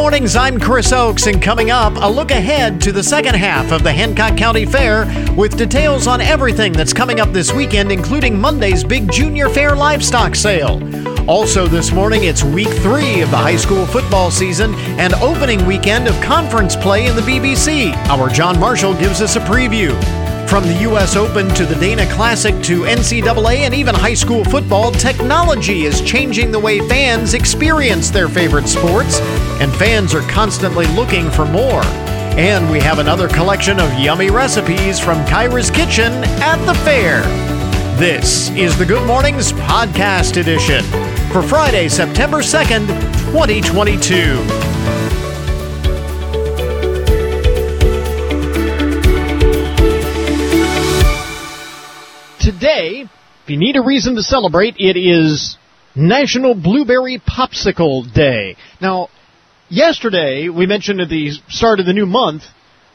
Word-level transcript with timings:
mornings, 0.00 0.34
I'm 0.34 0.58
Chris 0.58 0.92
Oakes, 0.92 1.26
and 1.26 1.42
coming 1.42 1.70
up, 1.70 1.92
a 1.96 2.08
look 2.08 2.30
ahead 2.30 2.80
to 2.80 2.90
the 2.90 3.02
second 3.02 3.34
half 3.34 3.70
of 3.70 3.82
the 3.82 3.92
Hancock 3.92 4.34
County 4.34 4.64
Fair 4.64 5.04
with 5.36 5.58
details 5.58 6.06
on 6.06 6.22
everything 6.22 6.72
that's 6.72 6.94
coming 6.94 7.20
up 7.20 7.34
this 7.34 7.52
weekend, 7.52 7.92
including 7.92 8.40
Monday's 8.40 8.82
big 8.82 9.12
Junior 9.12 9.50
Fair 9.50 9.76
livestock 9.76 10.34
sale. 10.34 10.80
Also, 11.28 11.66
this 11.66 11.92
morning, 11.92 12.24
it's 12.24 12.42
week 12.42 12.70
three 12.78 13.20
of 13.20 13.30
the 13.30 13.36
high 13.36 13.56
school 13.56 13.84
football 13.84 14.30
season 14.30 14.74
and 14.98 15.12
opening 15.16 15.66
weekend 15.66 16.08
of 16.08 16.18
conference 16.22 16.74
play 16.74 17.06
in 17.06 17.14
the 17.14 17.20
BBC. 17.20 17.94
Our 18.08 18.30
John 18.30 18.58
Marshall 18.58 18.94
gives 18.94 19.20
us 19.20 19.36
a 19.36 19.40
preview. 19.40 19.90
From 20.50 20.64
the 20.64 20.80
U.S. 20.80 21.14
Open 21.14 21.48
to 21.50 21.64
the 21.64 21.76
Dana 21.76 22.12
Classic 22.12 22.60
to 22.64 22.80
NCAA 22.80 23.58
and 23.58 23.72
even 23.72 23.94
high 23.94 24.14
school 24.14 24.42
football, 24.44 24.90
technology 24.90 25.84
is 25.84 26.00
changing 26.00 26.50
the 26.50 26.58
way 26.58 26.80
fans 26.88 27.34
experience 27.34 28.10
their 28.10 28.28
favorite 28.28 28.66
sports, 28.66 29.20
and 29.60 29.72
fans 29.76 30.12
are 30.12 30.28
constantly 30.28 30.88
looking 30.88 31.30
for 31.30 31.44
more. 31.44 31.84
And 32.34 32.68
we 32.68 32.80
have 32.80 32.98
another 32.98 33.28
collection 33.28 33.78
of 33.78 33.96
yummy 33.96 34.28
recipes 34.28 34.98
from 34.98 35.24
Kyra's 35.26 35.70
Kitchen 35.70 36.12
at 36.42 36.56
the 36.66 36.74
fair. 36.74 37.22
This 37.96 38.50
is 38.50 38.76
the 38.76 38.84
Good 38.84 39.06
Mornings 39.06 39.52
Podcast 39.52 40.36
Edition 40.36 40.82
for 41.30 41.42
Friday, 41.42 41.88
September 41.88 42.38
2nd, 42.38 42.88
2022. 43.30 44.69
Today, 52.40 53.04
if 53.44 53.50
you 53.50 53.58
need 53.58 53.76
a 53.76 53.82
reason 53.82 54.14
to 54.14 54.22
celebrate, 54.22 54.76
it 54.78 54.96
is 54.96 55.58
National 55.94 56.54
Blueberry 56.54 57.20
Popsicle 57.20 58.10
Day. 58.14 58.56
Now, 58.80 59.10
yesterday 59.68 60.48
we 60.48 60.64
mentioned 60.64 61.02
at 61.02 61.10
the 61.10 61.32
start 61.48 61.80
of 61.80 61.86
the 61.86 61.92
new 61.92 62.06
month, 62.06 62.44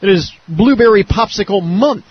it 0.02 0.08
is 0.08 0.32
Blueberry 0.48 1.04
Popsicle 1.04 1.62
Month. 1.62 2.06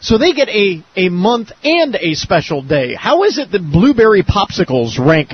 So 0.00 0.18
they 0.18 0.32
get 0.32 0.48
a, 0.48 0.84
a 0.96 1.08
month 1.08 1.52
and 1.62 1.94
a 1.94 2.14
special 2.14 2.62
day. 2.62 2.94
How 2.94 3.22
is 3.22 3.38
it 3.38 3.52
that 3.52 3.62
blueberry 3.62 4.24
popsicles 4.24 4.98
rank 4.98 5.30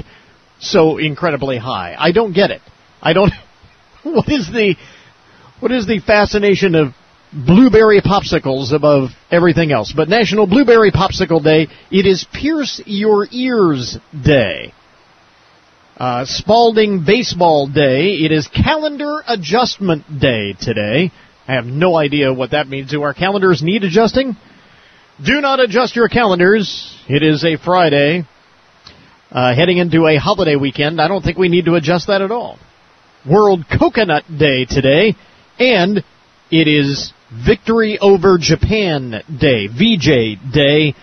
so 0.61 0.99
incredibly 0.99 1.57
high? 1.57 1.97
I 1.99 2.13
don't 2.13 2.35
get 2.35 2.51
it. 2.51 2.61
I 3.01 3.15
don't, 3.15 3.33
what 4.03 4.29
is 4.29 4.49
the, 4.49 4.77
what 5.61 5.73
is 5.73 5.87
the 5.87 6.01
fascination 6.01 6.75
of 6.75 6.93
blueberry 7.33 8.01
popsicles 8.01 8.73
above 8.73 9.11
everything 9.31 9.73
else. 9.73 9.93
But 9.95 10.09
National 10.09 10.47
Blueberry 10.47 10.91
Popsicle 10.91 11.43
Day, 11.43 11.69
it 11.91 12.07
is 12.07 12.27
Pierce 12.33 12.81
Your 12.87 13.27
Ears 13.31 13.99
Day. 14.25 14.73
Uh, 15.97 16.25
Spalding 16.25 17.05
Baseball 17.05 17.67
Day, 17.67 18.13
it 18.25 18.31
is 18.31 18.49
Calendar 18.49 19.23
Adjustment 19.27 20.21
Day 20.21 20.55
today. 20.61 21.11
I 21.47 21.55
have 21.55 21.67
no 21.67 21.97
idea 21.97 22.33
what 22.33 22.53
that 22.53 22.69
means. 22.69 22.91
Do 22.91 23.03
our 23.03 23.15
calendars 23.15 23.63
need 23.63 23.83
adjusting? 23.83 24.37
Do 25.25 25.41
not 25.41 25.59
adjust 25.59 25.97
your 25.97 26.09
calendars. 26.09 26.95
It 27.09 27.23
is 27.23 27.45
a 27.45 27.57
Friday. 27.57 28.25
Uh, 29.31 29.55
heading 29.55 29.79
into 29.79 30.07
a 30.07 30.17
holiday 30.17 30.57
weekend, 30.57 31.01
I 31.01 31.09
don't 31.09 31.23
think 31.23 31.37
we 31.37 31.49
need 31.49 31.65
to 31.65 31.75
adjust 31.75 32.07
that 32.07 32.23
at 32.23 32.31
all. 32.31 32.59
World 33.29 33.65
Coconut 33.69 34.25
Day 34.39 34.65
today, 34.65 35.17
and 35.59 36.05
it 36.51 36.69
is 36.69 37.13
Victory 37.31 37.99
Over 38.01 38.39
Japan 38.39 39.23
Day, 39.39 39.67
VJ 39.67 40.51
Day, 40.51 40.95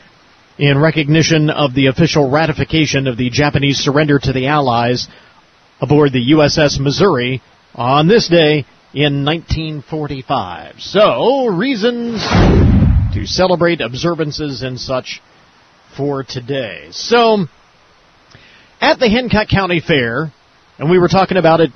in 0.57 0.77
recognition 0.79 1.51
of 1.51 1.75
the 1.75 1.87
official 1.87 2.31
ratification 2.31 3.05
of 3.07 3.15
the 3.15 3.29
Japanese 3.29 3.77
surrender 3.77 4.17
to 4.17 4.33
the 4.33 4.47
Allies 4.47 5.07
aboard 5.79 6.13
the 6.13 6.31
USS 6.31 6.79
Missouri 6.79 7.43
on 7.75 8.07
this 8.07 8.27
day 8.27 8.65
in 8.91 9.23
1945. 9.23 10.79
So, 10.79 11.47
reasons 11.47 12.21
to 13.13 13.25
celebrate 13.25 13.81
observances 13.81 14.63
and 14.63 14.79
such 14.79 15.21
for 15.95 16.23
today. 16.23 16.87
So, 16.89 17.45
at 18.81 18.97
the 18.97 19.09
Hancock 19.09 19.47
County 19.47 19.79
Fair, 19.79 20.31
and 20.79 20.89
we 20.89 20.97
were 20.97 21.07
talking 21.07 21.37
about 21.37 21.61
it 21.61 21.69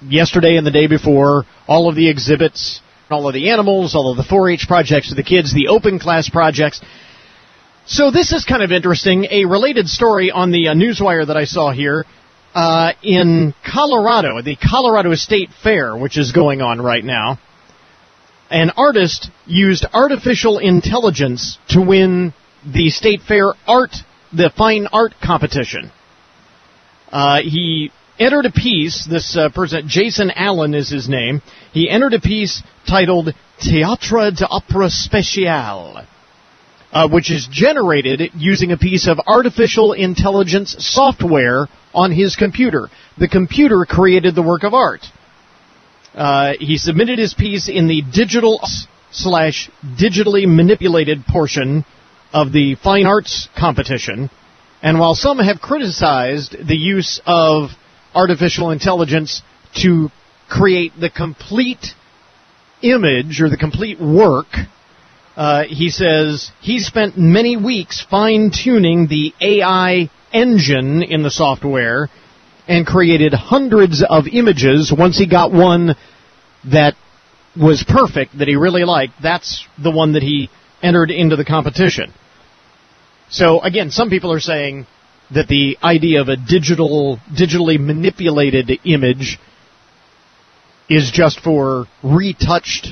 yesterday 0.00 0.56
and 0.56 0.66
the 0.66 0.70
day 0.70 0.86
before, 0.86 1.44
all 1.68 1.90
of 1.90 1.96
the 1.96 2.08
exhibits, 2.08 2.80
all 3.12 3.28
of 3.28 3.34
the 3.34 3.50
animals, 3.50 3.94
all 3.94 4.10
of 4.10 4.16
the 4.16 4.22
4-H 4.22 4.66
projects 4.66 5.08
for 5.08 5.14
the 5.14 5.22
kids, 5.22 5.52
the 5.52 5.68
open 5.68 5.98
class 5.98 6.28
projects. 6.28 6.80
So 7.86 8.10
this 8.10 8.32
is 8.32 8.44
kind 8.44 8.62
of 8.62 8.72
interesting. 8.72 9.26
A 9.30 9.44
related 9.44 9.88
story 9.88 10.30
on 10.30 10.50
the 10.50 10.68
uh, 10.68 10.74
newswire 10.74 11.26
that 11.26 11.36
I 11.36 11.44
saw 11.44 11.72
here 11.72 12.04
uh, 12.54 12.92
in 13.02 13.54
Colorado, 13.64 14.40
the 14.42 14.56
Colorado 14.56 15.14
State 15.14 15.50
Fair, 15.62 15.96
which 15.96 16.18
is 16.18 16.32
going 16.32 16.62
on 16.62 16.80
right 16.80 17.04
now. 17.04 17.38
An 18.50 18.70
artist 18.76 19.30
used 19.46 19.86
artificial 19.92 20.58
intelligence 20.58 21.58
to 21.70 21.80
win 21.80 22.34
the 22.64 22.90
State 22.90 23.22
Fair 23.22 23.54
art, 23.66 23.94
the 24.32 24.50
fine 24.56 24.86
art 24.92 25.14
competition. 25.22 25.90
Uh, 27.10 27.40
he 27.42 27.90
entered 28.24 28.46
a 28.46 28.52
piece. 28.52 29.06
This 29.08 29.36
uh, 29.36 29.48
person, 29.50 29.88
Jason 29.88 30.30
Allen, 30.34 30.74
is 30.74 30.90
his 30.90 31.08
name. 31.08 31.42
He 31.72 31.88
entered 31.88 32.14
a 32.14 32.20
piece 32.20 32.62
titled 32.88 33.34
Théâtre 33.60 34.36
d'Opéra 34.36 34.90
Spécial, 34.90 36.06
uh, 36.92 37.08
which 37.08 37.30
is 37.30 37.48
generated 37.50 38.30
using 38.34 38.72
a 38.72 38.76
piece 38.76 39.08
of 39.08 39.18
artificial 39.26 39.92
intelligence 39.92 40.76
software 40.78 41.68
on 41.94 42.12
his 42.12 42.36
computer. 42.36 42.88
The 43.18 43.28
computer 43.28 43.84
created 43.88 44.34
the 44.34 44.42
work 44.42 44.64
of 44.64 44.74
art. 44.74 45.04
Uh, 46.14 46.52
he 46.58 46.76
submitted 46.76 47.18
his 47.18 47.34
piece 47.34 47.68
in 47.68 47.88
the 47.88 48.02
digital 48.12 48.60
slash 49.10 49.70
digitally 49.98 50.44
manipulated 50.46 51.24
portion 51.26 51.84
of 52.32 52.52
the 52.52 52.74
fine 52.82 53.06
arts 53.06 53.48
competition. 53.58 54.30
And 54.82 54.98
while 54.98 55.14
some 55.14 55.38
have 55.38 55.60
criticized 55.60 56.56
the 56.66 56.76
use 56.76 57.20
of 57.24 57.70
artificial 58.14 58.70
intelligence 58.70 59.42
to 59.82 60.10
create 60.48 60.92
the 60.98 61.10
complete 61.10 61.94
image 62.82 63.40
or 63.40 63.48
the 63.48 63.56
complete 63.56 64.00
work. 64.00 64.46
Uh, 65.34 65.64
he 65.64 65.88
says 65.88 66.50
he 66.60 66.78
spent 66.78 67.16
many 67.16 67.56
weeks 67.56 68.04
fine 68.10 68.50
tuning 68.50 69.06
the 69.08 69.32
AI 69.40 70.10
engine 70.32 71.02
in 71.02 71.22
the 71.22 71.30
software 71.30 72.10
and 72.68 72.86
created 72.86 73.32
hundreds 73.32 74.04
of 74.08 74.26
images. 74.30 74.92
Once 74.96 75.18
he 75.18 75.26
got 75.26 75.52
one 75.52 75.96
that 76.70 76.94
was 77.56 77.84
perfect, 77.86 78.38
that 78.38 78.48
he 78.48 78.56
really 78.56 78.84
liked, 78.84 79.14
that's 79.22 79.66
the 79.82 79.90
one 79.90 80.12
that 80.12 80.22
he 80.22 80.50
entered 80.82 81.10
into 81.10 81.36
the 81.36 81.44
competition. 81.44 82.12
So 83.30 83.60
again, 83.60 83.90
some 83.90 84.10
people 84.10 84.32
are 84.32 84.40
saying 84.40 84.86
that 85.30 85.48
the 85.48 85.78
idea 85.82 86.20
of 86.20 86.28
a 86.28 86.36
digital, 86.36 87.18
digitally 87.32 87.78
manipulated 87.78 88.70
image 88.84 89.38
is 90.88 91.10
just 91.10 91.40
for 91.40 91.86
retouched 92.02 92.88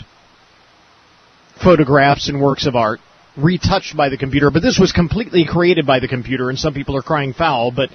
photographs 1.62 2.28
and 2.28 2.40
works 2.40 2.66
of 2.66 2.74
art, 2.74 3.00
retouched 3.36 3.96
by 3.96 4.08
the 4.08 4.16
computer. 4.16 4.50
But 4.50 4.62
this 4.62 4.78
was 4.78 4.92
completely 4.92 5.44
created 5.46 5.86
by 5.86 6.00
the 6.00 6.08
computer, 6.08 6.48
and 6.48 6.58
some 6.58 6.74
people 6.74 6.96
are 6.96 7.02
crying 7.02 7.34
foul. 7.34 7.70
But 7.70 7.90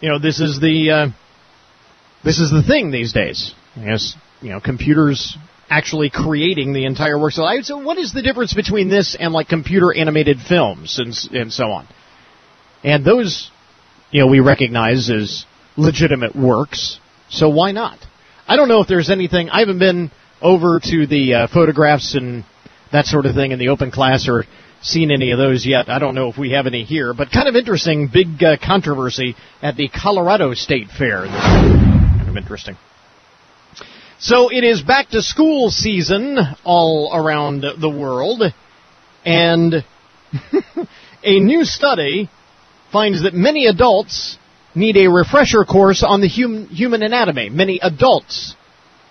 you 0.00 0.08
know, 0.08 0.18
this 0.18 0.40
is 0.40 0.60
the 0.60 0.90
uh, 0.90 1.08
this 2.24 2.38
is 2.38 2.50
the 2.50 2.62
thing 2.62 2.90
these 2.90 3.12
days. 3.12 3.52
Yes, 3.76 4.14
you 4.40 4.50
know, 4.50 4.60
computers 4.60 5.36
actually 5.68 6.10
creating 6.10 6.72
the 6.72 6.84
entire 6.84 7.18
work. 7.18 7.32
So, 7.32 7.44
I, 7.44 7.60
so 7.62 7.78
what 7.78 7.98
is 7.98 8.12
the 8.12 8.22
difference 8.22 8.54
between 8.54 8.88
this 8.88 9.16
and 9.18 9.32
like 9.32 9.48
computer 9.48 9.94
animated 9.94 10.38
films 10.40 10.98
and 10.98 11.14
and 11.34 11.52
so 11.52 11.70
on? 11.70 11.88
And 12.82 13.04
those 13.04 13.50
you 14.14 14.20
know, 14.20 14.28
we 14.28 14.38
recognize 14.38 15.10
as 15.10 15.44
legitimate 15.76 16.36
works. 16.36 17.00
So 17.30 17.48
why 17.48 17.72
not? 17.72 17.98
I 18.46 18.54
don't 18.54 18.68
know 18.68 18.80
if 18.80 18.86
there's 18.86 19.10
anything. 19.10 19.50
I 19.50 19.58
haven't 19.58 19.80
been 19.80 20.12
over 20.40 20.78
to 20.78 21.06
the 21.08 21.34
uh, 21.34 21.46
photographs 21.48 22.14
and 22.14 22.44
that 22.92 23.06
sort 23.06 23.26
of 23.26 23.34
thing 23.34 23.50
in 23.50 23.58
the 23.58 23.70
open 23.70 23.90
class 23.90 24.28
or 24.28 24.44
seen 24.82 25.10
any 25.10 25.32
of 25.32 25.38
those 25.38 25.66
yet. 25.66 25.88
I 25.88 25.98
don't 25.98 26.14
know 26.14 26.28
if 26.28 26.38
we 26.38 26.52
have 26.52 26.68
any 26.68 26.84
here, 26.84 27.12
but 27.12 27.32
kind 27.32 27.48
of 27.48 27.56
interesting, 27.56 28.08
big 28.12 28.40
uh, 28.40 28.56
controversy 28.64 29.34
at 29.60 29.74
the 29.74 29.88
Colorado 29.88 30.54
State 30.54 30.90
Fair. 30.96 31.26
Kind 31.26 32.28
of 32.28 32.36
interesting. 32.36 32.76
So 34.20 34.48
it 34.48 34.62
is 34.62 34.80
back 34.80 35.08
to 35.08 35.22
school 35.22 35.70
season 35.70 36.38
all 36.62 37.10
around 37.12 37.64
the 37.80 37.90
world, 37.90 38.42
and 39.24 39.74
a 41.24 41.40
new 41.40 41.64
study 41.64 42.30
finds 42.94 43.24
that 43.24 43.34
many 43.34 43.66
adults 43.66 44.38
need 44.72 44.96
a 44.96 45.10
refresher 45.10 45.64
course 45.64 46.04
on 46.06 46.20
the 46.20 46.28
hum, 46.28 46.68
human 46.68 47.02
anatomy. 47.02 47.50
Many 47.50 47.80
adults. 47.82 48.54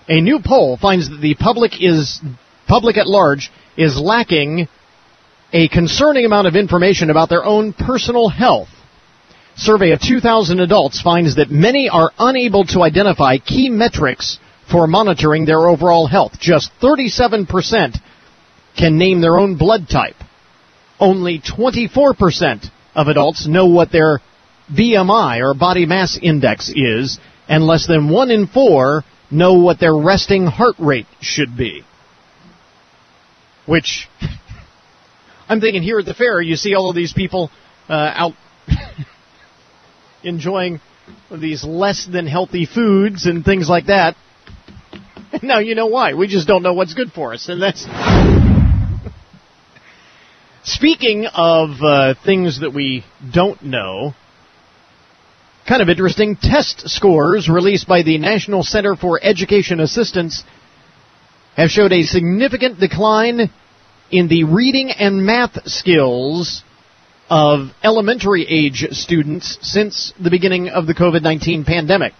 A 0.08 0.22
new 0.22 0.40
poll 0.40 0.78
finds 0.78 1.10
that 1.10 1.20
the 1.20 1.36
public 1.36 1.74
is 1.82 2.22
public 2.66 2.96
at 2.98 3.08
large 3.08 3.52
is 3.76 4.00
lacking 4.00 4.70
a 5.52 5.68
concerning 5.68 6.26
amount 6.26 6.48
of 6.48 6.56
information 6.56 7.10
about 7.10 7.28
their 7.28 7.44
own 7.44 7.74
personal 7.74 8.30
health. 8.30 8.70
Survey 9.58 9.92
of 9.92 10.00
2,000 10.00 10.62
adults 10.62 11.02
finds 11.02 11.36
that 11.36 11.52
many 11.52 11.90
are 11.90 12.12
unable 12.18 12.64
to 12.68 12.84
identify 12.84 13.38
key 13.38 13.70
metrics 13.70 14.40
for 14.72 14.88
monitoring 14.88 15.46
their 15.46 15.68
overall 15.68 16.08
health. 16.08 16.40
Just 16.40 16.72
37% 16.82 18.00
can 18.78 18.98
name 18.98 19.20
their 19.20 19.38
own 19.38 19.58
blood 19.58 19.90
type. 19.90 20.16
Only 21.02 21.40
24% 21.40 22.72
of 22.96 23.08
adults 23.08 23.48
know 23.48 23.68
what 23.68 23.92
their 23.92 24.22
BMI 24.72 25.42
or 25.42 25.54
body 25.54 25.86
mass 25.86 26.18
index 26.22 26.72
is, 26.74 27.20
and 27.48 27.66
less 27.66 27.88
than 27.88 28.10
one 28.10 28.32
in 28.32 28.48
four 28.48 29.04
know 29.30 29.56
what 29.56 29.80
their 29.80 29.96
resting 29.96 30.46
heart 30.46 30.76
rate 30.80 31.08
should 31.22 31.58
be. 31.58 31.84
Which, 33.66 34.08
I'm 35.50 35.60
thinking 35.60 35.84
here 35.84 36.00
at 36.00 36.06
the 36.06 36.14
fair, 36.14 36.42
you 36.42 36.56
see 36.56 36.76
all 36.76 36.90
of 36.90 36.96
these 36.96 37.14
people 37.14 37.50
uh, 37.90 37.94
out 37.94 38.34
enjoying 40.24 40.80
these 41.32 41.64
less 41.64 42.08
than 42.12 42.28
healthy 42.28 42.66
foods 42.66 43.26
and 43.26 43.44
things 43.44 43.68
like 43.70 43.88
that. 43.88 44.16
Now 45.42 45.58
you 45.58 45.74
know 45.74 45.88
why. 45.88 46.14
We 46.14 46.28
just 46.28 46.48
don't 46.48 46.62
know 46.62 46.74
what's 46.74 46.94
good 46.94 47.12
for 47.12 47.34
us, 47.34 47.50
and 47.50 47.60
that's. 47.60 47.86
Speaking 50.66 51.26
of 51.26 51.72
uh, 51.82 52.14
things 52.24 52.62
that 52.62 52.74
we 52.74 53.04
don't 53.34 53.62
know, 53.64 54.14
kind 55.68 55.82
of 55.82 55.90
interesting 55.90 56.38
test 56.38 56.90
scores 56.90 57.50
released 57.50 57.86
by 57.86 58.02
the 58.02 58.18
National 58.18 58.64
Center 58.64 58.96
for 58.96 59.20
Education 59.22 59.82
Assistance 59.82 60.46
have 61.58 61.70
showed 61.70 61.92
a 61.92 62.04
significant 62.04 62.80
decline 62.80 63.52
in 64.10 64.30
the 64.30 64.46
reading 64.46 64.90
and 64.90 65.26
math 65.26 65.68
skills 65.70 66.64
of 67.30 67.68
elementary 67.84 68.46
age 68.48 68.88
students 68.92 69.58
since 69.62 70.14
the 70.18 70.30
beginning 70.30 70.70
of 70.70 70.88
the 70.88 70.94
COVID-19 70.94 71.66
pandemic. 71.66 72.14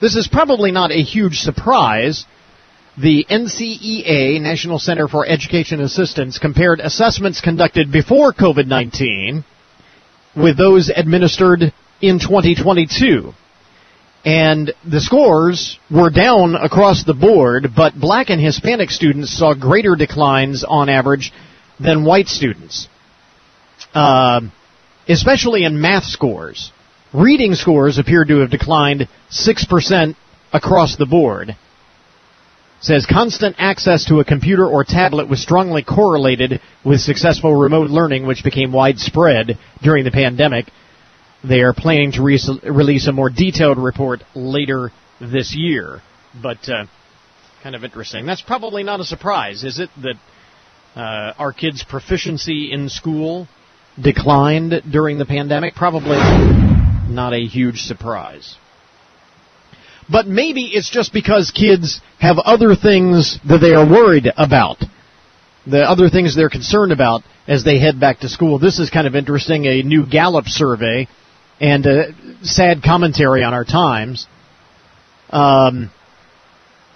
This 0.00 0.16
is 0.16 0.26
probably 0.26 0.72
not 0.72 0.90
a 0.90 1.02
huge 1.02 1.38
surprise. 1.38 2.24
The 3.00 3.24
NCEA, 3.30 4.42
National 4.42 4.78
Center 4.78 5.08
for 5.08 5.24
Education 5.24 5.80
Assistance, 5.80 6.38
compared 6.38 6.80
assessments 6.80 7.40
conducted 7.40 7.90
before 7.90 8.34
COVID-19 8.34 9.42
with 10.36 10.58
those 10.58 10.90
administered 10.94 11.72
in 12.02 12.18
2022. 12.18 13.32
And 14.26 14.74
the 14.84 15.00
scores 15.00 15.78
were 15.90 16.10
down 16.10 16.54
across 16.54 17.04
the 17.04 17.14
board, 17.14 17.68
but 17.74 17.98
black 17.98 18.28
and 18.28 18.38
Hispanic 18.38 18.90
students 18.90 19.32
saw 19.38 19.54
greater 19.54 19.96
declines 19.96 20.62
on 20.62 20.90
average 20.90 21.32
than 21.78 22.04
white 22.04 22.28
students. 22.28 22.86
Uh, 23.94 24.42
especially 25.08 25.64
in 25.64 25.80
math 25.80 26.04
scores. 26.04 26.70
Reading 27.14 27.54
scores 27.54 27.96
appear 27.96 28.26
to 28.26 28.40
have 28.40 28.50
declined 28.50 29.08
6% 29.30 30.16
across 30.52 30.96
the 30.96 31.06
board. 31.06 31.56
Says 32.82 33.04
constant 33.04 33.56
access 33.58 34.06
to 34.06 34.20
a 34.20 34.24
computer 34.24 34.66
or 34.66 34.84
tablet 34.84 35.28
was 35.28 35.42
strongly 35.42 35.82
correlated 35.82 36.60
with 36.82 37.00
successful 37.00 37.54
remote 37.54 37.90
learning, 37.90 38.26
which 38.26 38.42
became 38.42 38.72
widespread 38.72 39.58
during 39.82 40.04
the 40.04 40.10
pandemic. 40.10 40.66
They 41.44 41.60
are 41.60 41.74
planning 41.74 42.12
to 42.12 42.22
re- 42.22 42.40
release 42.62 43.06
a 43.06 43.12
more 43.12 43.28
detailed 43.28 43.76
report 43.76 44.22
later 44.34 44.92
this 45.20 45.54
year. 45.54 46.00
But 46.42 46.66
uh, 46.70 46.86
kind 47.62 47.74
of 47.74 47.84
interesting. 47.84 48.24
That's 48.24 48.40
probably 48.40 48.82
not 48.82 49.00
a 49.00 49.04
surprise, 49.04 49.62
is 49.62 49.78
it? 49.78 49.90
That 50.02 50.16
uh, 50.96 51.34
our 51.38 51.52
kids' 51.52 51.84
proficiency 51.84 52.72
in 52.72 52.88
school 52.88 53.46
declined 54.00 54.82
during 54.90 55.18
the 55.18 55.26
pandemic? 55.26 55.74
Probably 55.74 56.16
not 57.12 57.34
a 57.34 57.44
huge 57.44 57.80
surprise. 57.80 58.56
But 60.10 60.26
maybe 60.26 60.62
it's 60.72 60.90
just 60.90 61.12
because 61.12 61.52
kids 61.52 62.00
have 62.18 62.38
other 62.38 62.74
things 62.74 63.38
that 63.48 63.58
they 63.58 63.74
are 63.74 63.88
worried 63.88 64.28
about. 64.36 64.82
The 65.66 65.82
other 65.82 66.08
things 66.08 66.34
they're 66.34 66.50
concerned 66.50 66.90
about 66.90 67.22
as 67.46 67.64
they 67.64 67.78
head 67.78 68.00
back 68.00 68.20
to 68.20 68.28
school. 68.28 68.58
This 68.58 68.78
is 68.78 68.90
kind 68.90 69.06
of 69.06 69.14
interesting. 69.14 69.66
A 69.66 69.82
new 69.82 70.06
Gallup 70.06 70.46
survey 70.46 71.06
and 71.60 71.86
a 71.86 72.14
sad 72.42 72.82
commentary 72.82 73.44
on 73.44 73.54
our 73.54 73.64
times. 73.64 74.26
Um, 75.28 75.90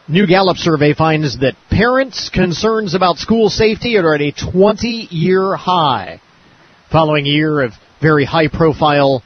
new 0.09 0.27
Gallup 0.27 0.57
survey 0.57 0.95
finds 0.95 1.39
that 1.41 1.55
parents' 1.71 2.31
concerns 2.31 2.95
about 2.95 3.19
school 3.19 3.49
safety 3.49 3.97
are 3.97 4.15
at 4.15 4.23
a 4.23 4.33
20 4.33 4.89
year 5.11 5.55
high 5.55 6.21
following 6.91 7.27
a 7.27 7.31
year 7.31 7.61
of 7.61 7.73
very 8.01 8.25
high 8.25 8.49
profile 8.49 9.23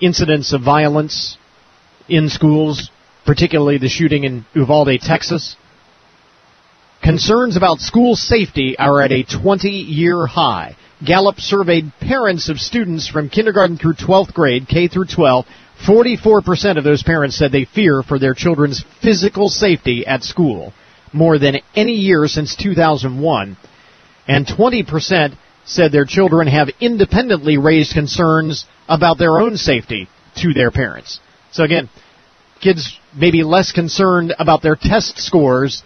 incidents 0.00 0.52
of 0.52 0.62
violence 0.62 1.36
in 2.08 2.28
schools, 2.28 2.90
particularly 3.24 3.78
the 3.78 3.88
shooting 3.88 4.24
in 4.24 4.44
Uvalde, 4.54 5.00
Texas. 5.00 5.56
Concerns 7.02 7.56
about 7.56 7.80
school 7.80 8.14
safety 8.14 8.76
are 8.78 9.02
at 9.02 9.12
a 9.12 9.24
20 9.24 9.68
year 9.68 10.26
high. 10.26 10.76
Gallup 11.04 11.40
surveyed 11.40 11.92
parents 12.00 12.48
of 12.48 12.58
students 12.58 13.08
from 13.08 13.28
kindergarten 13.28 13.76
through 13.76 13.94
12th 13.94 14.32
grade, 14.32 14.68
K 14.68 14.86
through 14.86 15.06
12. 15.06 15.44
44% 15.84 16.78
of 16.78 16.84
those 16.84 17.02
parents 17.02 17.36
said 17.36 17.50
they 17.50 17.64
fear 17.64 18.02
for 18.02 18.20
their 18.20 18.34
children's 18.34 18.84
physical 19.02 19.48
safety 19.48 20.06
at 20.06 20.22
school, 20.22 20.72
more 21.12 21.38
than 21.38 21.56
any 21.74 21.94
year 21.94 22.28
since 22.28 22.54
2001. 22.54 23.56
And 24.28 24.46
20% 24.46 25.36
said 25.64 25.90
their 25.90 26.04
children 26.04 26.46
have 26.46 26.68
independently 26.80 27.58
raised 27.58 27.94
concerns 27.94 28.64
about 28.88 29.18
their 29.18 29.40
own 29.40 29.56
safety 29.56 30.08
to 30.36 30.52
their 30.52 30.70
parents. 30.70 31.18
So 31.52 31.64
again, 31.64 31.88
kids 32.60 32.98
may 33.14 33.30
be 33.30 33.44
less 33.44 33.72
concerned 33.72 34.34
about 34.38 34.62
their 34.62 34.76
test 34.76 35.18
scores 35.18 35.82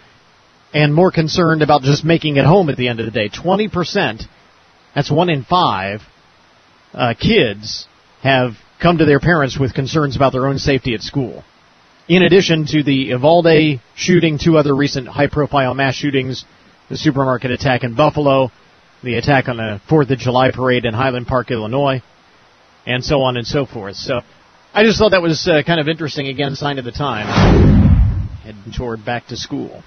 and 0.72 0.94
more 0.94 1.10
concerned 1.10 1.62
about 1.62 1.82
just 1.82 2.04
making 2.04 2.36
it 2.36 2.44
home 2.44 2.70
at 2.70 2.76
the 2.76 2.88
end 2.88 3.00
of 3.00 3.06
the 3.06 3.12
day. 3.12 3.28
20%, 3.28 4.22
that's 4.94 5.10
one 5.10 5.28
in 5.28 5.44
five, 5.44 6.02
uh, 6.94 7.14
kids 7.18 7.86
have 8.22 8.52
come 8.80 8.98
to 8.98 9.04
their 9.04 9.20
parents 9.20 9.58
with 9.58 9.74
concerns 9.74 10.16
about 10.16 10.32
their 10.32 10.46
own 10.46 10.58
safety 10.58 10.94
at 10.94 11.00
school. 11.00 11.44
In 12.08 12.22
addition 12.22 12.66
to 12.66 12.82
the 12.84 13.10
Uvalde 13.10 13.80
shooting, 13.96 14.38
two 14.38 14.56
other 14.56 14.74
recent 14.74 15.08
high 15.08 15.26
profile 15.26 15.74
mass 15.74 15.94
shootings, 15.94 16.44
the 16.88 16.96
supermarket 16.96 17.50
attack 17.50 17.82
in 17.82 17.96
Buffalo, 17.96 18.52
the 19.02 19.14
attack 19.14 19.48
on 19.48 19.56
the 19.56 19.80
4th 19.88 20.10
of 20.10 20.18
July 20.18 20.52
parade 20.52 20.84
in 20.84 20.94
Highland 20.94 21.26
Park, 21.26 21.50
Illinois, 21.50 22.02
and 22.86 23.04
so 23.04 23.22
on 23.22 23.36
and 23.36 23.46
so 23.46 23.66
forth. 23.66 23.96
So 23.96 24.20
I 24.76 24.84
just 24.84 24.98
thought 24.98 25.12
that 25.12 25.22
was 25.22 25.48
uh, 25.50 25.62
kind 25.66 25.80
of 25.80 25.88
interesting. 25.88 26.28
Again, 26.28 26.54
sign 26.54 26.78
of 26.78 26.84
the 26.84 26.92
time. 26.92 27.24
Heading 28.44 28.74
toward 28.76 29.06
back 29.06 29.28
to 29.28 29.36
school. 29.36 29.82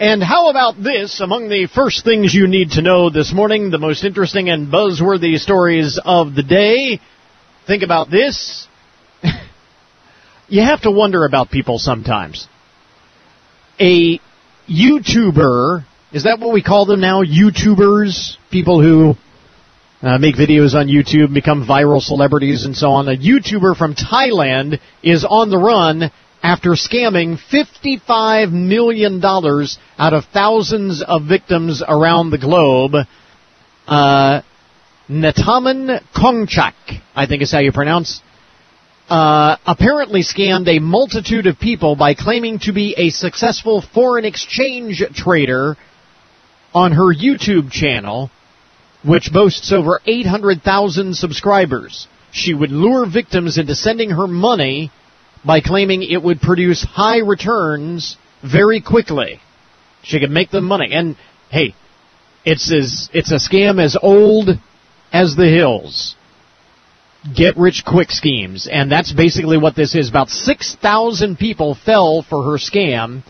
And 0.00 0.22
how 0.22 0.48
about 0.48 0.82
this? 0.82 1.20
Among 1.20 1.50
the 1.50 1.66
first 1.66 2.02
things 2.02 2.32
you 2.32 2.46
need 2.46 2.70
to 2.70 2.80
know 2.80 3.10
this 3.10 3.30
morning, 3.34 3.70
the 3.70 3.76
most 3.76 4.02
interesting 4.02 4.48
and 4.48 4.72
buzzworthy 4.72 5.36
stories 5.36 6.00
of 6.02 6.34
the 6.34 6.42
day. 6.42 6.98
Think 7.66 7.82
about 7.82 8.10
this. 8.10 8.66
you 10.48 10.62
have 10.62 10.80
to 10.80 10.90
wonder 10.90 11.26
about 11.26 11.50
people 11.50 11.78
sometimes. 11.78 12.48
A 13.78 14.18
YouTuber 14.66 15.84
is 16.14 16.22
that 16.24 16.38
what 16.38 16.54
we 16.54 16.62
call 16.62 16.86
them 16.86 17.00
now? 17.00 17.24
YouTubers? 17.24 18.36
People 18.48 18.80
who 18.80 19.14
uh, 20.04 20.18
make 20.18 20.36
videos 20.36 20.74
on 20.74 20.88
YouTube, 20.88 21.32
become 21.32 21.66
viral 21.66 22.00
celebrities 22.00 22.64
and 22.66 22.76
so 22.76 22.90
on. 22.90 23.08
A 23.08 23.16
YouTuber 23.16 23.76
from 23.76 23.94
Thailand 23.94 24.78
is 25.02 25.24
on 25.24 25.50
the 25.50 25.58
run 25.58 26.10
after 26.42 26.70
scamming 26.70 27.38
$55 27.50 28.52
million 28.52 29.24
out 29.24 30.12
of 30.12 30.24
thousands 30.26 31.02
of 31.02 31.22
victims 31.26 31.82
around 31.86 32.30
the 32.30 32.38
globe. 32.38 32.92
Uh, 33.86 34.42
Nattamon 35.08 36.02
Khongchak, 36.14 36.74
I 37.14 37.26
think 37.26 37.42
is 37.42 37.50
how 37.50 37.60
you 37.60 37.72
pronounce, 37.72 38.20
uh, 39.08 39.56
apparently 39.66 40.22
scammed 40.22 40.68
a 40.68 40.80
multitude 40.80 41.46
of 41.46 41.58
people 41.58 41.96
by 41.96 42.14
claiming 42.14 42.58
to 42.60 42.72
be 42.72 42.94
a 42.96 43.08
successful 43.10 43.82
foreign 43.94 44.26
exchange 44.26 45.02
trader 45.14 45.76
on 46.74 46.92
her 46.92 47.14
YouTube 47.14 47.70
channel, 47.70 48.30
which 49.04 49.32
boasts 49.32 49.72
over 49.72 50.00
800,000 50.06 51.14
subscribers. 51.14 52.08
She 52.32 52.54
would 52.54 52.72
lure 52.72 53.06
victims 53.06 53.58
into 53.58 53.74
sending 53.74 54.10
her 54.10 54.26
money 54.26 54.90
by 55.44 55.60
claiming 55.60 56.02
it 56.02 56.22
would 56.22 56.40
produce 56.40 56.82
high 56.82 57.18
returns 57.18 58.16
very 58.42 58.80
quickly. 58.80 59.40
She 60.02 60.18
could 60.18 60.30
make 60.30 60.50
them 60.50 60.64
money. 60.64 60.90
And 60.92 61.16
hey, 61.50 61.74
it's 62.44 62.72
as, 62.72 63.10
it's 63.12 63.30
a 63.30 63.36
scam 63.36 63.82
as 63.82 63.96
old 64.00 64.48
as 65.12 65.36
the 65.36 65.48
hills. 65.48 66.16
Get 67.34 67.56
rich 67.56 67.84
quick 67.86 68.10
schemes. 68.10 68.68
And 68.70 68.90
that's 68.90 69.12
basically 69.12 69.56
what 69.56 69.76
this 69.76 69.94
is. 69.94 70.08
About 70.08 70.28
6,000 70.28 71.38
people 71.38 71.74
fell 71.74 72.22
for 72.22 72.42
her 72.44 72.58
scam 72.58 73.22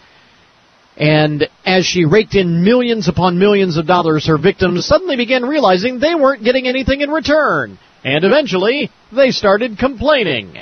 and 0.97 1.49
as 1.65 1.85
she 1.85 2.05
raked 2.05 2.37
in 2.37 2.63
millions 2.63 3.09
upon 3.09 3.39
millions 3.39 3.77
of 3.77 3.87
dollars, 3.87 4.27
her 4.27 4.39
victims 4.39 4.87
suddenly 4.87 5.17
began 5.17 5.45
realizing 5.45 5.99
they 5.99 6.15
weren't 6.15 6.45
getting 6.45 6.69
anything 6.69 7.01
in 7.01 7.11
return. 7.11 7.79
And 8.05 8.25
eventually, 8.25 8.91
they 9.13 9.31
started 9.31 9.79
complaining. 9.79 10.57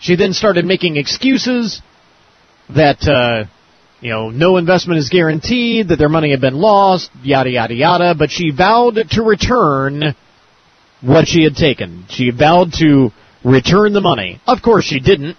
She 0.00 0.16
then 0.16 0.32
started 0.32 0.64
making 0.64 0.96
excuses 0.96 1.82
that 2.74 3.06
uh, 3.06 3.48
you 4.00 4.10
know 4.10 4.30
no 4.30 4.56
investment 4.56 4.98
is 4.98 5.08
guaranteed, 5.08 5.88
that 5.88 5.96
their 5.96 6.08
money 6.08 6.30
had 6.30 6.40
been 6.40 6.54
lost, 6.54 7.10
yada 7.22 7.50
yada 7.50 7.74
yada. 7.74 8.14
But 8.18 8.30
she 8.30 8.50
vowed 8.50 8.98
to 9.10 9.22
return 9.22 10.14
what 11.00 11.28
she 11.28 11.44
had 11.44 11.54
taken. 11.54 12.06
She 12.08 12.30
vowed 12.30 12.72
to 12.80 13.10
return 13.44 13.92
the 13.92 14.00
money. 14.00 14.40
Of 14.46 14.62
course, 14.62 14.84
she 14.84 15.00
didn't. 15.00 15.36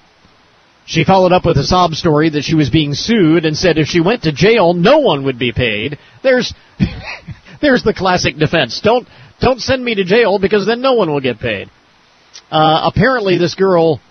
She 0.90 1.04
followed 1.04 1.32
up 1.32 1.46
with 1.46 1.56
a 1.58 1.64
sob 1.64 1.94
story 1.94 2.32
that 2.32 2.44
she 2.44 2.56
was 2.56 2.72
being 2.72 2.96
sued 2.96 3.46
and 3.46 3.56
said 3.56 3.78
if 3.78 3.86
she 3.86 4.02
went 4.02 4.24
to 4.24 4.32
jail, 4.32 4.74
no 4.74 4.98
one 4.98 5.26
would 5.26 5.38
be 5.38 5.52
paid. 5.52 6.00
There's, 6.24 6.52
there's 7.62 7.84
the 7.84 7.94
classic 7.94 8.38
defense. 8.38 8.82
Don't, 8.84 9.08
don't 9.40 9.62
send 9.62 9.86
me 9.86 9.94
to 9.94 10.04
jail 10.04 10.40
because 10.40 10.66
then 10.66 10.82
no 10.82 10.94
one 10.94 11.12
will 11.12 11.22
get 11.22 11.40
paid. 11.40 11.70
Uh, 12.50 12.90
apparently 12.92 13.38
this 13.38 13.54
girl 13.54 14.02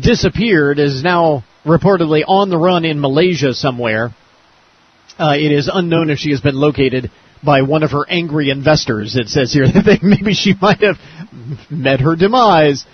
disappeared, 0.00 0.78
is 0.78 1.02
now 1.02 1.42
reportedly 1.66 2.22
on 2.24 2.48
the 2.48 2.58
run 2.58 2.84
in 2.84 3.00
Malaysia 3.00 3.52
somewhere. 3.52 4.14
Uh, 5.18 5.34
it 5.34 5.50
is 5.50 5.68
unknown 5.72 6.10
if 6.10 6.20
she 6.20 6.30
has 6.30 6.40
been 6.40 6.54
located 6.54 7.10
by 7.44 7.62
one 7.62 7.82
of 7.82 7.90
her 7.90 8.08
angry 8.08 8.50
investors. 8.50 9.16
It 9.16 9.30
says 9.30 9.52
here 9.52 9.66
that 9.66 9.98
maybe 10.00 10.34
she 10.34 10.54
might 10.60 10.80
have 10.80 10.98
met 11.68 11.98
her 11.98 12.14
demise. 12.14 12.84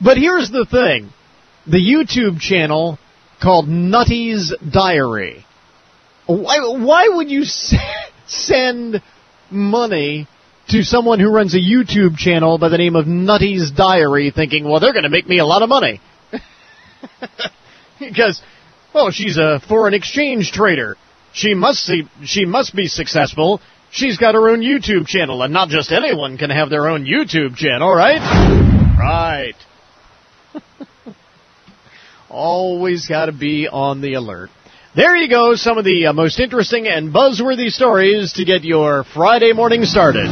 But 0.00 0.16
here's 0.16 0.48
the 0.48 0.64
thing. 0.64 1.10
The 1.66 1.78
YouTube 1.78 2.40
channel 2.40 2.98
called 3.40 3.68
Nutty's 3.68 4.52
Diary. 4.68 5.44
Why, 6.26 6.58
why 6.60 7.08
would 7.08 7.30
you 7.30 7.44
send 8.26 9.02
money 9.50 10.26
to 10.68 10.82
someone 10.82 11.20
who 11.20 11.30
runs 11.30 11.54
a 11.54 11.58
YouTube 11.58 12.16
channel 12.16 12.58
by 12.58 12.68
the 12.68 12.78
name 12.78 12.96
of 12.96 13.06
Nutty's 13.06 13.70
Diary 13.70 14.32
thinking, 14.34 14.64
well, 14.64 14.80
they're 14.80 14.92
going 14.92 15.04
to 15.04 15.10
make 15.10 15.28
me 15.28 15.38
a 15.38 15.46
lot 15.46 15.62
of 15.62 15.68
money? 15.68 16.00
because, 18.00 18.40
well, 18.94 19.10
she's 19.10 19.36
a 19.36 19.60
foreign 19.68 19.94
exchange 19.94 20.52
trader. 20.52 20.96
She 21.32 21.54
must 21.54 21.84
see, 21.84 22.04
she 22.24 22.44
must 22.44 22.74
be 22.74 22.86
successful. 22.88 23.60
She's 23.90 24.18
got 24.18 24.34
her 24.34 24.48
own 24.48 24.62
YouTube 24.62 25.06
channel, 25.06 25.42
and 25.42 25.52
not 25.52 25.68
just 25.68 25.92
anyone 25.92 26.38
can 26.38 26.50
have 26.50 26.70
their 26.70 26.88
own 26.88 27.04
YouTube 27.04 27.56
channel, 27.56 27.94
right? 27.94 28.20
Right. 28.98 29.54
Always 32.32 33.06
got 33.06 33.26
to 33.26 33.32
be 33.32 33.68
on 33.68 34.00
the 34.00 34.14
alert. 34.14 34.48
There 34.94 35.14
you 35.14 35.28
go, 35.28 35.54
some 35.54 35.76
of 35.76 35.84
the 35.84 36.06
uh, 36.06 36.12
most 36.14 36.40
interesting 36.40 36.88
and 36.88 37.12
buzzworthy 37.12 37.68
stories 37.68 38.32
to 38.34 38.46
get 38.46 38.64
your 38.64 39.04
Friday 39.04 39.52
morning 39.52 39.84
started. 39.84 40.24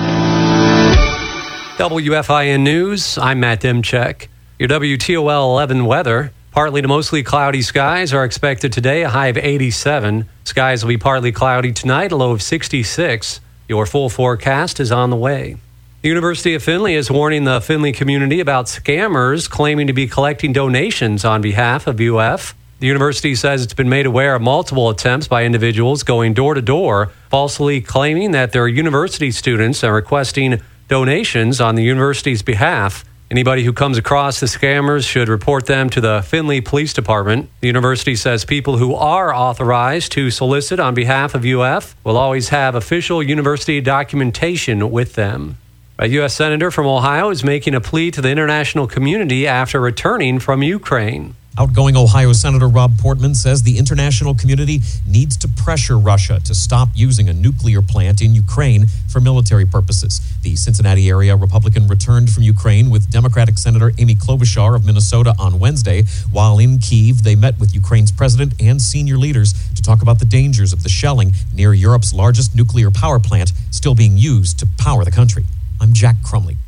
WFIN 1.77 2.63
News, 2.63 3.19
I'm 3.19 3.41
Matt 3.41 3.61
Demchek. 3.61 4.29
Your 4.59 4.71
WTOL 4.71 5.53
11 5.53 5.85
weather. 5.85 6.33
Partly 6.53 6.81
to 6.81 6.89
mostly 6.89 7.23
cloudy 7.23 7.61
skies 7.61 8.15
are 8.15 8.25
expected 8.25 8.73
today, 8.73 9.03
a 9.03 9.11
high 9.11 9.27
of 9.27 9.37
87. 9.37 10.27
Skies 10.45 10.83
will 10.83 10.89
be 10.89 10.97
partly 10.97 11.33
cloudy 11.33 11.73
tonight, 11.73 12.13
a 12.13 12.17
low 12.17 12.33
of 12.33 12.41
66. 12.41 13.41
Your 13.69 13.85
full 13.85 14.09
forecast 14.09 14.81
is 14.81 14.91
on 14.91 15.11
the 15.11 15.17
way. 15.17 15.57
The 16.03 16.09
University 16.09 16.55
of 16.55 16.63
Findlay 16.63 16.95
is 16.95 17.11
warning 17.11 17.45
the 17.45 17.61
Findlay 17.61 17.93
community 17.93 18.41
about 18.41 18.65
scammers 18.65 19.51
claiming 19.51 19.87
to 19.87 19.93
be 19.93 20.07
collecting 20.07 20.51
donations 20.51 21.27
on 21.27 21.43
behalf 21.43 21.87
of 21.87 22.01
UF. 22.01 22.55
The 22.79 22.87
university 22.87 23.35
says 23.35 23.63
it's 23.63 23.75
been 23.75 23.91
made 23.91 24.07
aware 24.07 24.35
of 24.35 24.41
multiple 24.41 24.89
attempts 24.89 25.29
by 25.29 25.45
individuals 25.45 26.03
going 26.03 26.33
door 26.33 26.55
to 26.55 26.63
door, 26.63 27.11
falsely 27.29 27.83
claiming 27.83 28.31
that 28.31 28.53
they're 28.53 28.67
university 28.67 29.31
students 29.31 29.83
and 29.83 29.93
requesting 29.93 30.63
donations 30.89 31.61
on 31.61 31.75
the 31.75 31.83
university's 31.83 32.41
behalf. 32.41 33.05
Anybody 33.31 33.63
who 33.65 33.75
comes 33.75 33.99
across 33.99 34.41
the 34.41 34.47
scammers 34.47 35.07
should 35.07 35.29
report 35.29 35.67
them 35.67 35.91
to 35.91 36.01
the 36.01 36.23
Findlay 36.23 36.63
Police 36.63 36.95
Department. 36.95 37.51
The 37.61 37.67
university 37.67 38.17
says 38.17 38.47
people 38.47 38.79
who 38.79 38.95
are 38.95 39.35
authorized 39.35 40.13
to 40.13 40.31
solicit 40.31 40.81
on 40.81 40.95
behalf 40.95 41.35
of 41.35 41.45
UF 41.45 41.95
will 42.05 42.17
always 42.17 42.49
have 42.49 42.75
official 42.75 43.23
university 43.23 43.83
documentation 43.83 44.91
with 44.91 45.13
them. 45.13 45.59
A 46.03 46.09
U.S. 46.09 46.33
Senator 46.33 46.71
from 46.71 46.87
Ohio 46.87 47.29
is 47.29 47.45
making 47.45 47.75
a 47.75 47.81
plea 47.83 48.11
to 48.13 48.23
the 48.23 48.31
international 48.31 48.87
community 48.87 49.47
after 49.47 49.79
returning 49.79 50.39
from 50.39 50.63
Ukraine. 50.63 51.35
Outgoing 51.59 51.95
Ohio 51.95 52.33
Senator 52.33 52.69
Rob 52.69 52.97
Portman 52.97 53.35
says 53.35 53.65
the 53.65 53.77
international 53.77 54.35
community 54.35 54.81
needs 55.07 55.37
to 55.37 55.47
pressure 55.47 55.99
Russia 55.99 56.41
to 56.47 56.55
stop 56.55 56.89
using 56.95 57.29
a 57.29 57.35
nuclear 57.35 57.83
plant 57.83 58.23
in 58.23 58.35
Ukraine 58.35 58.87
for 59.13 59.21
military 59.21 59.67
purposes. 59.67 60.23
The 60.41 60.57
Cincinnati 60.57 61.11
area 61.11 61.37
Republican 61.37 61.87
returned 61.87 62.31
from 62.31 62.45
Ukraine 62.45 62.89
with 62.89 63.11
Democratic 63.11 63.59
Senator 63.59 63.93
Amy 63.99 64.15
Klobuchar 64.15 64.75
of 64.75 64.87
Minnesota 64.87 65.35
on 65.39 65.59
Wednesday. 65.59 66.05
While 66.33 66.59
in 66.59 66.79
Kiev, 66.79 67.25
they 67.25 67.35
met 67.35 67.61
with 67.61 67.75
Ukraine's 67.75 68.11
president 68.11 68.55
and 68.59 68.81
senior 68.81 69.19
leaders 69.19 69.53
to 69.75 69.83
talk 69.83 70.01
about 70.01 70.19
the 70.19 70.25
dangers 70.25 70.73
of 70.73 70.83
the 70.83 70.89
shelling 70.89 71.35
near 71.53 71.75
Europe's 71.75 72.15
largest 72.15 72.57
nuclear 72.57 72.91
power 72.91 73.21
plant 73.21 73.53
still 73.71 73.95
being 73.95 74.17
used 74.17 74.59
to 74.61 74.67
power 74.79 75.05
the 75.05 75.11
country. 75.11 75.45
I'm 75.81 75.95
Jack 75.95 76.17
Crumley. 76.23 76.59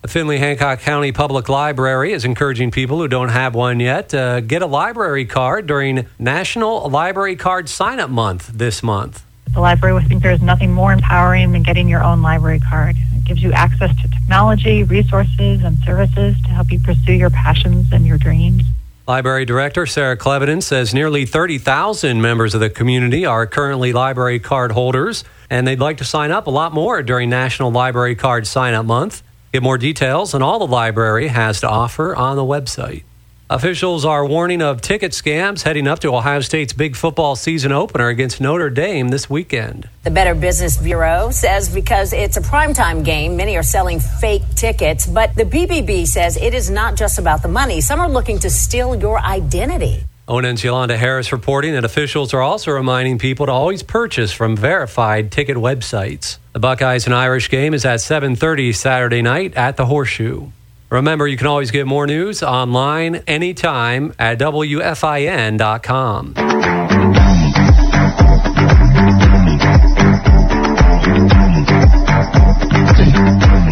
The 0.00 0.08
Findlay 0.08 0.38
Hancock 0.38 0.80
County 0.80 1.12
Public 1.12 1.50
Library 1.50 2.14
is 2.14 2.24
encouraging 2.24 2.70
people 2.70 2.96
who 2.96 3.06
don't 3.06 3.28
have 3.28 3.54
one 3.54 3.80
yet 3.80 4.08
to 4.08 4.42
get 4.44 4.62
a 4.62 4.66
library 4.66 5.26
card 5.26 5.66
during 5.66 6.06
National 6.18 6.88
Library 6.88 7.36
Card 7.36 7.68
Sign 7.68 8.00
Up 8.00 8.08
Month 8.08 8.50
this 8.54 8.82
month. 8.82 9.24
The 9.52 9.60
library, 9.60 9.94
we 9.94 10.02
think 10.04 10.22
there's 10.22 10.40
nothing 10.40 10.72
more 10.72 10.90
empowering 10.90 11.52
than 11.52 11.62
getting 11.62 11.86
your 11.86 12.02
own 12.02 12.22
library 12.22 12.60
card. 12.60 12.96
It 13.14 13.24
gives 13.26 13.42
you 13.42 13.52
access 13.52 13.94
to 14.00 14.08
technology, 14.08 14.84
resources, 14.84 15.62
and 15.62 15.78
services 15.84 16.40
to 16.40 16.48
help 16.48 16.72
you 16.72 16.80
pursue 16.80 17.12
your 17.12 17.30
passions 17.30 17.92
and 17.92 18.06
your 18.06 18.16
dreams. 18.16 18.62
Library 19.06 19.44
Director 19.44 19.84
Sarah 19.84 20.16
Clevidence 20.16 20.66
says 20.66 20.94
nearly 20.94 21.26
30,000 21.26 22.22
members 22.22 22.54
of 22.54 22.60
the 22.60 22.70
community 22.70 23.26
are 23.26 23.46
currently 23.46 23.92
library 23.92 24.38
card 24.38 24.72
holders, 24.72 25.24
and 25.52 25.66
they'd 25.66 25.78
like 25.78 25.98
to 25.98 26.04
sign 26.04 26.30
up 26.30 26.46
a 26.46 26.50
lot 26.50 26.72
more 26.72 27.02
during 27.02 27.28
National 27.28 27.70
Library 27.70 28.14
Card 28.14 28.46
Sign 28.46 28.72
Up 28.72 28.86
Month. 28.86 29.22
Get 29.52 29.62
more 29.62 29.76
details 29.76 30.32
on 30.32 30.40
all 30.40 30.58
the 30.58 30.66
library 30.66 31.28
has 31.28 31.60
to 31.60 31.68
offer 31.68 32.16
on 32.16 32.36
the 32.36 32.42
website. 32.42 33.02
Officials 33.50 34.06
are 34.06 34.24
warning 34.24 34.62
of 34.62 34.80
ticket 34.80 35.12
scams 35.12 35.60
heading 35.60 35.86
up 35.86 35.98
to 35.98 36.14
Ohio 36.14 36.40
State's 36.40 36.72
big 36.72 36.96
football 36.96 37.36
season 37.36 37.70
opener 37.70 38.08
against 38.08 38.40
Notre 38.40 38.70
Dame 38.70 39.08
this 39.08 39.28
weekend. 39.28 39.90
The 40.04 40.10
Better 40.10 40.34
Business 40.34 40.78
Bureau 40.78 41.30
says 41.32 41.68
because 41.68 42.14
it's 42.14 42.38
a 42.38 42.40
primetime 42.40 43.04
game, 43.04 43.36
many 43.36 43.58
are 43.58 43.62
selling 43.62 44.00
fake 44.00 44.44
tickets. 44.56 45.06
But 45.06 45.34
the 45.34 45.44
BBB 45.44 46.06
says 46.06 46.38
it 46.38 46.54
is 46.54 46.70
not 46.70 46.96
just 46.96 47.18
about 47.18 47.42
the 47.42 47.48
money. 47.48 47.82
Some 47.82 48.00
are 48.00 48.08
looking 48.08 48.38
to 48.38 48.48
steal 48.48 48.96
your 48.96 49.20
identity. 49.20 50.04
ONN's 50.28 50.62
Yolanda 50.62 50.96
Harris 50.96 51.32
reporting 51.32 51.72
that 51.72 51.84
officials 51.84 52.32
are 52.32 52.40
also 52.40 52.70
reminding 52.70 53.18
people 53.18 53.46
to 53.46 53.52
always 53.52 53.82
purchase 53.82 54.30
from 54.32 54.56
verified 54.56 55.32
ticket 55.32 55.56
websites. 55.56 56.38
The 56.52 56.60
Buckeyes 56.60 57.06
and 57.06 57.14
Irish 57.14 57.50
game 57.50 57.74
is 57.74 57.84
at 57.84 58.00
7:30 58.00 58.72
Saturday 58.72 59.20
night 59.20 59.54
at 59.56 59.76
the 59.76 59.86
Horseshoe. 59.86 60.50
Remember, 60.90 61.26
you 61.26 61.36
can 61.36 61.48
always 61.48 61.72
get 61.72 61.86
more 61.86 62.06
news 62.06 62.42
online 62.42 63.16
anytime 63.26 64.12
at 64.18 64.38
WFIN.com. 64.38 66.34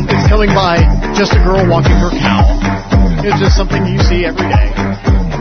It's 0.09 0.29
coming 0.29 0.51
by 0.55 0.79
just 1.15 1.33
a 1.35 1.39
girl 1.45 1.65
walking 1.69 1.93
her 1.93 2.11
cow. 2.11 2.59
It's 3.23 3.39
just 3.39 3.57
something 3.57 3.87
you 3.87 4.01
see 4.01 4.25
every 4.25 4.49
day. 4.49 4.73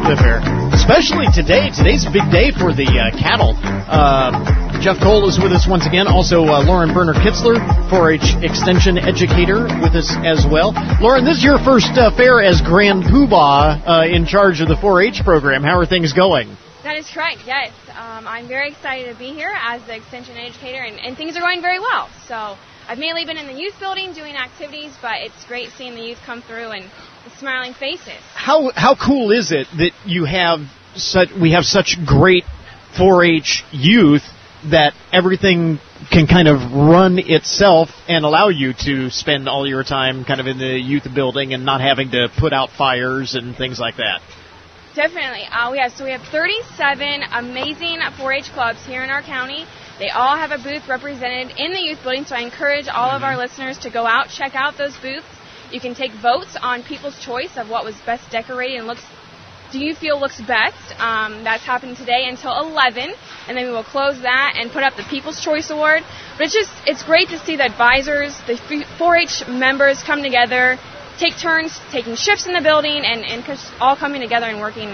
Live 0.04 0.20
here. 0.20 0.59
Especially 0.90 1.30
today. 1.30 1.70
Today's 1.70 2.02
a 2.08 2.10
big 2.10 2.26
day 2.34 2.50
for 2.50 2.74
the 2.74 2.90
uh, 2.90 3.14
cattle. 3.14 3.54
Uh, 3.54 4.82
Jeff 4.82 4.98
Cole 4.98 5.30
is 5.30 5.38
with 5.38 5.54
us 5.54 5.70
once 5.70 5.86
again. 5.86 6.08
Also, 6.08 6.42
uh, 6.50 6.66
Lauren 6.66 6.96
Berner 6.98 7.14
Kitzler, 7.14 7.62
4-H 7.94 8.42
Extension 8.42 8.98
Educator, 8.98 9.70
with 9.86 9.94
us 9.94 10.10
as 10.26 10.50
well. 10.50 10.74
Lauren, 10.98 11.30
this 11.30 11.38
is 11.38 11.44
your 11.46 11.62
first 11.62 11.94
uh, 11.94 12.10
fair 12.18 12.42
as 12.42 12.66
Grand 12.66 13.06
Poobah 13.06 13.86
uh, 13.86 14.10
in 14.10 14.26
charge 14.26 14.62
of 14.62 14.68
the 14.68 14.74
4-H 14.82 15.22
program. 15.22 15.62
How 15.62 15.78
are 15.78 15.86
things 15.86 16.12
going? 16.12 16.58
That 16.82 16.98
is 16.98 17.06
correct, 17.06 17.46
yes. 17.46 17.70
Um, 17.94 18.26
I'm 18.26 18.48
very 18.48 18.74
excited 18.74 19.14
to 19.14 19.20
be 19.20 19.30
here 19.30 19.54
as 19.54 19.86
the 19.86 19.96
Extension 19.96 20.38
Educator, 20.38 20.82
and, 20.82 20.98
and 20.98 21.16
things 21.16 21.38
are 21.38 21.42
going 21.42 21.62
very 21.62 21.78
well. 21.78 22.10
So 22.26 22.58
I've 22.90 22.98
mainly 22.98 23.26
been 23.30 23.38
in 23.38 23.46
the 23.46 23.54
youth 23.54 23.78
building 23.80 24.14
doing 24.14 24.34
activities, 24.34 24.98
but 25.04 25.22
it's 25.22 25.46
great 25.46 25.70
seeing 25.78 25.94
the 25.94 26.02
youth 26.02 26.18
come 26.26 26.42
through 26.42 26.74
and 26.74 26.90
the 27.26 27.32
smiling 27.38 27.76
faces. 27.76 28.18
How 28.34 28.72
how 28.74 28.96
cool 28.96 29.30
is 29.30 29.52
it 29.52 29.68
that 29.78 29.92
you 30.08 30.26
have 30.26 30.62
such 30.96 31.30
we 31.40 31.52
have 31.52 31.64
such 31.64 31.98
great 32.06 32.44
4-H 32.98 33.64
youth 33.72 34.24
that 34.72 34.94
everything 35.12 35.80
can 36.12 36.28
kind 36.28 36.48
of 36.48 36.74
run 36.74 37.20
itself 37.20 37.90
and 38.08 38.26
allow 38.26 38.50
you 38.50 38.74
to 38.74 39.10
spend 39.10 39.48
all 39.48 39.68
your 39.68 39.84
time 39.84 40.26
kind 40.26 40.42
of 40.42 40.48
in 40.48 40.58
the 40.58 40.78
youth 40.80 41.08
building 41.14 41.54
and 41.54 41.66
not 41.66 41.82
having 41.82 42.12
to 42.12 42.28
put 42.38 42.52
out 42.52 42.70
fires 42.70 43.36
and 43.36 43.56
things 43.56 43.80
like 43.80 43.98
that. 43.98 44.22
Definitely. 44.96 45.44
Uh, 45.44 45.72
we 45.72 45.78
have 45.80 45.94
so 45.94 46.04
we 46.04 46.12
have 46.12 46.24
37 46.24 47.22
amazing 47.32 48.00
4-H 48.00 48.52
clubs 48.52 48.86
here 48.86 49.04
in 49.04 49.10
our 49.10 49.22
county. 49.22 49.66
They 50.00 50.10
all 50.10 50.36
have 50.36 50.52
a 50.52 50.62
booth 50.62 50.88
represented 50.88 51.58
in 51.58 51.72
the 51.72 51.80
youth 51.80 52.02
building, 52.04 52.26
so 52.26 52.36
I 52.36 52.42
encourage 52.42 52.88
all 52.88 53.12
of 53.12 53.24
our 53.24 53.38
listeners 53.38 53.78
to 53.80 53.90
go 53.90 54.06
out, 54.06 54.30
check 54.30 54.56
out 54.56 54.78
those 54.78 54.98
booths. 54.98 55.28
You 55.72 55.80
can 55.80 55.94
take 55.94 56.12
votes 56.14 56.58
on 56.60 56.84
people's 56.84 57.18
choice 57.24 57.56
of 57.56 57.70
what 57.70 57.86
was 57.86 57.96
best 58.06 58.32
decorated 58.32 58.78
and 58.78 58.88
looks 58.88 59.04
Do 59.72 59.80
You 59.80 59.94
Feel 59.94 60.20
looks 60.20 60.40
best. 60.42 61.00
Um, 61.00 61.44
that's 61.44 61.64
happening 61.64 61.96
today 61.96 62.26
until 62.28 62.58
11, 62.58 63.14
and 63.48 63.58
then 63.58 63.66
we 63.66 63.72
will 63.72 63.84
close 63.84 64.20
that 64.22 64.56
and 64.58 64.72
put 64.72 64.84
up 64.84 64.96
the 64.96 65.04
People's 65.04 65.40
Choice 65.40 65.70
Award. 65.70 66.04
But 66.38 66.46
it's 66.46 66.54
just 66.54 66.72
it's 66.88 67.04
great 67.04 67.30
to 67.30 67.40
see 67.40 67.56
the 67.56 67.66
advisors, 67.66 68.36
the 68.48 68.56
4-H 68.98 69.48
members 69.48 70.02
come 70.02 70.24
together, 70.24 70.78
take 71.20 71.38
turns 71.38 71.80
taking 71.92 72.16
shifts 72.16 72.48
in 72.48 72.54
the 72.54 72.62
building, 72.62 73.04
and 73.06 73.24
and 73.24 73.60
all 73.80 73.96
coming 73.96 74.22
together 74.22 74.48
and 74.48 74.60
working. 74.60 74.90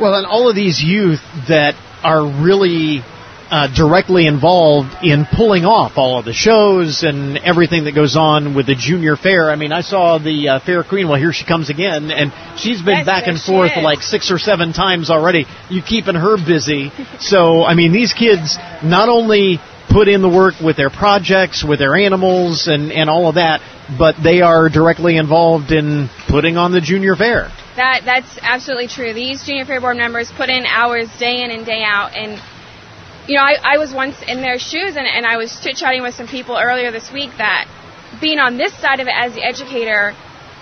Well, 0.00 0.14
and 0.14 0.26
all 0.26 0.48
of 0.48 0.56
these 0.56 0.82
youth 0.82 1.20
that 1.48 1.74
are 2.02 2.24
really 2.24 3.02
uh, 3.50 3.66
directly 3.74 4.26
involved 4.26 4.90
in 5.02 5.26
pulling 5.26 5.64
off 5.64 5.92
all 5.96 6.18
of 6.18 6.24
the 6.24 6.32
shows 6.32 7.02
and 7.02 7.36
everything 7.38 7.84
that 7.84 7.94
goes 7.94 8.16
on 8.16 8.54
with 8.54 8.66
the 8.66 8.76
junior 8.76 9.16
fair. 9.16 9.50
I 9.50 9.56
mean, 9.56 9.72
I 9.72 9.80
saw 9.80 10.18
the 10.18 10.48
uh, 10.48 10.60
fair 10.60 10.84
queen. 10.84 11.08
Well, 11.08 11.18
here 11.18 11.32
she 11.32 11.44
comes 11.44 11.68
again, 11.68 12.12
and 12.12 12.32
she's 12.58 12.80
been 12.80 13.04
back 13.04 13.26
and 13.26 13.40
forth 13.40 13.72
is. 13.76 13.82
like 13.82 14.02
six 14.02 14.30
or 14.30 14.38
seven 14.38 14.72
times 14.72 15.10
already. 15.10 15.46
You 15.68 15.82
keeping 15.82 16.14
her 16.14 16.36
busy. 16.36 16.92
so, 17.18 17.64
I 17.64 17.74
mean, 17.74 17.92
these 17.92 18.12
kids 18.12 18.56
not 18.84 19.08
only 19.08 19.58
put 19.90 20.06
in 20.06 20.22
the 20.22 20.28
work 20.28 20.54
with 20.64 20.76
their 20.76 20.90
projects, 20.90 21.64
with 21.64 21.80
their 21.80 21.96
animals, 21.96 22.68
and 22.68 22.92
and 22.92 23.10
all 23.10 23.28
of 23.28 23.34
that, 23.34 23.60
but 23.98 24.14
they 24.22 24.42
are 24.42 24.68
directly 24.68 25.16
involved 25.16 25.72
in 25.72 26.08
putting 26.28 26.56
on 26.56 26.70
the 26.70 26.80
junior 26.80 27.16
fair. 27.16 27.50
That 27.74 28.02
that's 28.04 28.38
absolutely 28.42 28.86
true. 28.86 29.12
These 29.12 29.44
junior 29.44 29.64
fair 29.64 29.80
board 29.80 29.96
members 29.96 30.30
put 30.36 30.48
in 30.48 30.64
hours 30.66 31.08
day 31.18 31.42
in 31.42 31.50
and 31.50 31.66
day 31.66 31.82
out, 31.82 32.14
and 32.14 32.40
you 33.30 33.36
know, 33.36 33.42
I, 33.42 33.76
I 33.76 33.78
was 33.78 33.94
once 33.94 34.16
in 34.26 34.42
their 34.42 34.58
shoes, 34.58 34.96
and, 34.96 35.06
and 35.06 35.24
I 35.24 35.36
was 35.36 35.56
chit 35.62 35.76
chatting 35.76 36.02
with 36.02 36.16
some 36.16 36.26
people 36.26 36.58
earlier 36.60 36.90
this 36.90 37.12
week 37.12 37.30
that 37.38 37.70
being 38.20 38.40
on 38.40 38.58
this 38.58 38.74
side 38.74 38.98
of 38.98 39.06
it 39.06 39.14
as 39.14 39.34
the 39.34 39.44
educator, 39.44 40.16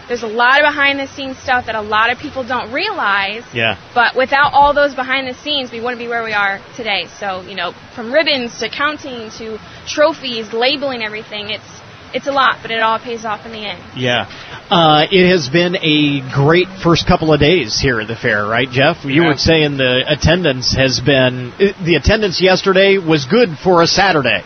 there's 0.07 0.23
a 0.23 0.29
lot 0.29 0.61
of 0.61 0.69
behind 0.69 1.01
the 1.01 1.07
scenes 1.07 1.39
stuff 1.39 1.65
that 1.65 1.75
a 1.75 1.81
lot 1.81 2.13
of 2.13 2.19
people 2.19 2.47
don't 2.47 2.71
realize. 2.71 3.43
Yeah. 3.55 3.81
But 3.95 4.17
without 4.17 4.53
all 4.53 4.75
those 4.75 4.95
behind 4.95 5.27
the 5.27 5.33
scenes, 5.33 5.73
we 5.73 5.81
wouldn't 5.81 5.99
be 5.99 6.09
where 6.09 6.23
we 6.23 6.35
are 6.35 6.61
today. 6.77 7.07
So, 7.19 7.41
you 7.41 7.57
know, 7.57 7.73
from 7.95 8.13
ribbons 8.13 8.59
to 8.61 8.69
counting 8.69 9.31
to 9.39 9.59
trophies, 9.87 10.53
labeling 10.53 11.03
everything, 11.03 11.49
it's 11.49 11.81
it's 12.15 12.27
a 12.27 12.33
lot, 12.33 12.59
but 12.63 12.71
it 12.71 12.81
all 12.81 12.99
pays 12.99 13.25
off 13.25 13.45
in 13.45 13.53
the 13.53 13.65
end. 13.67 13.83
Yeah. 13.97 14.27
Uh, 14.71 15.07
it 15.11 15.29
has 15.31 15.49
been 15.49 15.77
a 15.77 16.21
great 16.35 16.69
first 16.83 17.07
couple 17.07 17.33
of 17.33 17.41
days 17.41 17.79
here 17.81 18.01
at 18.01 18.09
the 18.09 18.17
fair, 18.17 18.47
right, 18.47 18.69
Jeff? 18.69 19.05
You 19.05 19.23
yeah. 19.23 19.29
were 19.29 19.37
saying 19.37 19.77
the 19.77 20.05
attendance 20.07 20.75
has 20.77 21.01
been, 21.01 21.53
the 21.85 21.97
attendance 21.97 22.41
yesterday 22.41 22.99
was 22.99 23.25
good 23.25 23.57
for 23.63 23.83
a 23.83 23.87
Saturday. 23.87 24.45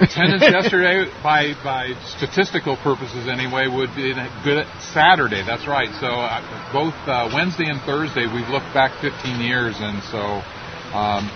attendance 0.00 0.42
yesterday, 0.52 1.10
by 1.22 1.54
by 1.64 1.92
statistical 2.16 2.76
purposes 2.76 3.28
anyway, 3.28 3.66
would 3.66 3.94
be 3.96 4.12
good 4.44 4.66
Saturday. 4.92 5.42
That's 5.44 5.66
right. 5.66 5.88
So 6.00 6.08
uh, 6.08 6.72
both 6.72 6.94
uh, 7.08 7.30
Wednesday 7.32 7.68
and 7.68 7.80
Thursday, 7.82 8.26
we've 8.26 8.48
looked 8.48 8.72
back 8.74 8.92
15 9.00 9.40
years, 9.40 9.76
and 9.78 10.02
so 10.12 10.44
um, 10.92 11.30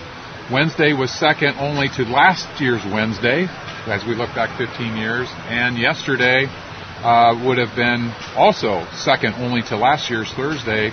Wednesday 0.52 0.92
was 0.92 1.10
second 1.10 1.56
only 1.58 1.88
to 1.96 2.02
last 2.04 2.60
year's 2.60 2.84
Wednesday, 2.92 3.46
as 3.86 4.04
we 4.04 4.14
look 4.14 4.34
back 4.34 4.56
15 4.58 4.96
years, 4.96 5.28
and 5.48 5.78
yesterday 5.78 6.46
uh, 7.02 7.32
would 7.46 7.58
have 7.58 7.74
been 7.74 8.12
also 8.36 8.86
second 8.92 9.34
only 9.34 9.62
to 9.62 9.76
last 9.76 10.10
year's 10.10 10.30
Thursday. 10.32 10.90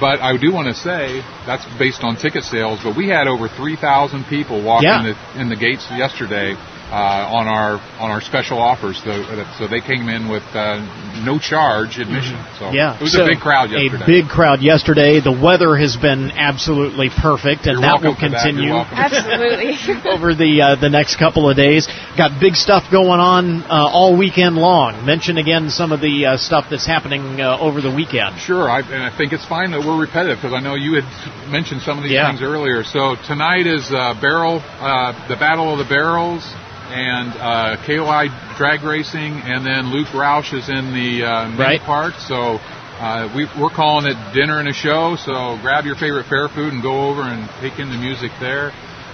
But 0.00 0.20
I 0.20 0.36
do 0.36 0.52
want 0.52 0.68
to 0.68 0.74
say 0.74 1.20
that's 1.46 1.64
based 1.78 2.02
on 2.02 2.16
ticket 2.16 2.44
sales. 2.44 2.80
But 2.82 2.96
we 2.96 3.08
had 3.08 3.28
over 3.28 3.46
3,000 3.48 4.24
people 4.24 4.62
walking 4.64 4.88
Yeah. 4.88 5.00
in, 5.00 5.14
the, 5.14 5.40
in 5.42 5.48
the 5.48 5.56
gates 5.56 5.86
yesterday 5.90 6.56
on 6.92 7.46
our 7.48 7.80
on 7.98 8.10
our 8.10 8.20
special 8.20 8.58
offers. 8.58 8.98
So, 9.02 9.24
so 9.58 9.66
they 9.68 9.80
came 9.80 10.08
in 10.08 10.28
with 10.28 10.42
uh, 10.54 10.80
no 11.24 11.38
charge 11.38 11.98
admission. 11.98 12.36
So 12.58 12.70
Yeah. 12.72 12.96
it 12.96 13.02
was 13.02 13.12
So, 13.12 13.24
a 13.24 13.28
big 13.28 13.40
crowd 13.40 13.70
yesterday. 13.70 14.04
A 14.04 14.06
big 14.06 14.28
crowd 14.28 14.60
yesterday. 14.62 15.20
The 15.20 15.32
weather 15.32 15.76
has 15.76 15.96
been 15.96 16.30
absolutely 16.32 17.08
perfect, 17.10 17.66
and 17.66 17.80
You're 17.80 17.82
that 17.82 18.02
will 18.02 18.12
welcome 18.12 18.30
for 18.30 18.36
that. 18.36 18.44
Continue. 18.44 18.74
Absolutely. 18.74 19.72
over 20.12 20.34
the 20.34 20.60
uh, 20.62 20.76
the 20.80 20.90
next 20.90 21.16
couple 21.16 21.48
of 21.48 21.56
days. 21.56 21.88
Got 22.16 22.40
big 22.40 22.54
stuff 22.54 22.84
going 22.90 23.20
on 23.20 23.62
uh, 23.64 23.88
all 23.88 24.16
weekend 24.16 24.56
long. 24.56 25.04
Mention 25.06 25.38
again 25.38 25.70
some 25.70 25.92
of 25.92 26.00
the 26.00 26.26
uh, 26.26 26.36
stuff 26.36 26.66
that's 26.70 26.86
happening 26.86 27.40
uh, 27.40 27.56
over 27.58 27.80
the 27.80 27.90
weekend. 27.94 28.38
Sure, 28.38 28.68
I, 28.68 28.80
and 28.80 29.02
I 29.02 29.16
think 29.16 29.32
it's 29.32 29.46
fine 29.46 29.70
that 29.72 29.80
we're 29.80 29.98
repetitive 30.00 30.38
because 30.38 30.52
I 30.52 30.60
know 30.60 30.74
you 30.74 31.00
had 31.00 31.08
mentioned 31.50 31.82
some 31.82 31.96
of 31.98 32.04
these 32.04 32.12
Yeah. 32.12 32.28
things 32.30 32.42
earlier. 32.42 32.84
So 32.84 33.16
tonight 33.26 33.66
is 33.66 33.88
uh, 33.90 34.14
barrel, 34.20 34.60
uh, 34.60 35.12
the 35.28 35.36
Battle 35.36 35.72
of 35.72 35.78
the 35.78 35.88
Barrels, 35.88 36.42
and 36.90 37.32
uh, 37.36 37.76
KOI 37.86 38.28
drag 38.56 38.82
racing, 38.82 39.32
and 39.44 39.64
then 39.64 39.92
Luke 39.92 40.08
Roush 40.08 40.52
is 40.56 40.68
in 40.68 40.92
the 40.92 41.24
uh, 41.24 41.48
main 41.48 41.58
Right. 41.58 41.80
part. 41.80 42.14
So 42.28 42.58
uh, 43.00 43.32
we, 43.34 43.46
we're 43.60 43.70
calling 43.74 44.06
it 44.06 44.16
dinner 44.34 44.58
and 44.58 44.68
a 44.68 44.72
show. 44.72 45.16
So 45.16 45.58
grab 45.62 45.86
your 45.86 45.96
favorite 45.96 46.26
fair 46.26 46.48
food 46.48 46.72
and 46.72 46.82
go 46.82 47.08
over 47.08 47.22
and 47.22 47.48
take 47.60 47.78
in 47.78 47.90
the 47.90 47.96
music 47.98 48.30
there. 48.40 48.72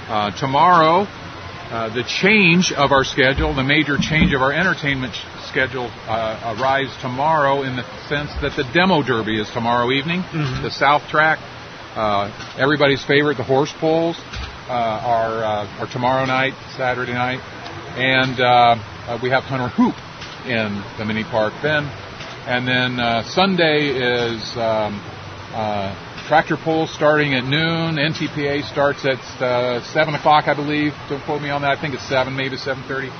Uh, 0.08 0.30
tomorrow, 0.38 1.06
uh, 1.70 1.92
the 1.94 2.02
change 2.02 2.72
of 2.72 2.92
our 2.92 3.04
schedule, 3.04 3.54
the 3.54 3.62
major 3.62 3.96
change 3.98 4.32
of 4.32 4.40
our 4.40 4.52
entertainment 4.52 5.14
sh- 5.14 5.20
schedule 5.48 5.86
uh, 6.08 6.56
arrives 6.58 6.90
tomorrow 7.02 7.62
in 7.62 7.76
the 7.76 7.84
sense 8.08 8.30
that 8.40 8.56
the 8.56 8.64
demo 8.72 9.02
derby 9.02 9.38
is 9.40 9.48
tomorrow 9.50 9.90
evening. 9.92 10.22
The 10.62 10.70
South 10.70 11.06
Track, 11.08 11.38
uh, 11.94 12.32
everybody's 12.58 13.04
favorite, 13.04 13.36
the 13.36 13.44
horse 13.44 13.72
pulls, 13.78 14.16
are, 14.68 15.44
uh, 15.44 15.80
are 15.80 15.86
tomorrow 15.92 16.24
night, 16.26 16.54
Saturday 16.76 17.12
night. 17.12 17.40
And 17.96 18.40
uh, 18.40 18.76
uh, 19.08 19.18
we 19.22 19.30
have 19.30 19.44
Hunter 19.44 19.68
Hoop 19.68 19.94
in 20.46 20.82
the 20.98 21.04
mini 21.04 21.24
park 21.24 21.52
then. 21.62 21.84
And 22.46 22.66
then 22.66 23.00
uh, 23.00 23.22
Sunday 23.24 23.88
is 23.88 24.40
um, 24.56 25.00
uh, 25.52 25.92
tractor 26.28 26.56
pull 26.56 26.86
starting 26.86 27.34
at 27.34 27.44
noon. 27.44 27.96
NTPA 27.96 28.70
starts 28.70 29.04
at 29.04 29.20
uh, 29.42 29.82
seven 29.92 30.14
o'clock, 30.14 30.48
I 30.48 30.54
believe. 30.54 30.92
Don't 31.08 31.22
quote 31.24 31.42
me 31.42 31.50
on 31.50 31.62
that. 31.62 31.76
I 31.76 31.80
think 31.80 31.94
it's 31.94 32.08
seven, 32.08 32.36
maybe 32.36 32.56
seven 32.56 32.84
thirty. 32.84 33.10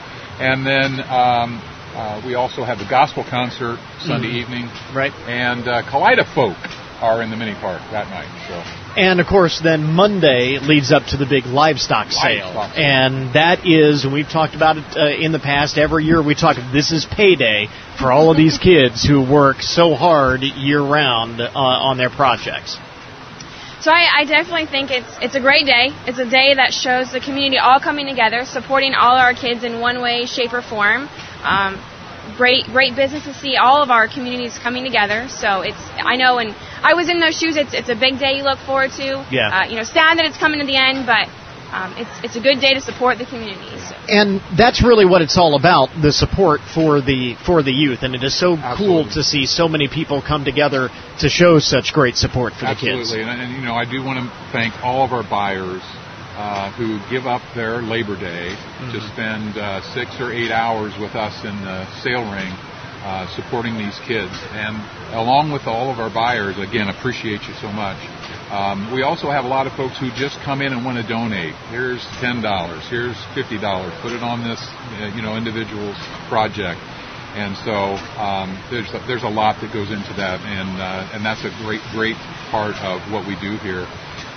And 0.40 0.64
then 0.64 1.00
um, 1.08 1.60
uh, 1.94 2.22
we 2.24 2.34
also 2.34 2.64
have 2.64 2.78
the 2.78 2.86
gospel 2.88 3.24
concert 3.28 3.80
Sunday 4.00 4.28
evening. 4.28 4.70
Right. 4.94 5.12
And 5.26 5.66
uh, 5.66 5.82
Kaleidofolk 5.82 6.56
are 7.02 7.22
in 7.22 7.30
the 7.30 7.36
mini 7.36 7.54
park 7.54 7.82
that 7.90 8.08
night. 8.08 8.30
So 8.46 8.54
And 8.96 9.20
of 9.20 9.26
course, 9.26 9.60
then 9.62 9.84
Monday 9.84 10.58
leads 10.60 10.90
up 10.90 11.04
to 11.06 11.16
the 11.16 11.26
big 11.26 11.46
livestock 11.46 12.10
sale, 12.10 12.52
Livestock 12.52 12.78
and 12.78 13.34
that 13.34 13.66
is, 13.66 14.04
and 14.04 14.12
we've 14.12 14.28
talked 14.28 14.54
about 14.54 14.76
it 14.76 14.84
uh, 14.96 15.06
in 15.06 15.32
the 15.32 15.38
past. 15.38 15.78
Every 15.78 16.04
year 16.04 16.22
we 16.22 16.34
talk. 16.34 16.56
This 16.72 16.90
is 16.90 17.04
payday 17.04 17.68
for 17.98 18.10
all 18.10 18.30
of 18.30 18.36
these 18.36 18.58
kids 18.58 19.04
who 19.04 19.22
work 19.22 19.62
so 19.62 19.94
hard 19.94 20.42
year 20.42 20.82
round 20.82 21.40
uh, 21.40 21.50
on 21.54 21.96
their 21.96 22.10
projects. 22.10 22.76
So 23.80 23.92
I, 23.92 24.08
I 24.20 24.24
definitely 24.24 24.66
think 24.66 24.90
it's 24.90 25.08
it's 25.22 25.36
a 25.36 25.40
great 25.40 25.64
day. 25.64 25.90
It's 26.06 26.18
a 26.18 26.28
day 26.28 26.54
that 26.54 26.72
shows 26.72 27.12
the 27.12 27.20
community 27.20 27.58
all 27.58 27.78
coming 27.78 28.06
together, 28.06 28.44
supporting 28.44 28.94
all 28.94 29.14
our 29.14 29.34
kids 29.34 29.62
in 29.62 29.78
one 29.80 30.02
way, 30.02 30.26
shape, 30.26 30.52
or 30.52 30.62
form. 30.62 31.08
Um, 31.44 31.78
great 32.36 32.66
great 32.66 32.94
business 32.96 33.24
to 33.24 33.34
see 33.34 33.56
all 33.56 33.82
of 33.82 33.90
our 33.90 34.08
communities 34.08 34.58
coming 34.58 34.84
together. 34.84 35.28
So 35.28 35.60
it's 35.60 35.80
I 35.98 36.16
know, 36.16 36.38
and 36.38 36.54
I 36.82 36.94
was 36.94 37.08
in 37.08 37.20
those 37.20 37.38
shoes. 37.38 37.56
It's 37.56 37.74
it's 37.74 37.88
a 37.88 37.96
big 37.96 38.18
day 38.18 38.36
you 38.36 38.44
look 38.44 38.58
forward 38.60 38.90
to. 38.96 39.26
Yeah. 39.30 39.48
Uh, 39.48 39.64
you 39.68 39.76
know, 39.76 39.84
sad 39.84 40.18
that 40.18 40.24
it's 40.24 40.38
coming 40.38 40.60
to 40.60 40.66
the 40.66 40.76
end, 40.76 41.06
but 41.06 41.28
um, 41.72 41.94
it's 41.96 42.10
it's 42.24 42.36
a 42.36 42.40
good 42.40 42.60
day 42.60 42.74
to 42.74 42.80
support 42.80 43.18
the 43.18 43.26
communities. 43.26 43.88
So. 43.88 43.94
and 44.08 44.40
that's 44.56 44.82
really 44.82 45.04
what 45.04 45.22
it's 45.22 45.36
all 45.36 45.54
about 45.54 45.90
the 46.00 46.12
support 46.12 46.60
for 46.74 47.00
the 47.00 47.36
for 47.44 47.62
the 47.62 47.72
youth 47.72 48.02
and 48.02 48.14
it 48.14 48.22
is 48.22 48.38
so 48.38 48.56
cool 48.76 49.04
to 49.10 49.22
see 49.22 49.46
so 49.46 49.68
many 49.68 49.88
people 49.88 50.22
come 50.22 50.44
together 50.44 50.88
to 51.20 51.28
show 51.28 51.58
such 51.58 51.92
great 51.92 52.16
support 52.16 52.52
for 52.54 52.66
the 52.66 52.74
kids 52.74 53.12
Absolutely, 53.12 53.22
and, 53.30 53.40
and 53.42 53.52
you 53.52 53.62
know, 53.62 53.74
I 53.74 53.84
do 53.84 54.02
want 54.02 54.18
to 54.18 54.52
thank 54.52 54.74
all 54.82 55.04
of 55.04 55.12
our 55.12 55.22
buyers 55.22 55.82
uh, 56.38 56.70
who 56.78 57.02
give 57.10 57.26
up 57.26 57.42
their 57.58 57.82
Labor 57.82 58.14
Day 58.14 58.54
to 58.94 58.98
spend 59.10 59.58
uh, 59.58 59.82
six 59.90 60.14
or 60.22 60.30
eight 60.30 60.54
hours 60.54 60.94
with 61.02 61.18
us 61.18 61.34
in 61.42 61.54
the 61.66 61.82
sale 61.98 62.22
ring, 62.30 62.54
uh, 63.02 63.26
supporting 63.34 63.74
these 63.74 63.98
kids. 64.06 64.30
And 64.54 64.78
along 65.18 65.50
with 65.50 65.66
all 65.66 65.90
of 65.90 65.98
our 65.98 66.14
buyers, 66.14 66.54
again, 66.62 66.94
appreciate 66.94 67.42
you 67.50 67.54
so 67.58 67.74
much. 67.74 67.98
Um, 68.54 68.94
we 68.94 69.02
also 69.02 69.34
have 69.34 69.44
a 69.44 69.50
lot 69.50 69.66
of 69.66 69.74
folks 69.74 69.98
who 69.98 70.14
just 70.14 70.38
come 70.46 70.62
in 70.62 70.72
and 70.72 70.86
want 70.86 70.96
to 70.96 71.06
donate. 71.10 71.58
Here's 71.74 72.06
ten 72.22 72.40
dollars. 72.40 72.86
Here's 72.86 73.18
fifty 73.34 73.58
dollars. 73.58 73.92
Put 74.00 74.14
it 74.14 74.22
on 74.22 74.46
this, 74.46 74.62
uh, 75.02 75.10
you 75.12 75.20
know, 75.20 75.34
individual's 75.36 75.98
project. 76.30 76.78
And 77.36 77.52
so 77.60 77.98
um, 78.16 78.56
there's 78.72 78.88
a, 78.94 79.04
there's 79.10 79.26
a 79.26 79.28
lot 79.28 79.60
that 79.60 79.68
goes 79.74 79.92
into 79.92 80.14
that, 80.16 80.40
and 80.40 80.80
uh, 80.80 81.12
and 81.12 81.20
that's 81.20 81.44
a 81.44 81.52
great 81.60 81.84
great 81.92 82.16
part 82.48 82.78
of 82.80 83.04
what 83.12 83.28
we 83.28 83.36
do 83.42 83.60
here. 83.60 83.84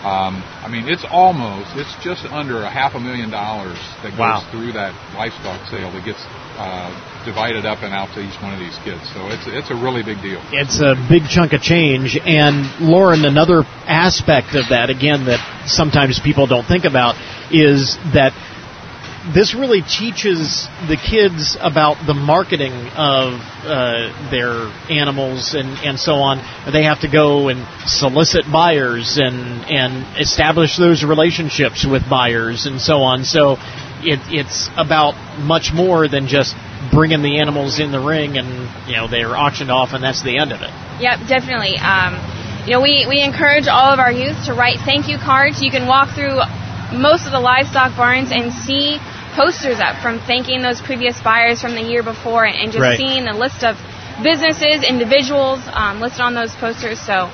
Um, 0.02 0.42
I 0.66 0.68
mean, 0.68 0.90
it's 0.90 1.06
almost 1.10 1.78
it's 1.78 1.94
just 2.04 2.26
under 2.34 2.64
a 2.66 2.70
half 2.72 2.96
a 2.96 3.00
million 3.00 3.30
dollars 3.30 3.78
that 4.02 4.12
goes 4.18 4.20
Wow. 4.20 4.48
through 4.50 4.74
that 4.74 4.94
livestock 5.14 5.62
sale 5.70 5.92
that 5.94 6.02
gets 6.04 6.26
uh, 6.58 6.90
divided 7.24 7.66
up 7.70 7.84
and 7.86 7.94
out 7.94 8.10
to 8.18 8.20
each 8.22 8.34
one 8.42 8.54
of 8.54 8.60
these 8.60 8.74
kids. 8.84 9.02
So 9.14 9.30
it's 9.30 9.46
it's 9.46 9.70
a 9.70 9.78
really 9.78 10.02
big 10.02 10.18
deal. 10.26 10.42
it's 10.52 10.82
a 10.82 10.98
big 11.08 11.30
chunk 11.30 11.54
of 11.54 11.62
change 11.62 12.18
and 12.18 12.66
lauren 12.82 13.26
another 13.26 13.62
aspect 13.86 14.56
of 14.58 14.70
that 14.74 14.90
again 14.90 15.26
that 15.26 15.38
sometimes 15.70 16.20
people 16.20 16.48
don't 16.48 16.66
think 16.66 16.86
about 16.86 17.14
is 17.54 17.94
that 18.18 18.34
this 19.34 19.54
really 19.54 19.82
teaches 19.82 20.68
the 20.88 20.98
kids 20.98 21.56
about 21.60 22.06
the 22.08 22.14
marketing 22.14 22.74
of 22.74 23.38
uh, 23.64 24.10
their 24.32 24.66
animals 24.90 25.54
and, 25.54 25.78
and 25.86 26.00
so 26.00 26.16
on. 26.16 26.38
They 26.72 26.84
have 26.84 27.02
to 27.02 27.08
go 27.08 27.48
and 27.50 27.68
solicit 27.86 28.46
buyers 28.52 29.20
and 29.22 29.66
and 29.70 30.20
establish 30.20 30.78
those 30.78 31.04
relationships 31.04 31.86
with 31.86 32.10
buyers 32.10 32.66
and 32.66 32.82
so 32.82 33.02
on. 33.02 33.24
So 33.24 33.58
it, 34.02 34.20
it's 34.34 34.70
about 34.76 35.14
much 35.40 35.72
more 35.72 36.08
than 36.08 36.26
just 36.26 36.56
bringing 36.92 37.22
the 37.22 37.40
animals 37.40 37.80
in 37.80 37.92
the 37.92 38.02
ring 38.02 38.38
and 38.38 38.90
you 38.90 38.96
know 38.96 39.08
they're 39.08 39.38
auctioned 39.38 39.70
off 39.70 39.94
and 39.94 40.04
that's 40.04 40.24
the 40.24 40.40
end 40.40 40.52
of 40.52 40.62
it. 40.62 40.72
Yep, 41.00 41.28
definitely. 41.28 41.78
Um, 41.78 42.18
you 42.66 42.74
know, 42.74 42.82
we, 42.82 43.06
we 43.10 43.22
encourage 43.22 43.68
all 43.68 43.94
of 43.94 44.00
our 44.00 44.12
youth 44.12 44.46
to 44.46 44.54
write 44.54 44.78
thank 44.86 45.08
you 45.08 45.18
cards. 45.18 45.62
You 45.62 45.72
can 45.72 45.88
walk 45.88 46.14
through 46.14 46.42
most 46.94 47.26
of 47.26 47.32
the 47.32 47.40
livestock 47.40 47.96
barns 47.96 48.32
and 48.32 48.54
see 48.54 49.00
posters 49.36 49.80
up 49.80 50.02
from 50.02 50.20
thanking 50.20 50.62
those 50.62 50.82
previous 50.82 51.20
buyers 51.22 51.62
from 51.62 51.74
the 51.76 51.82
year 51.82 52.04
before 52.04 52.46
and, 52.46 52.72
just 52.72 52.82
Right. 52.82 52.98
seeing 52.98 53.24
the 53.26 53.34
list 53.34 53.64
of 53.64 53.78
businesses, 54.24 54.84
individuals 54.84 55.62
um, 55.72 56.00
listed 56.02 56.22
on 56.22 56.34
those 56.34 56.54
posters. 56.56 57.00
So 57.00 57.32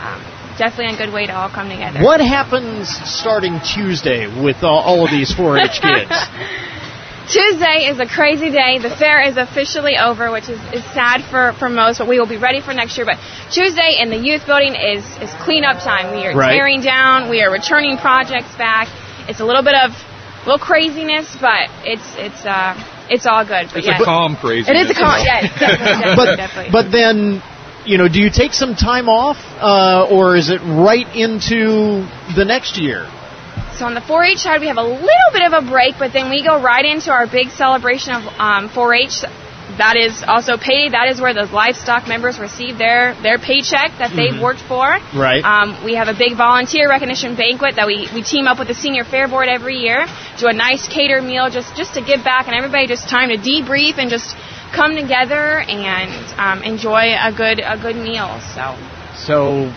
um, 0.00 0.20
definitely 0.58 0.94
a 0.94 0.98
good 0.98 1.12
way 1.12 1.26
to 1.26 1.34
all 1.34 1.48
come 1.50 1.68
together. 1.68 2.02
What 2.02 2.20
happens 2.20 2.88
starting 2.88 3.60
Tuesday 3.60 4.26
with 4.26 4.62
all, 4.62 4.80
all 4.80 5.04
of 5.04 5.10
these 5.10 5.32
4-H 5.32 5.80
kids? 5.80 6.10
Tuesday 7.28 7.88
is 7.88 7.98
a 8.00 8.06
crazy 8.06 8.50
day. 8.50 8.78
The 8.78 8.90
fair 8.90 9.22
is 9.22 9.36
officially 9.36 9.96
over, 9.96 10.30
which 10.30 10.48
is, 10.48 10.60
is 10.74 10.84
sad 10.92 11.24
for, 11.30 11.52
for 11.58 11.68
most, 11.70 11.98
but 11.98 12.06
we 12.08 12.18
will 12.18 12.28
be 12.28 12.36
ready 12.36 12.60
for 12.60 12.74
next 12.74 12.96
year. 12.98 13.06
But 13.06 13.18
Tuesday 13.50 13.96
in 13.98 14.10
the 14.10 14.18
youth 14.18 14.44
building 14.46 14.74
is, 14.74 15.04
is 15.24 15.30
cleanup 15.40 15.78
time. 15.82 16.14
We 16.14 16.26
are 16.26 16.36
Right. 16.36 16.52
tearing 16.54 16.82
down, 16.82 17.30
we 17.30 17.42
are 17.42 17.50
returning 17.50 17.96
projects 17.96 18.54
back. 18.56 18.88
It's 19.28 19.40
a 19.40 19.44
little 19.44 19.62
bit 19.62 19.74
of 19.74 19.92
a 19.92 20.44
little 20.44 20.58
craziness, 20.58 21.34
but 21.40 21.70
it's 21.84 22.04
it's 22.18 22.44
uh 22.44 22.76
it's 23.08 23.24
all 23.24 23.44
good. 23.46 23.68
But 23.72 23.78
It's 23.78 23.86
yes. 23.86 24.00
a 24.00 24.04
calm 24.04 24.36
crazy. 24.36 24.70
It 24.70 24.76
is 24.76 24.90
a 24.90 24.94
calm, 24.94 25.16
yes, 25.24 25.48
definitely, 25.58 25.86
definitely, 25.86 26.16
but 26.16 26.36
definitely. 26.36 26.72
but 26.72 26.90
then 26.92 27.42
you 27.86 27.96
know, 27.98 28.08
do 28.08 28.20
you 28.20 28.28
take 28.30 28.52
some 28.52 28.74
time 28.74 29.08
off, 29.08 29.36
uh, 29.60 30.06
or 30.10 30.36
is 30.36 30.50
it 30.50 30.60
right 30.60 31.06
into 31.16 32.04
the 32.36 32.44
next 32.44 32.76
year? 32.78 33.08
So 33.76 33.86
on 33.86 33.94
the 33.94 34.00
4-H 34.00 34.38
side, 34.38 34.60
we 34.60 34.68
have 34.68 34.76
a 34.78 34.82
little 34.86 35.30
bit 35.32 35.42
of 35.42 35.52
a 35.52 35.68
break, 35.68 35.96
but 35.98 36.12
then 36.12 36.30
we 36.30 36.44
go 36.44 36.62
right 36.62 36.84
into 36.84 37.10
our 37.10 37.26
big 37.26 37.50
celebration 37.50 38.14
of 38.14 38.22
um, 38.38 38.68
4-H. 38.68 39.22
That 39.78 39.96
is 39.96 40.22
also 40.22 40.56
payday. 40.56 40.90
That 40.90 41.08
is 41.08 41.20
where 41.20 41.34
the 41.34 41.46
livestock 41.46 42.06
members 42.06 42.38
receive 42.38 42.78
their 42.78 43.14
their 43.22 43.38
paycheck 43.38 43.98
that 43.98 44.14
they've 44.14 44.38
worked 44.40 44.60
for. 44.60 44.86
Right. 45.16 45.42
Um, 45.42 45.82
we 45.82 45.96
have 45.96 46.06
a 46.06 46.14
big 46.14 46.36
volunteer 46.36 46.88
recognition 46.88 47.34
banquet 47.34 47.74
that 47.74 47.86
we, 47.88 48.06
we 48.14 48.22
team 48.22 48.46
up 48.46 48.60
with 48.60 48.68
the 48.68 48.74
senior 48.74 49.02
fair 49.02 49.26
board 49.26 49.48
every 49.48 49.78
year. 49.78 50.06
Do 50.38 50.46
a 50.46 50.52
nice 50.52 50.86
catered 50.86 51.24
meal 51.24 51.50
just 51.50 51.74
just 51.74 51.94
to 51.94 52.02
give 52.02 52.22
back 52.22 52.46
and 52.46 52.54
everybody 52.54 52.86
just 52.86 53.08
time 53.08 53.30
to 53.30 53.36
debrief 53.36 53.98
and 53.98 54.10
just 54.10 54.36
come 54.70 54.94
together 54.94 55.58
and 55.66 56.12
um, 56.38 56.62
enjoy 56.62 57.10
a 57.18 57.32
good 57.32 57.58
a 57.58 57.76
good 57.76 57.96
meal. 57.96 58.38
So 58.54 58.78
So, 59.16 59.72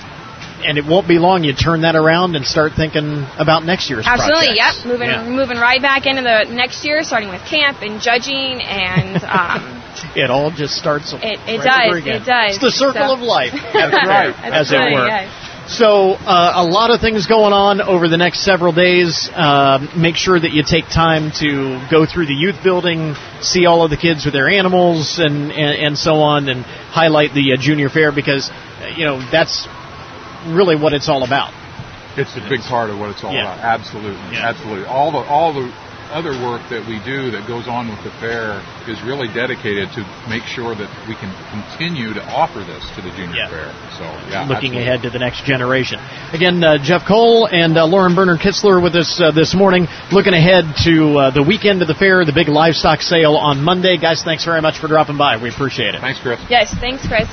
and 0.65 0.77
it 0.77 0.85
won't 0.85 1.07
be 1.07 1.19
long. 1.19 1.43
You 1.43 1.53
turn 1.53 1.81
that 1.81 1.95
around 1.95 2.35
and 2.35 2.45
start 2.45 2.73
thinking 2.75 3.25
about 3.37 3.63
next 3.63 3.89
year's. 3.89 4.05
Absolutely, 4.07 4.57
projects. 4.57 4.77
yep. 4.83 4.85
Moving 4.91 5.09
Yeah. 5.09 5.29
moving 5.29 5.57
right 5.57 5.81
back 5.81 6.05
into 6.05 6.21
the 6.21 6.45
next 6.53 6.85
year, 6.85 7.03
starting 7.03 7.29
with 7.29 7.41
camp 7.45 7.81
and 7.81 8.01
judging, 8.01 8.61
and 8.61 9.23
um, 9.23 9.83
It 10.15 10.29
all 10.29 10.51
just 10.51 10.75
starts. 10.75 11.13
it, 11.13 11.23
it 11.23 11.59
right 11.59 11.89
does, 11.91 11.97
again. 12.01 12.21
it 12.21 12.25
does. 12.25 12.55
It's 12.55 12.63
the 12.63 12.71
circle 12.71 13.07
So- 13.07 13.13
of 13.13 13.19
life. 13.21 13.53
That's 13.53 13.93
right, 14.07 14.35
as 14.43 14.71
it 14.71 14.77
were. 14.77 15.07
yes. 15.07 15.43
So, 15.69 16.11
uh, 16.13 16.53
a 16.55 16.63
lot 16.63 16.91
of 16.91 17.01
things 17.01 17.27
going 17.27 17.51
on 17.51 17.81
over 17.81 18.07
the 18.07 18.15
next 18.15 18.45
several 18.45 18.71
days. 18.71 19.29
Um 19.35 19.89
make 19.97 20.15
sure 20.15 20.39
that 20.39 20.51
you 20.53 20.63
take 20.63 20.85
time 20.87 21.31
to 21.43 21.85
go 21.91 22.05
through 22.05 22.27
the 22.27 22.33
youth 22.33 22.63
building, 22.63 23.15
see 23.41 23.65
all 23.65 23.83
of 23.83 23.89
the 23.89 23.97
kids 23.97 24.23
with 24.23 24.33
their 24.33 24.47
animals, 24.47 25.19
and, 25.19 25.51
and, 25.51 25.75
and 25.85 25.97
so 25.97 26.21
on, 26.21 26.47
and 26.47 26.63
highlight 26.63 27.33
the 27.33 27.51
uh, 27.51 27.57
junior 27.59 27.89
fair 27.89 28.13
because, 28.13 28.49
uh, 28.49 28.87
you 28.95 29.03
know, 29.05 29.19
that's 29.29 29.67
really 30.55 30.75
what 30.75 30.93
it's 30.93 31.09
all 31.09 31.23
about. 31.23 31.53
It's 32.17 32.35
a 32.35 32.41
big 32.49 32.61
part 32.61 32.89
of 32.89 32.97
what 32.99 33.09
it's 33.11 33.23
all 33.23 33.31
Yeah. 33.33 33.53
about. 33.53 33.59
Absolutely, 33.63 34.33
Yeah. 34.33 34.49
absolutely. 34.49 34.85
All 34.87 35.11
the 35.11 35.19
all 35.29 35.53
the 35.53 35.69
other 36.13 36.31
work 36.41 36.61
that 36.69 36.81
we 36.87 36.99
do 37.03 37.29
that 37.31 37.45
goes 37.49 37.67
on 37.67 37.89
with 37.89 38.01
the 38.05 38.09
fair 38.11 38.61
is 38.87 38.95
really 39.03 39.27
dedicated 39.27 39.91
to 39.91 40.05
make 40.29 40.41
sure 40.43 40.73
that 40.73 40.87
we 41.05 41.13
can 41.15 41.29
continue 41.51 42.13
to 42.13 42.23
offer 42.31 42.59
this 42.59 42.81
to 42.95 43.01
the 43.01 43.09
junior 43.11 43.35
Yeah. 43.35 43.47
fair. 43.49 43.69
So 43.97 44.03
yeah, 44.31 44.39
looking 44.47 44.71
absolutely. 44.71 44.81
ahead 44.83 45.01
to 45.03 45.09
the 45.09 45.19
next 45.19 45.43
generation. 45.43 45.99
Again, 46.31 46.63
uh, 46.63 46.77
Jeff 46.77 47.05
Cole 47.05 47.45
and 47.51 47.77
uh, 47.77 47.85
Lauren 47.85 48.15
Bernard 48.15 48.39
Kitzler 48.39 48.81
with 48.81 48.95
us 48.95 49.19
uh, 49.19 49.31
this 49.31 49.53
morning, 49.53 49.85
looking 50.13 50.33
ahead 50.33 50.63
to 50.85 51.17
uh, 51.19 51.29
the 51.31 51.43
weekend 51.43 51.81
of 51.81 51.89
the 51.89 51.93
fair, 51.95 52.23
the 52.23 52.31
big 52.31 52.47
livestock 52.47 53.01
sale 53.01 53.35
on 53.35 53.61
Monday. 53.61 53.97
Guys, 53.97 54.23
thanks 54.23 54.45
very 54.45 54.61
much 54.61 54.79
for 54.79 54.87
dropping 54.87 55.17
by. 55.17 55.35
We 55.35 55.49
appreciate 55.49 55.93
it. 55.93 55.99
Thanks, 55.99 56.19
Chris. 56.21 56.39
Yes, 56.49 56.73
thanks, 56.79 57.05
Chris. 57.05 57.27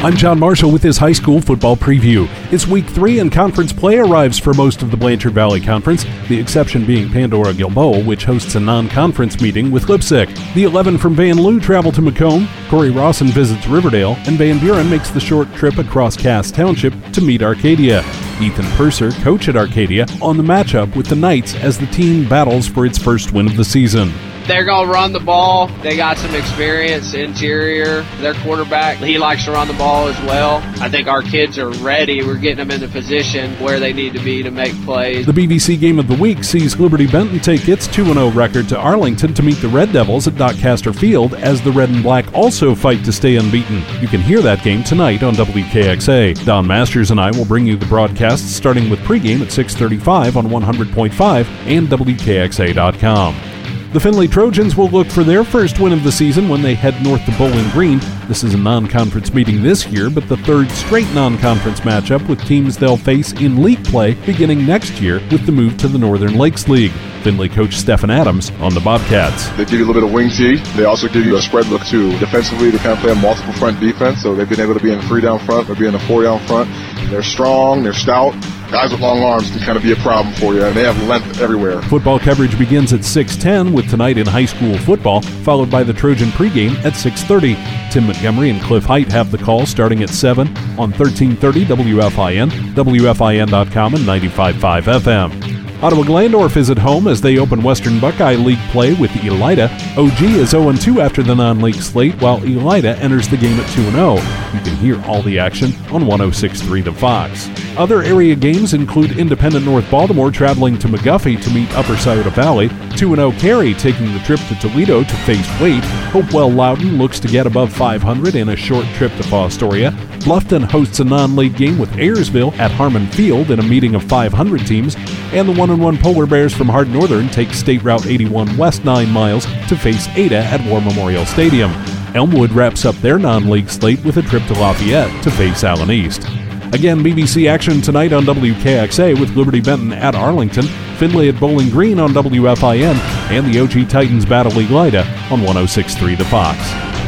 I'm 0.00 0.14
John 0.14 0.38
Marshall 0.38 0.70
with 0.70 0.82
this 0.82 0.96
high 0.96 1.12
school 1.12 1.40
football 1.40 1.76
preview. 1.76 2.28
It's 2.52 2.68
week 2.68 2.86
three 2.86 3.18
and 3.18 3.32
conference 3.32 3.72
play 3.72 3.98
arrives 3.98 4.38
for 4.38 4.54
most 4.54 4.80
of 4.80 4.92
the 4.92 4.96
Blanchard 4.96 5.32
Valley 5.32 5.60
Conference, 5.60 6.06
the 6.28 6.38
exception 6.38 6.86
being 6.86 7.10
Pandora 7.10 7.52
Gilboa, 7.52 8.04
which 8.04 8.22
hosts 8.22 8.54
a 8.54 8.60
non 8.60 8.88
conference 8.88 9.40
meeting 9.40 9.72
with 9.72 9.86
Leipsic. 9.86 10.28
The 10.54 10.62
11 10.62 10.98
from 10.98 11.16
Vanlue 11.16 11.60
travel 11.60 11.90
to 11.90 12.00
McComb, 12.00 12.46
Corey 12.68 12.90
Rawson 12.90 13.26
visits 13.26 13.66
Riverdale, 13.66 14.16
and 14.28 14.38
Van 14.38 14.60
Buren 14.60 14.88
makes 14.88 15.10
the 15.10 15.18
short 15.18 15.52
trip 15.54 15.78
across 15.78 16.16
Cass 16.16 16.52
Township 16.52 16.94
to 17.10 17.20
meet 17.20 17.42
Arcadia. 17.42 18.04
Ethan 18.40 18.66
Purser, 18.76 19.10
coach 19.22 19.48
at 19.48 19.56
Arcadia, 19.56 20.06
on 20.22 20.36
the 20.36 20.44
matchup 20.44 20.94
with 20.94 21.08
the 21.08 21.16
Knights 21.16 21.56
as 21.56 21.76
the 21.76 21.86
team 21.88 22.28
battles 22.28 22.68
for 22.68 22.86
its 22.86 22.98
first 22.98 23.32
win 23.32 23.48
of 23.48 23.56
the 23.56 23.64
season. 23.64 24.12
They're 24.48 24.64
going 24.64 24.86
to 24.86 24.92
run 24.92 25.12
the 25.12 25.20
ball. 25.20 25.66
They 25.82 25.94
got 25.94 26.16
some 26.16 26.34
experience 26.34 27.12
interior. 27.12 28.00
Their 28.22 28.32
quarterback, 28.32 28.96
he 28.96 29.18
likes 29.18 29.44
to 29.44 29.52
run 29.52 29.68
the 29.68 29.74
ball 29.74 30.08
as 30.08 30.18
well. 30.22 30.62
I 30.80 30.88
think 30.88 31.06
our 31.06 31.20
kids 31.20 31.58
are 31.58 31.68
ready. 31.68 32.22
We're 32.22 32.38
getting 32.38 32.56
them 32.56 32.70
in 32.70 32.80
the 32.80 32.88
position 32.88 33.52
where 33.62 33.78
they 33.78 33.92
need 33.92 34.14
to 34.14 34.24
be 34.24 34.42
to 34.42 34.50
make 34.50 34.72
plays. 34.86 35.26
The 35.26 35.32
BBC 35.32 35.78
Game 35.78 35.98
of 35.98 36.08
the 36.08 36.16
Week 36.16 36.42
sees 36.44 36.80
Liberty 36.80 37.06
Benton 37.06 37.40
take 37.40 37.68
its 37.68 37.86
2 37.88 38.06
0 38.06 38.30
record 38.30 38.70
to 38.70 38.78
Arlington 38.78 39.34
to 39.34 39.42
meet 39.42 39.60
the 39.60 39.68
Red 39.68 39.92
Devils 39.92 40.26
at 40.26 40.36
Doncaster 40.36 40.94
Field 40.94 41.34
as 41.34 41.60
the 41.60 41.70
Red 41.70 41.90
and 41.90 42.02
Black 42.02 42.32
also 42.32 42.74
fight 42.74 43.04
to 43.04 43.12
stay 43.12 43.36
unbeaten. 43.36 43.82
You 44.00 44.08
can 44.08 44.22
hear 44.22 44.40
that 44.40 44.64
game 44.64 44.82
tonight 44.82 45.22
on 45.22 45.34
WKXA. 45.34 46.46
Don 46.46 46.66
Masters 46.66 47.10
and 47.10 47.20
I 47.20 47.32
will 47.32 47.44
bring 47.44 47.66
you 47.66 47.76
the 47.76 47.84
broadcasts 47.84 48.50
starting 48.50 48.88
with 48.88 49.00
pregame 49.00 49.42
at 49.42 49.48
6:35 49.48 50.38
on 50.38 50.46
100.5 50.46 51.46
and 51.66 51.86
WKXA.com. 51.88 53.57
The 53.90 54.00
Findlay 54.00 54.26
Trojans 54.26 54.76
will 54.76 54.90
look 54.90 55.06
for 55.06 55.24
their 55.24 55.42
first 55.42 55.80
win 55.80 55.94
of 55.94 56.04
the 56.04 56.12
season 56.12 56.46
when 56.46 56.60
they 56.60 56.74
head 56.74 57.02
north 57.02 57.24
to 57.24 57.32
Bowling 57.38 57.70
Green. 57.70 57.98
This 58.26 58.44
is 58.44 58.52
a 58.52 58.58
non 58.58 58.86
conference 58.86 59.32
meeting 59.32 59.62
this 59.62 59.86
year, 59.86 60.10
but 60.10 60.28
the 60.28 60.36
third 60.36 60.70
straight 60.70 61.10
non 61.14 61.38
conference 61.38 61.80
matchup 61.80 62.28
with 62.28 62.44
teams 62.44 62.76
they'll 62.76 62.98
face 62.98 63.32
in 63.40 63.62
league 63.62 63.82
play 63.84 64.12
beginning 64.26 64.66
next 64.66 65.00
year 65.00 65.22
with 65.30 65.46
the 65.46 65.52
move 65.52 65.78
to 65.78 65.88
the 65.88 65.96
Northern 65.96 66.34
Lakes 66.34 66.68
League. 66.68 66.92
Findlay 67.22 67.48
coach 67.48 67.76
Stephen 67.76 68.10
Adams 68.10 68.50
on 68.60 68.74
the 68.74 68.80
Bobcats. 68.80 69.48
They 69.56 69.64
give 69.64 69.80
you 69.80 69.86
a 69.86 69.88
little 69.88 70.02
bit 70.02 70.04
of 70.04 70.12
wing 70.12 70.28
T. 70.28 70.56
They 70.76 70.84
also 70.84 71.08
give 71.08 71.24
you 71.24 71.36
a 71.38 71.40
spread 71.40 71.64
look 71.68 71.86
too. 71.86 72.10
Defensively, 72.18 72.70
they 72.70 72.76
kind 72.76 72.92
of 72.92 72.98
play 72.98 73.12
a 73.12 73.14
multiple 73.14 73.54
front 73.54 73.80
defense, 73.80 74.22
so 74.22 74.34
they've 74.34 74.46
been 74.46 74.60
able 74.60 74.74
to 74.74 74.80
be 74.80 74.92
in 74.92 74.98
a 74.98 75.08
three 75.08 75.22
down 75.22 75.38
front 75.38 75.70
or 75.70 75.74
be 75.74 75.86
in 75.86 75.94
a 75.94 76.00
four 76.00 76.24
down 76.24 76.46
front. 76.46 76.68
They're 77.08 77.22
strong, 77.22 77.82
they're 77.82 77.94
stout. 77.94 78.34
Guys 78.70 78.92
with 78.92 79.00
long 79.00 79.22
arms 79.22 79.50
can 79.50 79.60
kind 79.60 79.78
of 79.78 79.82
be 79.82 79.92
a 79.92 79.96
problem 79.96 80.34
for 80.34 80.52
you, 80.52 80.62
and 80.62 80.76
they 80.76 80.84
have 80.84 81.02
length 81.08 81.40
everywhere. 81.40 81.80
Football 81.82 82.18
coverage 82.18 82.58
begins 82.58 82.92
at 82.92 83.00
6:10 83.00 83.72
with 83.72 83.88
tonight 83.88 84.18
in 84.18 84.26
high 84.26 84.44
school 84.44 84.76
football, 84.78 85.22
followed 85.22 85.70
by 85.70 85.82
the 85.82 85.94
Trojan 85.94 86.28
pregame 86.30 86.74
at 86.84 86.94
6:30. 86.94 87.56
Tim 87.90 88.06
Montgomery 88.06 88.50
and 88.50 88.60
Cliff 88.60 88.84
Height 88.84 89.10
have 89.10 89.30
the 89.30 89.38
call 89.38 89.64
starting 89.64 90.02
at 90.02 90.10
7 90.10 90.48
on 90.78 90.92
1330 90.92 91.64
WFIN, 91.64 92.50
WFIN.com, 92.74 93.94
and 93.94 94.04
95.5 94.04 94.86
FM. 94.86 95.47
Ottawa 95.80 96.02
Glandorf 96.02 96.56
is 96.56 96.70
at 96.70 96.78
home 96.78 97.06
as 97.06 97.20
they 97.20 97.38
open 97.38 97.62
Western 97.62 98.00
Buckeye 98.00 98.34
League 98.34 98.58
play 98.70 98.94
with 98.94 99.12
Elida. 99.12 99.68
OG 99.96 100.22
is 100.22 100.52
0-2 100.52 101.00
after 101.00 101.22
the 101.22 101.36
non-league 101.36 101.76
slate, 101.76 102.20
while 102.20 102.40
Elida 102.40 102.98
enters 102.98 103.28
the 103.28 103.36
game 103.36 103.60
at 103.60 103.66
2-0. 103.70 104.16
You 104.54 104.60
can 104.60 104.76
hear 104.78 105.00
all 105.04 105.22
the 105.22 105.38
action 105.38 105.68
on 105.92 106.02
106.3 106.02 106.82
The 106.82 106.92
Fox. 106.92 107.48
Other 107.78 108.02
area 108.02 108.34
games 108.34 108.74
include 108.74 109.20
Independent 109.20 109.64
North 109.64 109.88
Baltimore 109.88 110.32
traveling 110.32 110.80
to 110.80 110.88
McGuffey 110.88 111.40
to 111.40 111.50
meet 111.50 111.72
Upper 111.76 111.96
Scioto 111.96 112.30
Valley, 112.30 112.70
2-0 112.98 113.38
Carey 113.38 113.72
taking 113.74 114.12
the 114.12 114.18
trip 114.20 114.40
to 114.48 114.56
Toledo 114.56 115.04
to 115.04 115.16
face 115.18 115.60
Wade, 115.60 115.84
Hopewell 116.10 116.50
Loudon 116.50 116.98
looks 116.98 117.20
to 117.20 117.28
get 117.28 117.46
above 117.46 117.72
500 117.72 118.34
in 118.34 118.48
a 118.48 118.56
short 118.56 118.84
trip 118.96 119.12
to 119.12 119.22
Fostoria, 119.22 119.96
Bluffton 120.20 120.64
hosts 120.64 121.00
a 121.00 121.04
non-league 121.04 121.56
game 121.56 121.78
with 121.78 121.90
Ayersville 121.90 122.56
at 122.58 122.70
Harmon 122.70 123.06
Field 123.08 123.50
in 123.50 123.58
a 123.58 123.62
meeting 123.62 123.94
of 123.94 124.02
500 124.04 124.66
teams, 124.66 124.96
and 125.32 125.48
the 125.48 125.52
1-on-1 125.52 126.00
Polar 126.00 126.26
Bears 126.26 126.54
from 126.54 126.68
Hardin 126.68 126.92
Northern 126.92 127.28
take 127.28 127.52
State 127.52 127.82
Route 127.82 128.06
81 128.06 128.56
west 128.56 128.84
9 128.84 129.10
miles 129.10 129.46
to 129.68 129.76
face 129.76 130.08
Ada 130.16 130.38
at 130.38 130.64
War 130.66 130.80
Memorial 130.80 131.24
Stadium. 131.26 131.70
Elmwood 132.14 132.52
wraps 132.52 132.84
up 132.84 132.94
their 132.96 133.18
non-league 133.18 133.70
slate 133.70 134.04
with 134.04 134.16
a 134.16 134.22
trip 134.22 134.44
to 134.46 134.54
Lafayette 134.54 135.22
to 135.22 135.30
face 135.30 135.64
Allen 135.64 135.90
East. 135.90 136.24
Again, 136.72 137.02
BBC 137.02 137.48
action 137.48 137.80
tonight 137.80 138.12
on 138.12 138.24
WKXA 138.24 139.18
with 139.18 139.34
Liberty 139.36 139.60
Benton 139.60 139.92
at 139.92 140.14
Arlington, 140.14 140.66
Findlay 140.96 141.28
at 141.28 141.40
Bowling 141.40 141.70
Green 141.70 141.98
on 141.98 142.10
WFIN, 142.10 142.94
and 143.30 143.46
the 143.46 143.60
OG 143.60 143.88
Titans 143.88 144.26
battle 144.26 144.52
League 144.52 144.68
Elida 144.68 145.04
on 145.30 145.42
1063 145.42 146.16
The 146.16 146.24
Fox. 146.26 146.58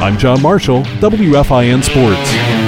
I'm 0.01 0.17
John 0.17 0.41
Marshall, 0.41 0.85
WFIN 1.01 1.85
Sports. 1.85 2.60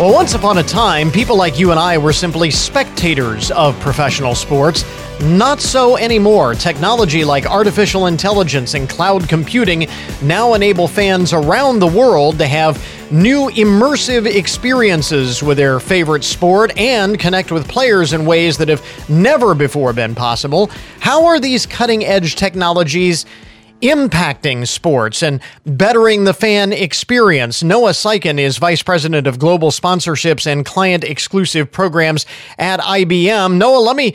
Well, 0.00 0.14
once 0.14 0.32
upon 0.32 0.56
a 0.56 0.62
time, 0.62 1.10
people 1.10 1.36
like 1.36 1.58
you 1.58 1.72
and 1.72 1.78
I 1.78 1.98
were 1.98 2.14
simply 2.14 2.50
spectators 2.50 3.50
of 3.50 3.78
professional 3.80 4.34
sports. 4.34 4.82
Not 5.20 5.60
so 5.60 5.98
anymore. 5.98 6.54
Technology 6.54 7.22
like 7.22 7.44
artificial 7.44 8.06
intelligence 8.06 8.72
and 8.72 8.88
cloud 8.88 9.28
computing 9.28 9.88
now 10.22 10.54
enable 10.54 10.88
fans 10.88 11.34
around 11.34 11.80
the 11.80 11.86
world 11.86 12.38
to 12.38 12.46
have 12.46 12.82
new 13.12 13.50
immersive 13.50 14.24
experiences 14.24 15.42
with 15.42 15.58
their 15.58 15.78
favorite 15.78 16.24
sport 16.24 16.74
and 16.78 17.18
connect 17.18 17.52
with 17.52 17.68
players 17.68 18.14
in 18.14 18.24
ways 18.24 18.56
that 18.56 18.70
have 18.70 18.82
never 19.10 19.54
before 19.54 19.92
been 19.92 20.14
possible. 20.14 20.70
How 21.00 21.26
are 21.26 21.38
these 21.38 21.66
cutting 21.66 22.06
edge 22.06 22.36
technologies? 22.36 23.26
Impacting 23.80 24.66
sports 24.66 25.22
and 25.22 25.40
bettering 25.64 26.24
the 26.24 26.34
fan 26.34 26.72
experience. 26.72 27.62
Noah 27.62 27.90
Syken 27.90 28.38
is 28.38 28.58
Vice 28.58 28.82
President 28.82 29.26
of 29.26 29.38
Global 29.38 29.70
Sponsorships 29.70 30.46
and 30.46 30.64
Client 30.64 31.04
Exclusive 31.04 31.70
Programs 31.70 32.26
at 32.58 32.80
IBM. 32.80 33.56
Noah, 33.56 33.78
let 33.78 33.96
me 33.96 34.14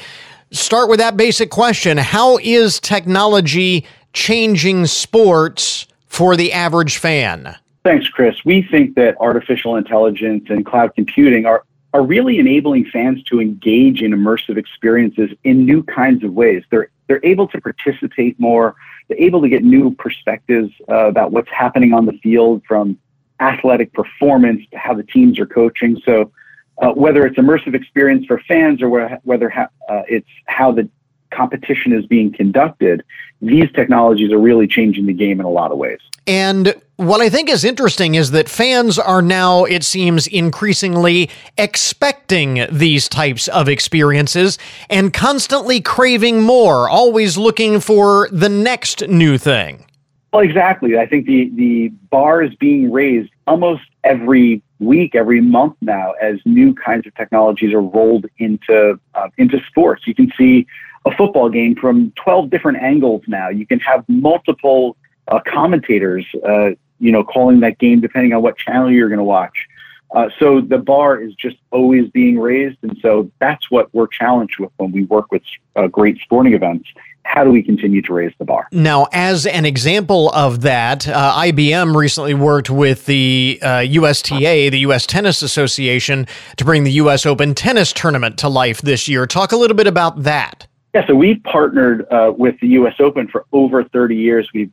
start 0.51 0.89
with 0.89 0.99
that 0.99 1.17
basic 1.17 1.49
question. 1.49 1.97
How 1.97 2.37
is 2.37 2.79
technology 2.79 3.85
changing 4.13 4.85
sports 4.85 5.87
for 6.07 6.35
the 6.35 6.53
average 6.53 6.97
fan? 6.97 7.55
Thanks, 7.83 8.07
Chris. 8.09 8.43
We 8.45 8.63
think 8.63 8.95
that 8.95 9.15
artificial 9.19 9.75
intelligence 9.75 10.45
and 10.49 10.65
cloud 10.65 10.95
computing 10.95 11.45
are 11.45 11.63
are 11.95 12.03
really 12.03 12.39
enabling 12.39 12.83
fans 12.83 13.23
to 13.23 13.39
engage 13.39 14.01
in 14.01 14.11
immersive 14.11 14.57
experiences 14.57 15.29
in 15.45 15.65
new 15.65 15.81
kinds 15.81 16.25
of 16.25 16.33
ways. 16.33 16.61
They're 16.69 16.89
they're 17.07 17.23
able 17.23 17.47
to 17.49 17.61
participate 17.61 18.39
more 18.39 18.75
They're 19.07 19.19
able 19.19 19.41
to 19.41 19.49
get 19.49 19.63
new 19.63 19.93
perspectives 19.95 20.71
uh, 20.89 21.07
about 21.07 21.31
what's 21.31 21.49
happening 21.49 21.93
on 21.93 22.05
the 22.05 22.13
field 22.23 22.63
from 22.67 22.97
athletic 23.39 23.93
performance 23.93 24.61
to 24.71 24.77
how 24.77 24.93
the 24.93 25.03
teams 25.03 25.39
are 25.39 25.45
coaching. 25.45 26.01
So, 26.05 26.31
uh, 26.81 26.91
whether 26.91 27.25
it's 27.25 27.37
immersive 27.37 27.73
experience 27.73 28.25
for 28.25 28.39
fans 28.47 28.81
or 28.81 28.89
whether 29.23 29.49
ha- 29.49 29.69
uh, 29.87 30.01
it's 30.09 30.27
how 30.47 30.71
the 30.71 30.89
competition 31.31 31.93
is 31.93 32.05
being 32.05 32.33
conducted, 32.33 33.03
these 33.41 33.71
technologies 33.73 34.31
are 34.31 34.39
really 34.39 34.67
changing 34.67 35.05
the 35.05 35.13
game 35.13 35.39
in 35.39 35.45
a 35.45 35.49
lot 35.49 35.71
of 35.71 35.77
ways. 35.77 35.99
And 36.27 36.73
what 36.97 37.21
I 37.21 37.29
think 37.29 37.49
is 37.49 37.63
interesting 37.63 38.15
is 38.15 38.31
that 38.31 38.49
fans 38.49 38.97
are 38.97 39.21
now, 39.21 39.65
it 39.65 39.83
seems, 39.83 40.27
increasingly 40.27 41.29
expecting 41.57 42.65
these 42.71 43.07
types 43.07 43.47
of 43.49 43.67
experiences 43.67 44.57
and 44.89 45.13
constantly 45.13 45.81
craving 45.81 46.41
more, 46.41 46.89
always 46.89 47.37
looking 47.37 47.79
for 47.79 48.29
the 48.31 48.49
next 48.49 49.07
new 49.07 49.37
thing. 49.37 49.85
Well, 50.33 50.43
exactly. 50.43 50.97
I 50.97 51.05
think 51.05 51.27
the, 51.27 51.49
the 51.53 51.89
bar 52.09 52.41
is 52.41 52.55
being 52.55 52.91
raised 52.91 53.31
almost 53.47 53.83
every 54.05 54.61
week, 54.79 55.15
every 55.15 55.41
month 55.41 55.75
now, 55.81 56.11
as 56.21 56.39
new 56.45 56.73
kinds 56.73 57.05
of 57.07 57.15
technologies 57.15 57.73
are 57.73 57.81
rolled 57.81 58.27
into 58.37 58.99
uh, 59.15 59.29
into 59.37 59.59
sports. 59.67 60.07
You 60.07 60.15
can 60.15 60.31
see 60.37 60.67
a 61.05 61.15
football 61.15 61.49
game 61.49 61.75
from 61.75 62.11
12 62.11 62.49
different 62.49 62.81
angles 62.81 63.23
now. 63.27 63.49
You 63.49 63.67
can 63.67 63.79
have 63.79 64.05
multiple 64.07 64.95
uh, 65.27 65.39
commentators, 65.45 66.25
uh, 66.47 66.71
you 66.99 67.11
know, 67.11 67.23
calling 67.23 67.59
that 67.59 67.77
game 67.79 67.99
depending 67.99 68.33
on 68.33 68.41
what 68.41 68.57
channel 68.57 68.91
you're 68.91 69.09
going 69.09 69.19
to 69.19 69.23
watch. 69.23 69.67
Uh, 70.11 70.29
so 70.39 70.61
the 70.61 70.77
bar 70.77 71.19
is 71.19 71.33
just 71.35 71.57
always 71.71 72.09
being 72.11 72.39
raised, 72.39 72.77
and 72.83 72.97
so 73.01 73.29
that's 73.39 73.69
what 73.69 73.93
we're 73.93 74.07
challenged 74.07 74.59
with 74.59 74.71
when 74.77 74.91
we 74.91 75.03
work 75.05 75.31
with 75.31 75.41
uh, 75.75 75.87
great 75.87 76.17
sporting 76.19 76.53
events. 76.53 76.87
How 77.25 77.43
do 77.43 77.49
we 77.49 77.61
continue 77.61 78.01
to 78.03 78.13
raise 78.13 78.31
the 78.37 78.45
bar? 78.45 78.67
Now, 78.71 79.07
as 79.11 79.45
an 79.45 79.65
example 79.65 80.29
of 80.29 80.61
that, 80.61 81.07
uh, 81.07 81.33
IBM 81.37 81.95
recently 81.95 82.33
worked 82.33 82.69
with 82.69 83.05
the 83.07 83.59
USTA, 83.61 84.67
uh, 84.67 84.69
the 84.69 84.79
U.S. 84.79 85.05
Tennis 85.05 85.41
Association, 85.41 86.27
to 86.55 86.63
bring 86.63 86.83
the 86.83 86.93
U.S. 86.93 87.25
Open 87.25 87.53
tennis 87.53 87.91
tournament 87.91 88.37
to 88.37 88.47
life 88.47 88.81
this 88.81 89.07
year. 89.07 89.25
Talk 89.25 89.51
a 89.51 89.57
little 89.57 89.75
bit 89.75 89.87
about 89.87 90.23
that. 90.23 90.67
Yeah, 90.93 91.05
so 91.07 91.13
we've 91.13 91.43
partnered 91.43 92.09
uh, 92.09 92.31
with 92.37 92.57
the 92.61 92.67
U.S. 92.69 92.95
Open 92.99 93.27
for 93.27 93.45
over 93.51 93.83
30 93.83 94.15
years. 94.15 94.49
We've 94.53 94.71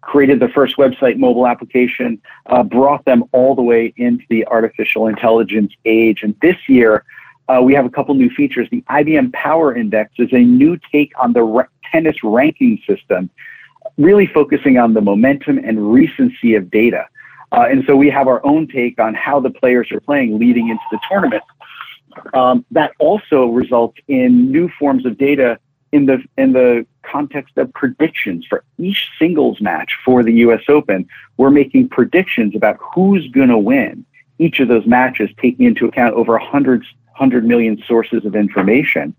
created 0.00 0.38
the 0.38 0.48
first 0.48 0.76
website 0.76 1.16
mobile 1.16 1.46
application, 1.46 2.22
uh, 2.46 2.62
brought 2.62 3.04
them 3.04 3.24
all 3.32 3.56
the 3.56 3.62
way 3.62 3.92
into 3.96 4.24
the 4.30 4.46
artificial 4.46 5.08
intelligence 5.08 5.72
age. 5.84 6.22
And 6.22 6.36
this 6.40 6.56
year, 6.68 7.04
uh, 7.48 7.60
we 7.62 7.74
have 7.74 7.84
a 7.84 7.90
couple 7.90 8.14
new 8.14 8.30
features. 8.30 8.68
The 8.70 8.82
IBM 8.82 9.32
Power 9.32 9.74
Index 9.74 10.12
is 10.18 10.32
a 10.32 10.38
new 10.38 10.78
take 10.92 11.12
on 11.18 11.32
the 11.32 11.42
re- 11.42 11.64
tennis 11.90 12.16
ranking 12.22 12.80
system, 12.86 13.30
really 13.98 14.26
focusing 14.26 14.78
on 14.78 14.94
the 14.94 15.00
momentum 15.00 15.58
and 15.58 15.92
recency 15.92 16.54
of 16.54 16.70
data. 16.70 17.06
Uh, 17.52 17.66
and 17.70 17.84
so 17.86 17.96
we 17.96 18.10
have 18.10 18.28
our 18.28 18.44
own 18.44 18.66
take 18.66 18.98
on 18.98 19.14
how 19.14 19.40
the 19.40 19.50
players 19.50 19.90
are 19.92 20.00
playing 20.00 20.38
leading 20.38 20.68
into 20.68 20.82
the 20.90 20.98
tournament. 21.08 21.42
Um, 22.34 22.64
that 22.70 22.92
also 22.98 23.46
results 23.46 23.98
in 24.08 24.50
new 24.50 24.70
forms 24.78 25.04
of 25.04 25.18
data 25.18 25.58
in 25.92 26.06
the 26.06 26.22
in 26.36 26.52
the 26.52 26.86
context 27.02 27.56
of 27.56 27.72
predictions 27.72 28.44
for 28.46 28.64
each 28.78 29.08
singles 29.18 29.60
match 29.60 29.96
for 30.04 30.22
the 30.22 30.32
U.S. 30.44 30.62
Open. 30.68 31.08
We're 31.36 31.50
making 31.50 31.88
predictions 31.88 32.56
about 32.56 32.78
who's 32.80 33.28
going 33.28 33.48
to 33.48 33.58
win 33.58 34.04
each 34.38 34.60
of 34.60 34.68
those 34.68 34.86
matches, 34.86 35.30
taking 35.40 35.66
into 35.66 35.86
account 35.86 36.14
over 36.14 36.32
100, 36.32 36.80
100 36.80 37.44
million 37.46 37.82
sources 37.86 38.24
of 38.24 38.34
information. 38.34 39.14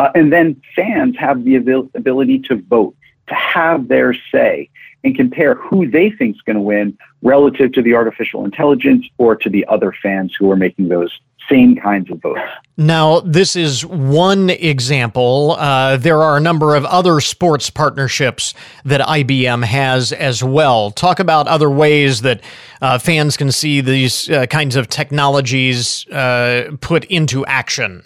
Uh, 0.00 0.10
and 0.14 0.32
then 0.32 0.58
fans 0.74 1.14
have 1.18 1.44
the 1.44 1.56
ability 1.56 2.38
to 2.38 2.56
vote, 2.56 2.96
to 3.28 3.34
have 3.34 3.88
their 3.88 4.14
say, 4.32 4.66
and 5.04 5.14
compare 5.14 5.56
who 5.56 5.90
they 5.90 6.08
think 6.08 6.36
is 6.36 6.40
going 6.40 6.56
to 6.56 6.62
win 6.62 6.96
relative 7.20 7.70
to 7.72 7.82
the 7.82 7.92
artificial 7.92 8.46
intelligence 8.46 9.06
or 9.18 9.36
to 9.36 9.50
the 9.50 9.62
other 9.66 9.94
fans 10.02 10.34
who 10.38 10.50
are 10.50 10.56
making 10.56 10.88
those 10.88 11.20
same 11.50 11.76
kinds 11.76 12.10
of 12.10 12.18
votes. 12.22 12.40
Now, 12.78 13.20
this 13.20 13.56
is 13.56 13.84
one 13.84 14.48
example. 14.48 15.56
Uh, 15.58 15.98
there 15.98 16.22
are 16.22 16.38
a 16.38 16.40
number 16.40 16.76
of 16.76 16.86
other 16.86 17.20
sports 17.20 17.68
partnerships 17.68 18.54
that 18.86 19.02
IBM 19.02 19.64
has 19.64 20.12
as 20.12 20.42
well. 20.42 20.90
Talk 20.90 21.20
about 21.20 21.46
other 21.46 21.68
ways 21.68 22.22
that 22.22 22.40
uh, 22.80 22.98
fans 22.98 23.36
can 23.36 23.52
see 23.52 23.82
these 23.82 24.30
uh, 24.30 24.46
kinds 24.46 24.76
of 24.76 24.88
technologies 24.88 26.08
uh, 26.08 26.70
put 26.80 27.04
into 27.04 27.44
action. 27.44 28.02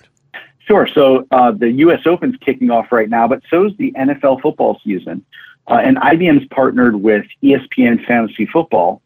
Sure. 0.67 0.87
So 0.87 1.27
uh, 1.31 1.51
the 1.53 1.71
U.S. 1.71 2.07
Open's 2.07 2.37
kicking 2.39 2.71
off 2.71 2.91
right 2.91 3.09
now, 3.09 3.29
but 3.29 3.43
so 3.51 3.67
is 3.67 3.77
the 3.77 3.93
NFL 3.93 4.41
football 4.41 4.81
season. 4.85 5.25
Uh, 5.67 5.81
and 5.83 5.97
IBM's 5.97 6.47
partnered 6.49 6.97
with 6.97 7.27
ESPN 7.43 8.05
Fantasy 8.07 8.47
Football 8.47 9.01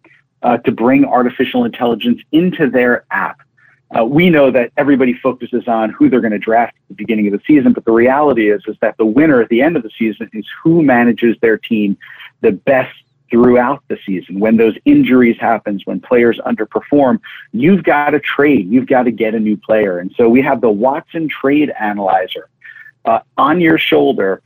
to 0.65 0.71
bring 0.71 1.05
artificial 1.05 1.65
intelligence 1.65 2.21
into 2.33 2.71
their 2.71 3.05
app. 3.11 3.41
Uh, 3.97 4.05
we 4.05 4.29
know 4.29 4.51
that 4.51 4.71
everybody 4.77 5.15
focuses 5.15 5.67
on 5.67 5.91
who 5.91 6.11
they're 6.11 6.21
going 6.21 6.33
to 6.33 6.39
draft 6.39 6.77
at 6.77 6.89
the 6.89 6.95
beginning 6.95 7.27
of 7.27 7.33
the 7.33 7.41
season, 7.47 7.73
but 7.73 7.85
the 7.85 7.93
reality 7.93 8.51
is 8.51 8.63
is 8.67 8.77
that 8.81 8.97
the 8.99 9.07
winner 9.07 9.41
at 9.41 9.49
the 9.49 9.63
end 9.63 9.77
of 9.77 9.83
the 9.83 9.91
season 9.99 10.29
is 10.35 10.47
who 10.63 10.83
manages 10.83 11.37
their 11.41 11.57
team 11.57 11.97
the 12.43 12.53
best 12.53 12.95
throughout 13.31 13.83
the 13.89 13.99
season. 14.05 14.41
When 14.41 14.57
those 14.57 14.77
injuries 14.85 15.37
happens, 15.39 15.85
when 15.87 16.01
players 16.01 16.39
underperform, 16.47 17.21
you've 17.53 17.85
got 17.85 18.11
to 18.11 18.21
trade. 18.21 18.71
You've 18.71 18.87
got 18.87 19.05
to 19.05 19.11
get 19.11 19.35
a 19.35 19.41
new 19.41 19.57
player. 19.57 19.99
And 19.99 20.13
so 20.17 20.29
we 20.29 20.43
have 20.43 20.61
the 20.61 20.71
Watson 20.71 21.29
Trade 21.29 21.73
Analyzer 21.79 22.49
uh, 23.05 23.21
on 23.37 23.61
your 23.61 23.79
shoulder, 23.79 24.43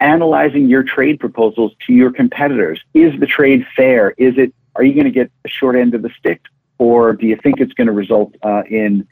analyzing 0.00 0.68
your 0.68 0.82
trade 0.82 1.20
proposals 1.20 1.72
to 1.86 1.92
your 1.92 2.12
competitors. 2.12 2.80
Is 2.94 3.18
the 3.20 3.26
trade 3.26 3.66
fair? 3.76 4.14
Is 4.16 4.38
it? 4.38 4.54
Are 4.76 4.84
you 4.84 4.94
going 4.94 5.06
to 5.06 5.10
get 5.10 5.30
a 5.44 5.48
short 5.48 5.76
end 5.76 5.94
of 5.94 6.02
the 6.02 6.10
stick? 6.18 6.40
or 6.80 7.12
do 7.12 7.26
you 7.26 7.36
think 7.36 7.60
it's 7.60 7.74
going 7.74 7.86
to 7.86 7.92
result 7.92 8.34
uh, 8.42 8.62
in 8.68 9.06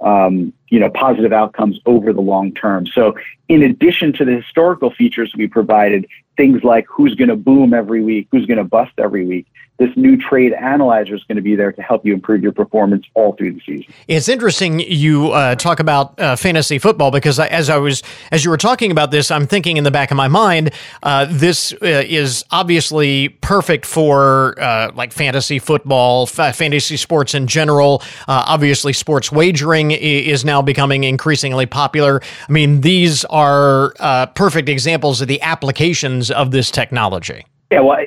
um, 0.00 0.52
you 0.74 0.80
know 0.80 0.90
positive 0.90 1.32
outcomes 1.32 1.78
over 1.86 2.12
the 2.12 2.20
long 2.20 2.52
term? 2.52 2.86
So, 2.88 3.14
in 3.48 3.62
addition 3.62 4.12
to 4.14 4.24
the 4.24 4.32
historical 4.40 4.90
features 4.90 5.32
we 5.36 5.46
provided, 5.46 6.06
things 6.36 6.64
like 6.64 6.84
who's 6.88 7.14
going 7.14 7.28
to 7.28 7.36
boom 7.36 7.72
every 7.72 8.02
week, 8.02 8.26
who's 8.32 8.44
going 8.44 8.58
to 8.58 8.64
bust 8.64 8.92
every 8.98 9.24
week, 9.24 9.46
this 9.78 9.90
new 9.96 10.16
trade 10.16 10.52
analyzer 10.52 11.16
is 11.16 11.24
going 11.24 11.36
to 11.36 11.42
be 11.42 11.56
there 11.56 11.72
to 11.72 11.82
help 11.82 12.06
you 12.06 12.14
improve 12.14 12.42
your 12.42 12.52
performance 12.52 13.04
all 13.14 13.32
through 13.32 13.52
the 13.52 13.60
season. 13.60 13.92
It's 14.06 14.28
interesting 14.28 14.78
you 14.78 15.32
uh, 15.32 15.56
talk 15.56 15.80
about 15.80 16.18
uh, 16.20 16.36
fantasy 16.36 16.78
football 16.78 17.10
because 17.10 17.40
as 17.40 17.68
I 17.68 17.78
was 17.78 18.02
as 18.30 18.44
you 18.44 18.50
were 18.52 18.56
talking 18.56 18.92
about 18.92 19.10
this, 19.10 19.32
I'm 19.32 19.48
thinking 19.48 19.76
in 19.76 19.82
the 19.82 19.90
back 19.90 20.12
of 20.12 20.16
my 20.16 20.28
mind, 20.28 20.72
uh, 21.02 21.26
this 21.28 21.72
uh, 21.72 22.04
is 22.06 22.44
obviously 22.52 23.30
perfect 23.30 23.84
for 23.84 24.60
uh, 24.60 24.92
like 24.94 25.12
fantasy 25.12 25.58
football, 25.58 26.28
f- 26.32 26.54
fantasy 26.54 26.96
sports 26.96 27.34
in 27.34 27.48
general. 27.48 28.00
Uh, 28.28 28.44
obviously, 28.46 28.92
sports 28.92 29.32
wagering 29.32 29.90
is 29.90 30.44
now 30.44 30.62
becoming 30.64 31.04
increasingly 31.04 31.66
popular. 31.66 32.20
I 32.48 32.52
mean, 32.52 32.80
these 32.80 33.24
are 33.26 33.94
uh, 34.00 34.26
perfect 34.26 34.68
examples 34.68 35.20
of 35.20 35.28
the 35.28 35.40
applications 35.42 36.30
of 36.30 36.50
this 36.50 36.70
technology. 36.70 37.44
Yeah, 37.70 37.80
well, 37.80 38.04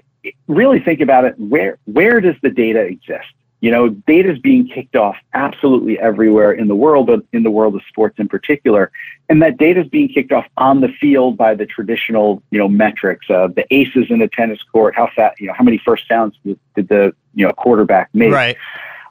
really 0.48 0.80
think 0.80 1.02
about 1.02 1.26
it. 1.26 1.36
Where 1.38 1.78
where 1.86 2.22
does 2.22 2.36
the 2.42 2.50
data 2.50 2.82
exist? 2.82 3.28
You 3.60 3.72
know, 3.72 3.90
data 3.90 4.32
is 4.32 4.38
being 4.38 4.68
kicked 4.68 4.96
off 4.96 5.18
absolutely 5.34 5.98
everywhere 6.00 6.52
in 6.52 6.68
the 6.68 6.76
world, 6.76 7.08
but 7.08 7.24
in 7.34 7.42
the 7.42 7.50
world 7.50 7.74
of 7.74 7.82
sports 7.90 8.20
in 8.20 8.28
particular. 8.28 8.92
And 9.30 9.42
that 9.42 9.58
data 9.58 9.82
is 9.82 9.88
being 9.88 10.10
kicked 10.10 10.32
off 10.32 10.46
on 10.58 10.82
the 10.82 10.90
field 10.90 11.38
by 11.38 11.56
the 11.56 11.66
traditional, 11.66 12.44
you 12.52 12.60
know, 12.60 12.70
metrics 12.70 13.26
of 13.30 13.56
the 13.56 13.66
aces 13.74 14.12
in 14.12 14.22
a 14.22 14.28
tennis 14.28 14.62
court, 14.62 14.96
how 14.96 15.10
fast, 15.16 15.40
you 15.40 15.48
know, 15.48 15.54
how 15.54 15.64
many 15.64 15.80
first 15.80 16.08
downs 16.08 16.36
did 16.44 16.60
the, 16.76 17.16
you 17.34 17.48
know, 17.48 17.52
quarterback 17.54 18.10
make. 18.14 18.32
Right. 18.32 18.58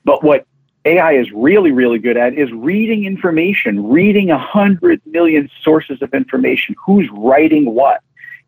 But 0.05 0.23
what 0.23 0.47
AI 0.87 1.15
is 1.15 1.31
really, 1.33 1.73
really 1.73 1.99
good 1.99 2.17
at 2.17 2.35
is 2.35 2.51
reading 2.53 3.05
information, 3.05 3.89
reading 3.89 4.31
a 4.31 4.39
hundred 4.39 5.03
million 5.05 5.51
sources 5.63 6.01
of 6.01 6.15
information, 6.15 6.77
who's 6.83 7.09
writing 7.13 7.75
what, 7.75 8.03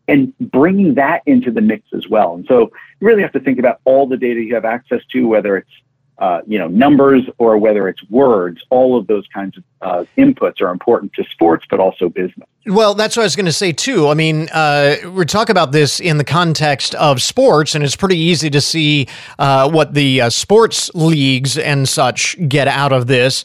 and 0.06 0.32
bringing 0.38 0.94
that 0.94 1.22
into 1.26 1.50
the 1.50 1.60
mix 1.60 1.88
as 1.92 2.08
well. 2.08 2.34
And 2.34 2.46
so 2.46 2.70
you 3.00 3.06
really 3.06 3.22
have 3.22 3.32
to 3.32 3.40
think 3.40 3.58
about 3.58 3.80
all 3.84 4.06
the 4.06 4.16
data 4.16 4.40
you 4.40 4.54
have 4.54 4.64
access 4.64 5.02
to, 5.12 5.26
whether 5.26 5.56
it's 5.56 5.70
uh, 6.18 6.40
you 6.48 6.58
know, 6.58 6.66
numbers 6.66 7.22
or 7.38 7.56
whether 7.58 7.88
it's 7.88 8.02
words, 8.10 8.60
all 8.70 8.98
of 8.98 9.06
those 9.06 9.24
kinds 9.32 9.56
of 9.56 9.64
uh, 9.82 10.04
inputs 10.16 10.60
are 10.60 10.70
important 10.70 11.12
to 11.12 11.22
sports, 11.30 11.64
but 11.70 11.78
also 11.78 12.08
business. 12.08 12.48
Well, 12.66 12.94
that's 12.94 13.16
what 13.16 13.22
I 13.22 13.26
was 13.26 13.36
going 13.36 13.46
to 13.46 13.52
say 13.52 13.70
too. 13.70 14.08
I 14.08 14.14
mean, 14.14 14.48
uh, 14.52 14.96
we 15.12 15.24
talk 15.24 15.48
about 15.48 15.70
this 15.70 16.00
in 16.00 16.18
the 16.18 16.24
context 16.24 16.96
of 16.96 17.22
sports, 17.22 17.76
and 17.76 17.84
it's 17.84 17.94
pretty 17.94 18.18
easy 18.18 18.50
to 18.50 18.60
see 18.60 19.06
uh, 19.38 19.70
what 19.70 19.94
the 19.94 20.22
uh, 20.22 20.30
sports 20.30 20.90
leagues 20.92 21.56
and 21.56 21.88
such 21.88 22.36
get 22.48 22.66
out 22.66 22.92
of 22.92 23.06
this. 23.06 23.44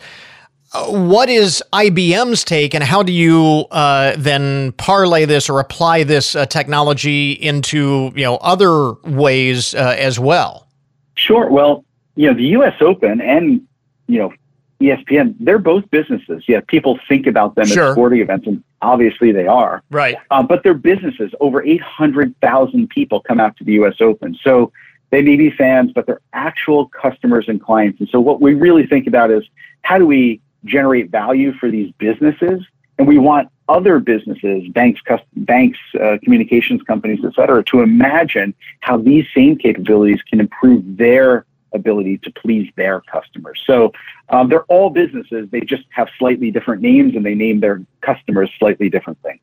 Uh, 0.74 0.88
what 0.88 1.30
is 1.30 1.64
IBM's 1.74 2.44
take, 2.44 2.74
and 2.74 2.84
how 2.84 3.04
do 3.04 3.14
you 3.14 3.68
then 3.72 4.72
parlay 4.74 5.26
this 5.26 5.48
or 5.48 5.60
apply 5.60 6.04
this 6.04 6.36
technology 6.50 7.34
into 7.34 8.12
you 8.16 8.24
know 8.24 8.38
other 8.38 8.94
ways 9.04 9.76
as 9.76 10.20
well? 10.20 10.68
Sure. 11.16 11.52
Well, 11.52 11.86
you 12.16 12.28
know, 12.28 12.34
the 12.36 12.46
U.S. 12.48 12.76
Open 12.82 13.22
and, 13.22 13.66
you 14.08 14.20
know, 14.20 14.34
ESPN, 14.82 15.36
they're 15.40 15.60
both 15.60 15.90
businesses. 15.92 16.44
Yeah, 16.48 16.60
people 16.68 17.00
think 17.08 17.26
about 17.26 17.56
them 17.56 17.68
sure. 17.68 17.90
as 17.90 17.94
sporting 17.94 18.22
events, 18.22 18.48
and 18.48 18.64
obviously 18.82 19.32
they 19.32 19.48
are. 19.48 19.82
Right. 19.90 20.18
Uh, 20.30 20.44
but 20.44 20.64
they're 20.64 20.74
businesses. 20.74 21.32
Over 21.40 21.64
800,000 21.64 22.90
people 22.90 23.22
come 23.22 23.40
out 23.40 23.56
to 23.58 23.64
the 23.64 23.74
U.S. 23.74 23.96
Open. 24.02 24.38
So 24.44 24.72
they 25.12 25.22
may 25.22 25.38
be 25.38 25.52
fans, 25.52 25.92
but 25.94 26.06
they're 26.06 26.22
actual 26.34 26.88
customers 26.88 27.46
and 27.48 27.62
clients. 27.62 28.00
And 28.00 28.10
so 28.10 28.20
what 28.20 28.42
we 28.42 28.56
really 28.56 28.86
think 28.86 29.08
about 29.08 29.32
is 29.32 29.44
how 29.84 29.98
do 29.98 30.06
we 30.06 30.42
generate 30.66 31.10
value 31.10 31.54
for 31.54 31.70
these 31.72 31.94
businesses? 31.98 32.64
And 32.98 33.08
we 33.08 33.18
want 33.18 33.50
other 33.70 34.00
businesses, 34.00 34.68
banks, 34.70 35.02
banks, 35.36 35.80
uh, 36.00 36.18
communications 36.24 36.82
companies, 36.84 37.20
et 37.24 37.34
cetera, 37.36 37.64
to 37.66 37.82
imagine 37.82 38.54
how 38.82 38.98
these 38.98 39.26
same 39.34 39.58
capabilities 39.58 40.22
can 40.30 40.40
improve 40.40 40.84
their 40.98 41.46
ability 41.74 42.18
to 42.20 42.32
please 42.32 42.72
their 42.76 43.02
customers. 43.02 43.62
So 43.66 43.92
um, 44.30 44.50
they're 44.50 44.66
all 44.66 44.90
businesses. 44.90 45.50
They 45.52 45.62
just 45.62 45.84
have 45.90 46.08
slightly 46.18 46.52
different 46.52 46.82
names 46.82 47.16
and 47.16 47.26
they 47.26 47.36
name 47.36 47.60
their 47.60 47.82
customers 48.02 48.52
slightly 48.60 48.90
different 48.90 49.20
things. 49.22 49.40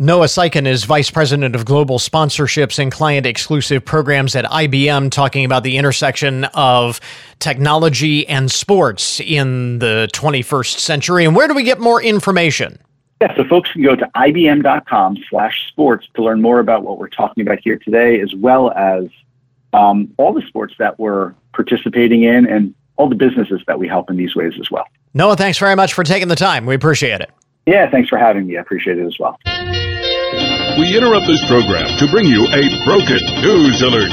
Noah 0.00 0.26
Syken 0.26 0.66
is 0.66 0.82
Vice 0.82 1.08
President 1.08 1.54
of 1.54 1.64
Global 1.64 2.00
Sponsorships 2.00 2.80
and 2.80 2.90
Client 2.90 3.26
Exclusive 3.26 3.84
Programs 3.84 4.34
at 4.34 4.44
IBM, 4.44 5.12
talking 5.12 5.44
about 5.44 5.62
the 5.62 5.76
intersection 5.76 6.44
of 6.46 7.00
technology 7.38 8.26
and 8.26 8.50
sports 8.50 9.20
in 9.20 9.78
the 9.78 10.08
21st 10.12 10.80
century. 10.80 11.24
And 11.24 11.36
where 11.36 11.46
do 11.46 11.54
we 11.54 11.62
get 11.62 11.78
more 11.78 12.02
information? 12.02 12.80
Yeah, 13.20 13.36
so 13.36 13.44
folks 13.44 13.70
can 13.70 13.82
go 13.82 13.94
to 13.94 14.10
ibm.com 14.16 15.18
slash 15.30 15.68
sports 15.68 16.08
to 16.14 16.24
learn 16.24 16.42
more 16.42 16.58
about 16.58 16.82
what 16.82 16.98
we're 16.98 17.08
talking 17.08 17.46
about 17.46 17.60
here 17.60 17.78
today, 17.78 18.20
as 18.20 18.34
well 18.34 18.72
as 18.72 19.04
um, 19.72 20.12
all 20.16 20.32
the 20.32 20.42
sports 20.42 20.74
that 20.78 20.98
we're 20.98 21.34
participating 21.54 22.22
in 22.22 22.46
and 22.46 22.74
all 22.96 23.08
the 23.08 23.14
businesses 23.14 23.62
that 23.66 23.78
we 23.78 23.88
help 23.88 24.10
in 24.10 24.16
these 24.16 24.34
ways 24.36 24.54
as 24.60 24.70
well. 24.70 24.84
Noah, 25.14 25.36
thanks 25.36 25.58
very 25.58 25.76
much 25.76 25.94
for 25.94 26.04
taking 26.04 26.28
the 26.28 26.36
time. 26.36 26.66
We 26.66 26.74
appreciate 26.74 27.20
it. 27.20 27.30
Yeah, 27.66 27.90
thanks 27.90 28.08
for 28.08 28.18
having 28.18 28.46
me. 28.46 28.58
I 28.58 28.60
appreciate 28.60 28.98
it 28.98 29.06
as 29.06 29.16
well. 29.18 29.38
We 30.76 30.96
interrupt 30.96 31.26
this 31.26 31.44
program 31.46 31.86
to 31.98 32.06
bring 32.10 32.26
you 32.26 32.44
a 32.50 32.62
broken 32.84 33.22
news 33.42 33.80
alert. 33.80 34.10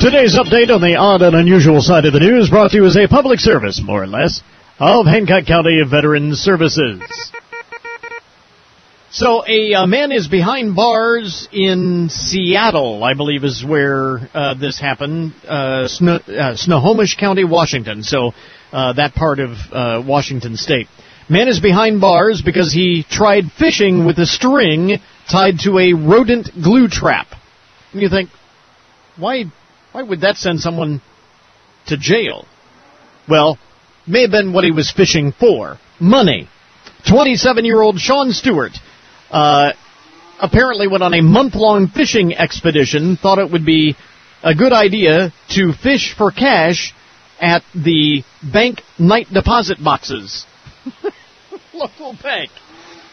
Today's 0.00 0.38
update 0.38 0.72
on 0.72 0.80
the 0.80 0.96
odd 0.96 1.22
and 1.22 1.34
unusual 1.34 1.80
side 1.80 2.04
of 2.04 2.12
the 2.12 2.20
news 2.20 2.48
brought 2.48 2.70
to 2.70 2.76
you 2.76 2.86
as 2.86 2.96
a 2.96 3.08
public 3.08 3.40
service, 3.40 3.82
more 3.82 4.02
or 4.02 4.06
less, 4.06 4.42
of 4.78 5.06
Hancock 5.06 5.46
County 5.46 5.82
Veterans 5.86 6.38
Services. 6.38 7.00
So 9.12 9.44
a, 9.44 9.72
a, 9.72 9.86
man 9.88 10.12
is 10.12 10.28
behind 10.28 10.76
bars 10.76 11.48
in 11.50 12.10
Seattle, 12.10 13.02
I 13.02 13.14
believe, 13.14 13.42
is 13.42 13.64
where 13.64 14.20
uh, 14.32 14.54
this 14.54 14.78
happened. 14.78 15.32
Uh, 15.48 15.88
Sno- 15.88 16.20
uh, 16.20 16.54
Snohomish 16.54 17.16
County, 17.16 17.42
Washington. 17.42 18.04
So 18.04 18.30
uh, 18.72 18.92
that 18.92 19.14
part 19.14 19.40
of 19.40 19.50
uh, 19.72 20.04
Washington 20.06 20.56
State. 20.56 20.86
Man 21.28 21.48
is 21.48 21.58
behind 21.58 22.00
bars 22.00 22.40
because 22.40 22.72
he 22.72 23.04
tried 23.10 23.50
fishing 23.58 24.06
with 24.06 24.16
a 24.20 24.26
string 24.26 24.98
tied 25.28 25.58
to 25.64 25.80
a 25.80 25.92
rodent 25.92 26.50
glue 26.62 26.86
trap. 26.86 27.26
And 27.92 28.02
you 28.02 28.08
think, 28.08 28.30
why? 29.16 29.44
Why 29.90 30.04
would 30.04 30.20
that 30.20 30.36
send 30.36 30.60
someone 30.60 31.02
to 31.88 31.96
jail? 31.96 32.46
Well, 33.28 33.58
may 34.06 34.22
have 34.22 34.30
been 34.30 34.52
what 34.52 34.62
he 34.62 34.70
was 34.70 34.92
fishing 34.92 35.32
for: 35.32 35.80
money. 35.98 36.48
27-year-old 37.08 37.98
Sean 37.98 38.30
Stewart 38.30 38.72
uh, 39.30 39.72
apparently 40.40 40.88
went 40.88 41.02
on 41.02 41.14
a 41.14 41.22
month 41.22 41.54
long 41.54 41.88
fishing 41.88 42.34
expedition, 42.34 43.16
thought 43.16 43.38
it 43.38 43.50
would 43.50 43.66
be 43.66 43.96
a 44.42 44.54
good 44.54 44.72
idea 44.72 45.32
to 45.50 45.72
fish 45.72 46.14
for 46.16 46.30
cash 46.30 46.94
at 47.40 47.62
the 47.74 48.22
bank 48.42 48.82
night 48.98 49.26
deposit 49.32 49.82
boxes. 49.82 50.46
Local 51.74 52.16
bank. 52.22 52.50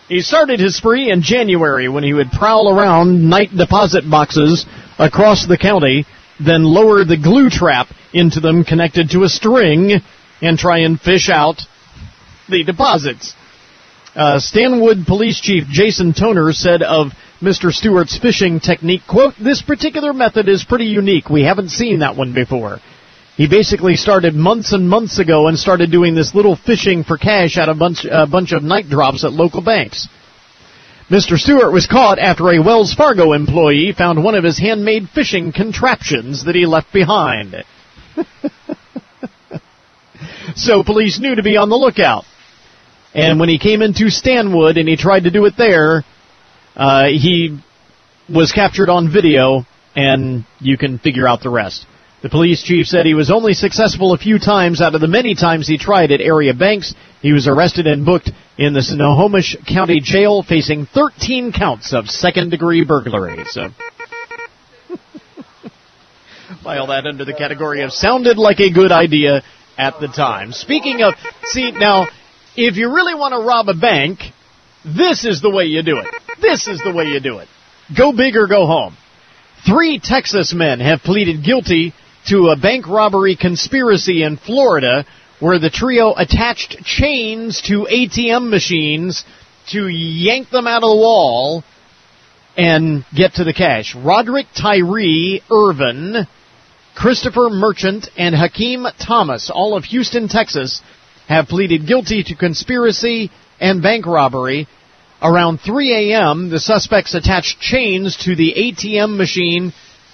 He 0.08 0.22
started 0.22 0.60
his 0.60 0.78
spree 0.78 1.12
in 1.12 1.22
January 1.22 1.90
when 1.90 2.04
he 2.04 2.14
would 2.14 2.32
prowl 2.32 2.70
around 2.70 3.30
night 3.30 3.50
deposit 3.56 4.10
boxes 4.10 4.66
across 4.98 5.46
the 5.46 5.58
county, 5.58 6.06
then 6.40 6.64
lower 6.64 7.04
the 7.04 7.18
glue 7.18 7.50
trap 7.50 7.88
into 8.14 8.40
them 8.40 8.64
connected 8.64 9.10
to 9.12 9.24
a 9.24 9.30
string 9.30 10.02
and 10.42 10.58
try 10.58 10.80
and 10.80 11.00
fish 11.00 11.30
out 11.30 11.62
the 12.48 12.64
deposits. 12.64 13.34
Uh, 14.18 14.40
Stanwood 14.40 15.06
Police 15.06 15.40
Chief 15.40 15.66
Jason 15.70 16.12
Toner 16.12 16.52
said 16.52 16.82
of 16.82 17.12
Mr. 17.40 17.72
Stewart's 17.72 18.18
fishing 18.18 18.60
technique, 18.60 19.04
quote, 19.08 19.36
this 19.40 19.62
particular 19.62 20.12
method 20.12 20.50
is 20.50 20.64
pretty 20.64 20.86
unique. 20.86 21.30
We 21.30 21.44
haven't 21.44 21.70
seen 21.70 22.00
that 22.00 22.16
one 22.16 22.34
before. 22.34 22.80
He 23.36 23.48
basically 23.48 23.96
started 23.96 24.34
months 24.34 24.74
and 24.74 24.90
months 24.90 25.20
ago 25.20 25.48
and 25.48 25.60
started 25.60 25.92
doing 25.92 26.16
this 26.16 26.34
little 26.34 26.56
fishing 26.56 27.04
for 27.04 27.20
cash 27.20 27.60
at 27.60 27.70
a 27.70 27.76
bunch, 27.76 28.08
a 28.10 28.26
bunch 28.26 28.54
of 28.54 28.64
night 28.64 28.90
drops 28.90 29.24
at 29.24 29.34
local 29.34 29.62
banks. 29.62 30.08
Mr. 31.12 31.38
Stewart 31.38 31.72
was 31.72 31.86
caught 31.86 32.18
after 32.18 32.50
a 32.50 32.60
Wells 32.60 32.96
Fargo 32.96 33.34
employee 33.34 33.94
found 33.96 34.24
one 34.24 34.34
of 34.34 34.44
his 34.44 34.58
handmade 34.58 35.10
fishing 35.14 35.52
contraptions 35.52 36.46
that 36.46 36.56
he 36.56 36.66
left 36.66 36.92
behind. 36.92 37.56
so 40.56 40.84
police 40.84 41.20
knew 41.20 41.36
to 41.36 41.44
be 41.44 41.56
on 41.56 41.70
the 41.70 41.76
lookout. 41.76 42.26
And 43.18 43.40
when 43.40 43.50
he 43.50 43.58
came 43.58 43.82
into 43.82 44.12
Stanwood 44.12 44.78
and 44.78 44.88
he 44.88 44.96
tried 44.96 45.24
to 45.24 45.32
do 45.32 45.46
it 45.46 45.56
there, 45.58 46.04
uh, 46.76 47.06
he 47.06 47.58
was 48.30 48.52
captured 48.52 48.90
on 48.90 49.12
video, 49.12 49.66
and 49.96 50.46
you 50.60 50.78
can 50.78 51.00
figure 51.00 51.28
out 51.28 51.42
the 51.42 51.50
rest. 51.50 51.88
The 52.22 52.30
police 52.30 52.62
chief 52.62 52.86
said 52.86 53.08
he 53.08 53.16
was 53.16 53.32
only 53.32 53.54
successful 53.54 54.14
a 54.14 54.20
few 54.20 54.38
times 54.38 54.82
out 54.82 54.94
of 54.94 55.02
the 55.02 55.08
many 55.08 55.34
times 55.34 55.68
he 55.68 55.80
tried 55.80 56.12
at 56.12 56.22
area 56.22 56.54
banks. 56.54 56.94
He 57.22 57.32
was 57.32 57.48
arrested 57.48 57.88
and 57.88 58.06
booked 58.06 58.30
in 58.56 58.74
the 58.74 58.84
Snohomish 58.84 59.56
County 59.68 60.00
Jail, 60.00 60.44
facing 60.44 60.86
13 60.86 61.52
counts 61.52 61.94
of 61.94 62.10
second-degree 62.10 62.86
burglary. 62.86 63.46
So, 63.46 63.70
file 66.64 66.88
that 66.88 67.08
under 67.08 67.26
the 67.26 67.34
category 67.34 67.82
of 67.82 67.92
sounded 67.94 68.38
like 68.38 68.60
a 68.60 68.72
good 68.72 68.92
idea 68.92 69.42
at 69.78 70.00
the 70.00 70.08
time. 70.08 70.52
Speaking 70.52 71.02
of, 71.02 71.14
see 71.46 71.72
now 71.72 72.08
if 72.58 72.76
you 72.76 72.94
really 72.94 73.14
want 73.14 73.34
to 73.34 73.48
rob 73.48 73.70
a 73.70 73.74
bank, 73.74 74.20
this 74.84 75.24
is 75.24 75.42
the 75.42 75.50
way 75.50 75.66
you 75.66 75.84
do 75.84 76.00
it. 76.00 76.08
This 76.42 76.68
is 76.68 76.82
the 76.84 76.92
way 76.94 77.06
you 77.06 77.20
do 77.20 77.38
it. 77.38 77.48
Go 77.96 78.12
big 78.12 78.36
or 78.36 78.48
go 78.48 78.66
home. 78.66 78.98
Three 79.66 80.00
Texas 80.04 80.54
men 80.54 80.80
have 80.80 81.02
pleaded 81.02 81.44
guilty 81.44 81.94
to 82.28 82.50
a 82.50 82.58
bank 82.58 82.88
robbery 82.88 83.36
conspiracy 83.36 84.24
in 84.24 84.38
Florida 84.38 85.06
where 85.40 85.60
the 85.60 85.70
trio 85.70 86.14
attached 86.14 86.84
chains 86.84 87.62
to 87.64 87.88
ATM 87.90 88.50
machines 88.50 89.24
to 89.72 89.88
yank 89.88 90.50
them 90.50 90.68
out 90.68 90.84
of 90.84 90.90
the 90.90 90.96
wall 90.96 91.64
and 92.56 93.06
get 93.16 93.36
to 93.36 93.44
the 93.44 93.54
cash. 93.54 93.96
Roderick 93.96 94.48
Tyree 94.56 95.44
Irvin, 95.52 96.28
Christopher 96.96 97.50
Merchant, 97.52 98.10
and 98.18 98.36
Hakeem 98.36 98.86
Thomas, 99.00 99.52
all 99.54 99.78
of 99.78 99.86
Houston, 99.86 100.28
Texas, 100.28 100.82
have 101.28 101.48
pleaded 101.48 101.88
guilty 101.88 102.24
to 102.24 102.36
conspiracy 102.36 103.30
and 103.60 103.82
bank 103.82 104.06
robbery. 104.06 104.68
Around 105.22 105.60
3 105.60 106.12
a.m., 106.12 106.50
the 106.50 106.60
suspects 106.60 107.16
attached 107.16 107.60
chains 107.60 108.18
to 108.26 108.36
the 108.36 108.54
ATM 108.56 109.18
machine 109.18 109.74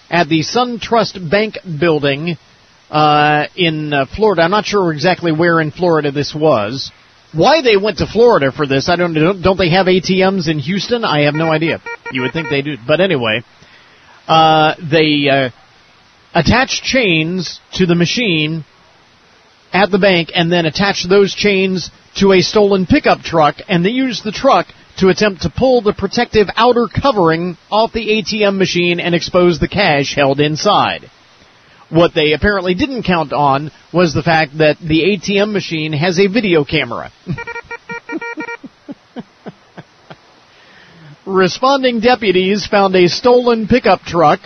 at 0.09 0.29
the 0.29 0.39
SunTrust 0.39 1.29
Bank 1.29 1.57
building 1.79 2.37
uh, 2.89 3.47
in 3.55 3.91
uh, 3.91 4.05
Florida. 4.15 4.43
I'm 4.43 4.51
not 4.51 4.65
sure 4.65 4.93
exactly 4.93 5.31
where 5.31 5.59
in 5.59 5.71
Florida 5.71 6.11
this 6.11 6.33
was. 6.33 6.91
Why 7.33 7.61
they 7.61 7.75
went 7.77 7.97
to 7.97 8.05
Florida 8.05 8.51
for 8.51 8.67
this, 8.67 8.87
I 8.87 8.95
don't 8.95 9.13
know. 9.13 9.33
Don't 9.33 9.57
they 9.57 9.71
have 9.71 9.87
ATMs 9.87 10.47
in 10.47 10.59
Houston? 10.59 11.03
I 11.03 11.21
have 11.21 11.33
no 11.33 11.51
idea. 11.51 11.81
You 12.11 12.21
would 12.21 12.31
think 12.31 12.49
they 12.49 12.61
do. 12.61 12.77
But 12.87 13.01
anyway, 13.01 13.41
uh, 14.27 14.75
they 14.79 15.27
uh, 15.29 15.49
attached 16.33 16.83
chains 16.83 17.59
to 17.73 17.87
the 17.87 17.95
machine 17.95 18.63
at 19.73 19.91
the 19.91 19.99
bank 19.99 20.29
and 20.33 20.51
then 20.51 20.65
attached 20.65 21.09
those 21.09 21.33
chains 21.33 21.89
to 22.15 22.31
a 22.31 22.41
stolen 22.41 22.85
pickup 22.85 23.21
truck 23.21 23.55
and 23.67 23.83
they 23.83 23.89
used 23.89 24.23
the 24.23 24.31
truck 24.31 24.67
to 24.99 25.09
attempt 25.09 25.41
to 25.41 25.49
pull 25.49 25.81
the 25.81 25.93
protective 25.93 26.47
outer 26.55 26.87
covering 26.87 27.57
off 27.71 27.91
the 27.91 28.07
ATM 28.07 28.57
machine 28.57 28.99
and 28.99 29.15
expose 29.15 29.59
the 29.59 29.67
cash 29.67 30.13
held 30.15 30.39
inside. 30.39 31.09
What 31.89 32.13
they 32.13 32.33
apparently 32.33 32.75
didn't 32.75 33.03
count 33.03 33.33
on 33.33 33.71
was 33.91 34.13
the 34.13 34.23
fact 34.23 34.57
that 34.59 34.77
the 34.79 35.17
ATM 35.17 35.51
machine 35.51 35.93
has 35.93 36.19
a 36.19 36.27
video 36.27 36.63
camera. 36.63 37.11
Responding 41.25 41.99
deputies 41.99 42.67
found 42.67 42.95
a 42.95 43.07
stolen 43.07 43.67
pickup 43.67 44.01
truck 44.01 44.39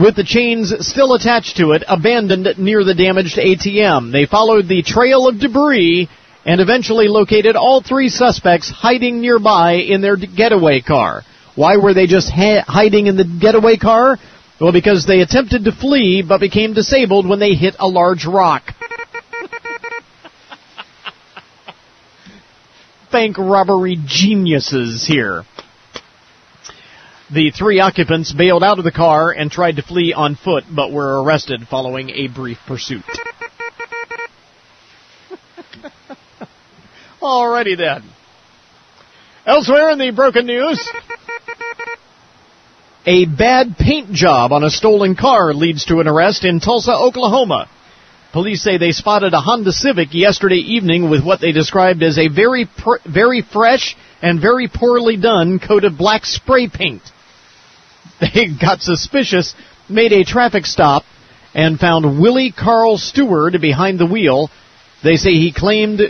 with 0.00 0.16
the 0.16 0.24
chains 0.24 0.72
still 0.86 1.14
attached 1.14 1.56
to 1.56 1.72
it 1.72 1.82
abandoned 1.88 2.58
near 2.58 2.84
the 2.84 2.94
damaged 2.94 3.36
ATM. 3.36 4.12
They 4.12 4.26
followed 4.26 4.68
the 4.68 4.82
trail 4.82 5.26
of 5.28 5.40
debris 5.40 6.08
and 6.44 6.60
eventually 6.60 7.08
located 7.08 7.56
all 7.56 7.82
three 7.82 8.08
suspects 8.08 8.70
hiding 8.70 9.20
nearby 9.20 9.72
in 9.74 10.00
their 10.00 10.16
getaway 10.16 10.80
car. 10.80 11.22
Why 11.56 11.76
were 11.76 11.94
they 11.94 12.06
just 12.06 12.30
ha- 12.30 12.64
hiding 12.66 13.08
in 13.08 13.16
the 13.16 13.24
getaway 13.24 13.76
car? 13.76 14.16
Well, 14.60 14.72
because 14.72 15.06
they 15.06 15.20
attempted 15.20 15.64
to 15.64 15.72
flee 15.72 16.22
but 16.26 16.40
became 16.40 16.74
disabled 16.74 17.28
when 17.28 17.40
they 17.40 17.54
hit 17.54 17.74
a 17.78 17.88
large 17.88 18.24
rock. 18.26 18.70
Bank 23.12 23.38
robbery 23.38 23.96
geniuses 24.04 25.06
here. 25.06 25.44
The 27.30 27.50
three 27.50 27.78
occupants 27.78 28.32
bailed 28.32 28.64
out 28.64 28.78
of 28.78 28.84
the 28.84 28.90
car 28.90 29.30
and 29.32 29.50
tried 29.50 29.76
to 29.76 29.82
flee 29.82 30.14
on 30.14 30.34
foot 30.34 30.64
but 30.74 30.90
were 30.90 31.22
arrested 31.22 31.68
following 31.68 32.08
a 32.08 32.28
brief 32.28 32.56
pursuit. 32.66 33.02
Alrighty 37.20 37.76
then. 37.76 38.02
Elsewhere 39.44 39.90
in 39.90 39.98
the 39.98 40.10
broken 40.10 40.46
news, 40.46 40.90
a 43.04 43.26
bad 43.26 43.76
paint 43.78 44.10
job 44.12 44.52
on 44.52 44.64
a 44.64 44.70
stolen 44.70 45.14
car 45.14 45.52
leads 45.52 45.84
to 45.86 46.00
an 46.00 46.08
arrest 46.08 46.46
in 46.46 46.60
Tulsa, 46.60 46.92
Oklahoma. 46.92 47.68
Police 48.32 48.62
say 48.62 48.78
they 48.78 48.92
spotted 48.92 49.34
a 49.34 49.40
Honda 49.40 49.72
Civic 49.72 50.14
yesterday 50.14 50.56
evening 50.56 51.10
with 51.10 51.22
what 51.22 51.42
they 51.42 51.52
described 51.52 52.02
as 52.02 52.16
a 52.18 52.28
very, 52.28 52.64
pr- 52.64 53.06
very 53.06 53.42
fresh 53.42 53.96
and 54.22 54.40
very 54.40 54.68
poorly 54.68 55.18
done 55.18 55.58
coat 55.58 55.84
of 55.84 55.98
black 55.98 56.24
spray 56.24 56.68
paint. 56.68 57.02
They 58.34 58.48
got 58.60 58.80
suspicious, 58.80 59.54
made 59.88 60.12
a 60.12 60.24
traffic 60.24 60.66
stop, 60.66 61.04
and 61.54 61.78
found 61.78 62.20
Willie 62.20 62.52
Carl 62.52 62.98
Stewart 62.98 63.54
behind 63.60 63.98
the 63.98 64.06
wheel. 64.06 64.50
They 65.04 65.16
say 65.16 65.30
he 65.30 65.52
claimed 65.52 66.00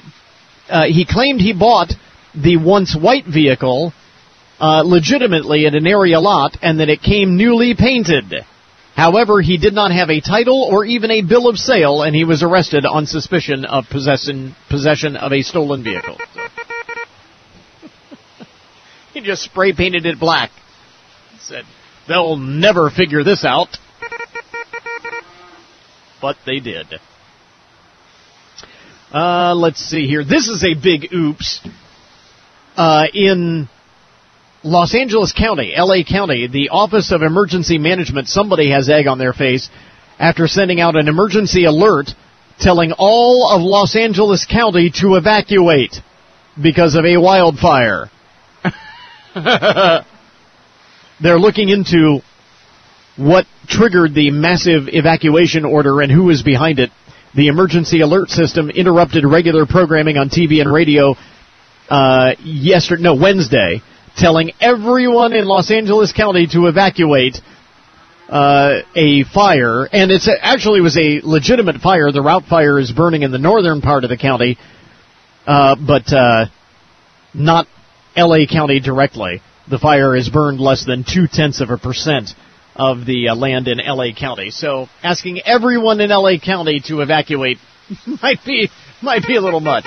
uh, 0.68 0.84
he 0.86 1.06
claimed 1.06 1.40
he 1.40 1.52
bought 1.52 1.92
the 2.34 2.56
once 2.56 2.96
white 2.98 3.26
vehicle 3.26 3.92
uh, 4.60 4.82
legitimately 4.84 5.66
at 5.66 5.74
an 5.74 5.86
area 5.86 6.20
lot 6.20 6.56
and 6.62 6.80
that 6.80 6.88
it 6.88 7.00
came 7.02 7.36
newly 7.36 7.74
painted. 7.74 8.24
However, 8.94 9.40
he 9.40 9.58
did 9.58 9.74
not 9.74 9.92
have 9.92 10.10
a 10.10 10.20
title 10.20 10.68
or 10.70 10.84
even 10.84 11.10
a 11.10 11.22
bill 11.22 11.48
of 11.48 11.56
sale, 11.56 12.02
and 12.02 12.16
he 12.16 12.24
was 12.24 12.42
arrested 12.42 12.84
on 12.84 13.06
suspicion 13.06 13.64
of 13.64 13.84
possession 13.88 14.56
possession 14.68 15.16
of 15.16 15.32
a 15.32 15.42
stolen 15.42 15.84
vehicle. 15.84 16.16
He 19.14 19.24
just 19.24 19.42
spray 19.42 19.72
painted 19.72 20.06
it 20.06 20.20
black. 20.20 20.52
Said 21.40 21.64
they'll 22.08 22.36
never 22.36 22.90
figure 22.90 23.22
this 23.22 23.44
out, 23.44 23.68
but 26.20 26.36
they 26.46 26.60
did. 26.60 26.86
Uh, 29.12 29.54
let's 29.54 29.80
see 29.80 30.06
here. 30.06 30.24
This 30.24 30.48
is 30.48 30.64
a 30.64 30.74
big 30.74 31.12
oops. 31.12 31.60
Uh, 32.76 33.06
in 33.12 33.68
Los 34.62 34.94
Angeles 34.94 35.32
County, 35.32 35.72
LA 35.76 36.04
County, 36.08 36.46
the 36.46 36.70
Office 36.70 37.12
of 37.12 37.22
Emergency 37.22 37.78
Management, 37.78 38.28
somebody 38.28 38.70
has 38.70 38.88
egg 38.88 39.06
on 39.06 39.18
their 39.18 39.32
face 39.32 39.68
after 40.18 40.46
sending 40.46 40.80
out 40.80 40.96
an 40.96 41.08
emergency 41.08 41.64
alert 41.64 42.10
telling 42.58 42.92
all 42.98 43.50
of 43.50 43.62
Los 43.62 43.96
Angeles 43.96 44.46
County 44.46 44.90
to 45.00 45.14
evacuate 45.14 45.96
because 46.60 46.94
of 46.94 47.04
a 47.04 47.16
wildfire. 47.16 48.10
They're 51.20 51.38
looking 51.38 51.68
into 51.68 52.20
what 53.16 53.46
triggered 53.66 54.14
the 54.14 54.30
massive 54.30 54.88
evacuation 54.88 55.64
order 55.64 56.00
and 56.00 56.10
who 56.12 56.30
is 56.30 56.42
behind 56.42 56.78
it. 56.78 56.90
The 57.34 57.48
emergency 57.48 58.00
alert 58.00 58.30
system 58.30 58.70
interrupted 58.70 59.24
regular 59.24 59.66
programming 59.66 60.16
on 60.16 60.28
TV 60.28 60.60
and 60.60 60.72
radio 60.72 61.16
uh, 61.90 62.34
yesterday, 62.42 63.02
no 63.02 63.14
Wednesday, 63.14 63.82
telling 64.16 64.52
everyone 64.60 65.32
in 65.32 65.44
Los 65.44 65.70
Angeles 65.70 66.12
County 66.12 66.46
to 66.52 66.66
evacuate 66.66 67.40
uh, 68.28 68.82
a 68.94 69.24
fire, 69.24 69.84
and 69.84 70.10
it's 70.10 70.28
a, 70.28 70.32
actually 70.40 70.80
was 70.80 70.96
a 70.96 71.20
legitimate 71.24 71.80
fire. 71.80 72.12
The 72.12 72.22
route 72.22 72.44
fire 72.44 72.78
is 72.78 72.92
burning 72.92 73.22
in 73.22 73.30
the 73.30 73.38
northern 73.38 73.80
part 73.80 74.04
of 74.04 74.10
the 74.10 74.16
county, 74.16 74.58
uh, 75.46 75.76
but 75.76 76.12
uh, 76.12 76.46
not 77.34 77.66
L.A. 78.14 78.46
County 78.46 78.80
directly. 78.80 79.40
The 79.70 79.78
fire 79.78 80.16
has 80.16 80.30
burned 80.30 80.60
less 80.60 80.86
than 80.86 81.04
two 81.04 81.26
tenths 81.30 81.60
of 81.60 81.68
a 81.68 81.76
percent 81.76 82.30
of 82.74 83.04
the 83.04 83.28
uh, 83.28 83.34
land 83.34 83.68
in 83.68 83.78
LA 83.78 84.12
County. 84.18 84.50
So 84.50 84.88
asking 85.02 85.42
everyone 85.44 86.00
in 86.00 86.08
LA 86.08 86.38
County 86.42 86.80
to 86.86 87.02
evacuate 87.02 87.58
might 88.22 88.38
be 88.46 88.70
might 89.02 89.26
be 89.26 89.36
a 89.36 89.42
little 89.42 89.60
much. 89.60 89.84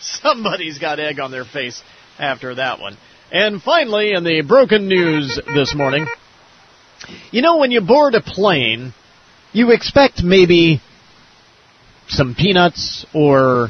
Somebody's 0.00 0.78
got 0.78 1.00
egg 1.00 1.18
on 1.18 1.32
their 1.32 1.44
face 1.44 1.82
after 2.18 2.54
that 2.54 2.78
one. 2.78 2.96
And 3.32 3.60
finally, 3.60 4.12
in 4.12 4.22
the 4.22 4.42
broken 4.42 4.86
news 4.86 5.40
this 5.52 5.74
morning, 5.74 6.06
you 7.32 7.42
know 7.42 7.56
when 7.56 7.72
you 7.72 7.80
board 7.80 8.14
a 8.14 8.20
plane, 8.20 8.94
you 9.52 9.72
expect 9.72 10.22
maybe 10.22 10.80
some 12.06 12.36
peanuts 12.36 13.04
or 13.12 13.68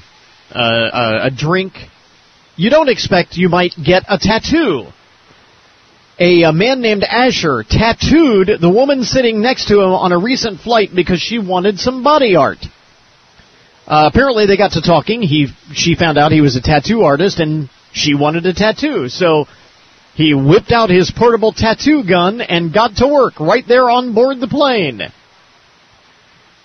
uh, 0.50 0.90
a, 0.92 1.26
a 1.28 1.30
drink. 1.30 1.72
You 2.56 2.68
don't 2.68 2.90
expect 2.90 3.36
you 3.36 3.48
might 3.48 3.72
get 3.82 4.02
a 4.08 4.18
tattoo 4.18 4.92
a, 6.18 6.42
a, 6.44 6.52
man 6.52 6.80
named 6.80 7.04
Asher 7.04 7.62
tattooed 7.68 8.50
the 8.60 8.70
woman 8.70 9.04
sitting 9.04 9.42
next 9.42 9.68
to 9.68 9.80
him 9.80 9.90
on 9.90 10.12
a 10.12 10.18
recent 10.18 10.60
flight 10.60 10.90
because 10.94 11.20
she 11.20 11.38
wanted 11.38 11.78
some 11.78 12.02
body 12.02 12.36
art. 12.36 12.58
Uh, 13.86 14.08
apparently, 14.10 14.46
they 14.46 14.56
got 14.56 14.72
to 14.72 14.80
talking. 14.80 15.20
He 15.20 15.48
she 15.74 15.94
found 15.94 16.16
out 16.16 16.32
he 16.32 16.40
was 16.40 16.56
a 16.56 16.62
tattoo 16.62 17.02
artist, 17.02 17.38
and 17.38 17.68
she 17.92 18.14
wanted 18.14 18.46
a 18.46 18.54
tattoo. 18.54 19.08
So 19.08 19.44
he 20.14 20.34
whipped 20.34 20.72
out 20.72 20.88
his 20.88 21.12
portable 21.14 21.52
tattoo 21.52 22.02
gun 22.02 22.40
and 22.40 22.72
got 22.72 22.96
to 22.96 23.06
work 23.06 23.38
right 23.38 23.64
there 23.68 23.88
on 23.90 24.14
board 24.14 24.40
the 24.40 24.48
plane. 24.48 25.02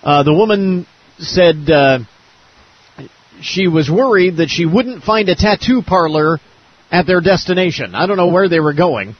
Uh, 0.01 0.23
the 0.23 0.33
woman 0.33 0.87
said 1.19 1.69
uh, 1.69 1.99
she 3.41 3.67
was 3.67 3.91
worried 3.91 4.37
that 4.37 4.49
she 4.49 4.65
wouldn't 4.65 5.03
find 5.03 5.27
a 5.29 5.35
tattoo 5.35 5.83
parlor 5.85 6.39
at 6.89 7.05
their 7.05 7.21
destination. 7.21 7.93
I 7.93 8.07
don't 8.07 8.17
know 8.17 8.29
where 8.29 8.49
they 8.49 8.59
were 8.59 8.73
going 8.73 9.15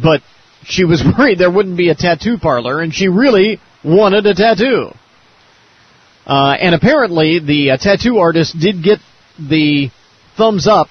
but 0.00 0.22
she 0.64 0.84
was 0.84 1.02
worried 1.18 1.38
there 1.38 1.50
wouldn't 1.50 1.76
be 1.76 1.88
a 1.88 1.94
tattoo 1.94 2.38
parlor, 2.38 2.80
and 2.80 2.94
she 2.94 3.08
really 3.08 3.60
wanted 3.84 4.26
a 4.26 4.34
tattoo. 4.34 4.90
Uh, 6.26 6.54
and 6.60 6.74
apparently, 6.74 7.40
the 7.40 7.72
uh, 7.72 7.76
tattoo 7.76 8.18
artist 8.18 8.56
did 8.58 8.82
get 8.82 8.98
the 9.38 9.90
thumbs 10.36 10.66
up 10.68 10.88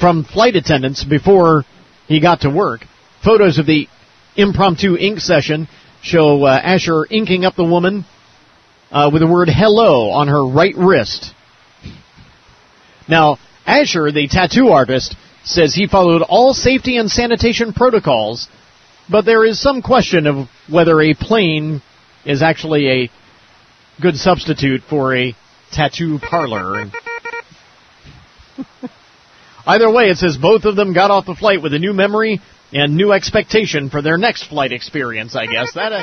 from 0.00 0.24
flight 0.24 0.56
attendants 0.56 1.04
before 1.04 1.64
he 2.08 2.20
got 2.20 2.40
to 2.40 2.50
work. 2.50 2.80
Photos 3.24 3.58
of 3.58 3.66
the 3.66 3.88
impromptu 4.36 4.96
ink 4.96 5.20
session 5.20 5.68
show 6.02 6.44
uh, 6.44 6.60
Asher 6.62 7.06
inking 7.10 7.44
up 7.44 7.54
the 7.56 7.64
woman 7.64 8.04
uh, 8.90 9.10
with 9.12 9.22
the 9.22 9.26
word 9.26 9.48
hello 9.48 10.10
on 10.10 10.28
her 10.28 10.44
right 10.46 10.74
wrist. 10.76 11.32
Now, 13.08 13.38
Asher, 13.66 14.12
the 14.12 14.28
tattoo 14.28 14.68
artist, 14.68 15.16
says 15.46 15.74
he 15.74 15.86
followed 15.86 16.22
all 16.22 16.52
safety 16.52 16.98
and 16.98 17.10
sanitation 17.10 17.72
protocols, 17.72 18.48
but 19.08 19.24
there 19.24 19.44
is 19.44 19.60
some 19.60 19.80
question 19.80 20.26
of 20.26 20.48
whether 20.68 21.00
a 21.00 21.14
plane 21.14 21.80
is 22.24 22.42
actually 22.42 23.04
a 23.04 23.10
good 24.02 24.16
substitute 24.16 24.82
for 24.90 25.16
a 25.16 25.34
tattoo 25.72 26.18
parlor. 26.18 26.90
Either 29.66 29.90
way, 29.90 30.10
it 30.10 30.18
says 30.18 30.36
both 30.36 30.64
of 30.64 30.76
them 30.76 30.92
got 30.92 31.10
off 31.10 31.26
the 31.26 31.34
flight 31.34 31.62
with 31.62 31.72
a 31.74 31.78
new 31.78 31.92
memory 31.92 32.40
and 32.72 32.96
new 32.96 33.12
expectation 33.12 33.88
for 33.88 34.02
their 34.02 34.18
next 34.18 34.48
flight 34.48 34.72
experience. 34.72 35.36
I 35.36 35.46
guess 35.46 35.72
that 35.74 35.92
uh, 35.92 36.02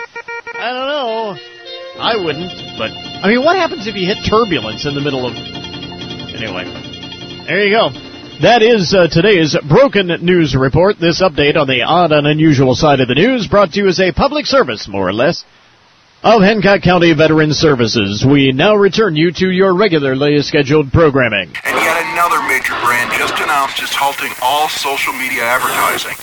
I 0.55 0.69
don't 0.71 0.87
know. 0.87 1.37
I 1.95 2.15
wouldn't, 2.15 2.77
but 2.77 2.91
I 2.91 3.27
mean, 3.27 3.43
what 3.43 3.57
happens 3.57 3.87
if 3.87 3.95
you 3.95 4.07
hit 4.07 4.17
turbulence 4.27 4.85
in 4.85 4.95
the 4.95 5.01
middle 5.01 5.27
of? 5.27 5.33
Anyway, 5.35 6.65
there 7.45 7.65
you 7.65 7.71
go. 7.71 8.12
That 8.43 8.61
is 8.61 8.93
uh, 8.93 9.07
today's 9.07 9.55
Broken 9.69 10.07
News 10.19 10.53
Report. 10.53 10.99
This 10.99 11.21
update 11.21 11.55
on 11.55 11.65
the 11.65 11.83
odd 11.83 12.11
and 12.11 12.27
unusual 12.27 12.75
side 12.75 12.99
of 12.99 13.07
the 13.07 13.15
news 13.15 13.47
brought 13.47 13.71
to 13.71 13.79
you 13.79 13.87
as 13.87 14.01
a 14.01 14.11
public 14.11 14.45
service, 14.45 14.85
more 14.85 15.07
or 15.07 15.13
less, 15.13 15.45
of 16.23 16.41
Hancock 16.41 16.81
County 16.81 17.13
Veteran 17.13 17.53
Services. 17.53 18.25
We 18.27 18.51
now 18.51 18.75
return 18.75 19.15
you 19.15 19.31
to 19.31 19.49
your 19.49 19.73
regularly 19.73 20.41
scheduled 20.41 20.91
programming. 20.91 21.55
And 21.63 21.77
yet 21.87 21.95
another 22.11 22.43
major 22.51 22.75
brand 22.83 23.13
just 23.13 23.39
announced 23.39 23.81
it's 23.81 23.95
halting 23.95 24.33
all 24.41 24.67
social 24.67 25.13
media 25.13 25.43
advertising. 25.43 26.17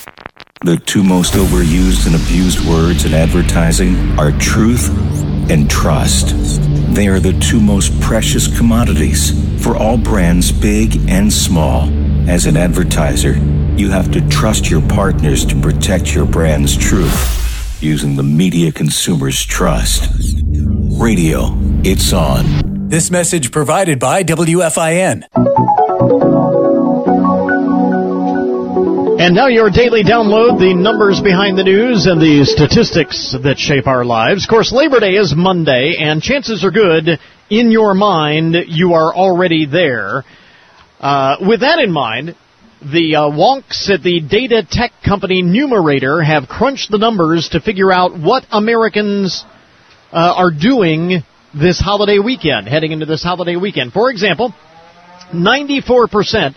The 0.63 0.77
two 0.77 1.03
most 1.03 1.33
overused 1.33 2.05
and 2.05 2.17
abused 2.17 2.61
words 2.69 3.07
in 3.07 3.15
advertising 3.15 3.97
are 4.19 4.33
truth 4.33 4.91
and 5.51 5.71
trust. 5.71 6.35
They 6.95 7.09
are 7.09 7.19
the 7.19 7.33
two 7.41 7.63
most 7.63 7.99
precious 8.03 8.47
commodities 8.59 9.33
for 9.65 9.75
all 9.75 9.97
brands, 9.97 10.53
big 10.53 11.09
and 11.09 11.33
small. 11.33 12.10
As 12.31 12.47
an 12.47 12.57
advertiser, 12.57 13.33
you 13.77 13.91
have 13.91 14.13
to 14.13 14.21
trust 14.29 14.71
your 14.71 14.81
partners 14.83 15.45
to 15.47 15.61
protect 15.61 16.15
your 16.15 16.25
brand's 16.25 16.77
truth 16.77 17.83
using 17.83 18.15
the 18.15 18.23
media 18.23 18.71
consumers 18.71 19.45
trust. 19.45 20.09
Radio, 20.93 21.49
it's 21.83 22.13
on. 22.13 22.89
This 22.89 23.11
message 23.11 23.51
provided 23.51 23.99
by 23.99 24.23
WFIN. 24.23 25.25
And 29.19 29.35
now 29.35 29.49
your 29.49 29.69
daily 29.71 30.05
download, 30.05 30.61
the 30.61 30.73
numbers 30.73 31.21
behind 31.21 31.59
the 31.59 31.65
news 31.65 32.07
and 32.07 32.21
the 32.21 32.45
statistics 32.45 33.35
that 33.43 33.59
shape 33.59 33.89
our 33.89 34.05
lives. 34.05 34.45
Of 34.45 34.51
course, 34.51 34.71
Labor 34.71 35.01
Day 35.01 35.17
is 35.17 35.35
Monday, 35.37 35.97
and 35.99 36.23
chances 36.23 36.65
are 36.65 36.71
good, 36.71 37.19
in 37.51 37.73
your 37.73 37.95
mind, 37.95 38.55
you 38.69 38.95
are 38.95 39.13
already 39.13 39.67
there. 39.67 40.25
Uh, 41.01 41.37
with 41.41 41.61
that 41.61 41.79
in 41.79 41.91
mind, 41.91 42.37
the 42.83 43.17
uh, 43.17 43.21
wonks 43.31 43.89
at 43.89 44.03
the 44.03 44.21
data 44.21 44.67
tech 44.69 44.93
company 45.05 45.41
Numerator 45.41 46.23
have 46.23 46.47
crunched 46.47 46.91
the 46.91 46.99
numbers 46.99 47.49
to 47.51 47.61
figure 47.61 47.91
out 47.91 48.19
what 48.19 48.45
Americans 48.51 49.45
uh, 50.13 50.35
are 50.37 50.51
doing 50.51 51.23
this 51.55 51.81
holiday 51.81 52.19
weekend, 52.19 52.69
heading 52.69 52.93
into 52.93 53.07
this 53.07 53.23
holiday 53.23 53.57
weekend. 53.57 53.93
For 53.93 54.11
example, 54.11 54.55
94% 55.33 56.55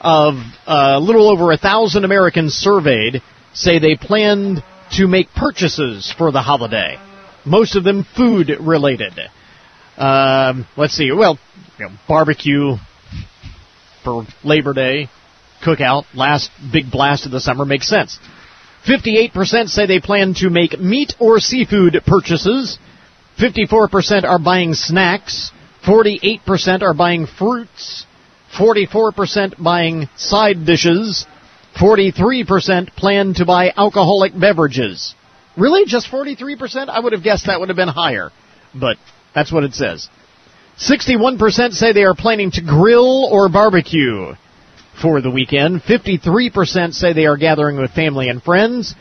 of 0.00 0.34
uh, 0.66 0.94
a 0.96 1.00
little 1.00 1.30
over 1.30 1.50
a 1.50 1.56
thousand 1.56 2.04
Americans 2.04 2.54
surveyed 2.54 3.22
say 3.54 3.78
they 3.78 3.96
planned 3.96 4.62
to 4.92 5.06
make 5.06 5.28
purchases 5.34 6.12
for 6.16 6.32
the 6.32 6.42
holiday. 6.42 6.98
Most 7.46 7.76
of 7.76 7.84
them 7.84 8.04
food 8.16 8.50
related. 8.60 9.18
Um, 9.96 10.66
let's 10.76 10.94
see. 10.94 11.10
Well, 11.12 11.38
you 11.78 11.86
know, 11.86 11.92
barbecue 12.06 12.76
for 14.02 14.26
Labor 14.44 14.72
Day, 14.72 15.08
cookout, 15.64 16.04
last 16.14 16.50
big 16.72 16.90
blast 16.90 17.26
of 17.26 17.32
the 17.32 17.40
summer 17.40 17.64
makes 17.64 17.88
sense. 17.88 18.18
58% 18.86 19.68
say 19.68 19.86
they 19.86 20.00
plan 20.00 20.34
to 20.34 20.50
make 20.50 20.78
meat 20.78 21.14
or 21.18 21.38
seafood 21.38 22.00
purchases. 22.06 22.78
54% 23.38 24.24
are 24.24 24.38
buying 24.38 24.74
snacks. 24.74 25.52
48% 25.84 26.82
are 26.82 26.94
buying 26.94 27.26
fruits. 27.26 28.06
44% 28.56 29.62
buying 29.62 30.08
side 30.16 30.64
dishes. 30.64 31.26
43% 31.78 32.88
plan 32.96 33.34
to 33.34 33.44
buy 33.44 33.72
alcoholic 33.76 34.38
beverages. 34.38 35.14
Really? 35.56 35.84
Just 35.86 36.10
43%? 36.10 36.88
I 36.88 37.00
would 37.00 37.12
have 37.12 37.22
guessed 37.22 37.46
that 37.46 37.60
would 37.60 37.68
have 37.68 37.76
been 37.76 37.88
higher. 37.88 38.30
But 38.74 38.96
that's 39.34 39.52
what 39.52 39.64
it 39.64 39.74
says. 39.74 40.08
61% 40.80 41.72
say 41.72 41.92
they 41.92 42.04
are 42.04 42.14
planning 42.14 42.50
to 42.52 42.62
grill 42.62 43.28
or 43.30 43.48
barbecue 43.50 44.34
for 45.00 45.20
the 45.20 45.30
weekend. 45.30 45.82
53% 45.82 46.94
say 46.94 47.12
they 47.12 47.26
are 47.26 47.36
gathering 47.36 47.76
with 47.76 47.90
family 47.90 48.28
and 48.28 48.42
friends. 48.42 48.94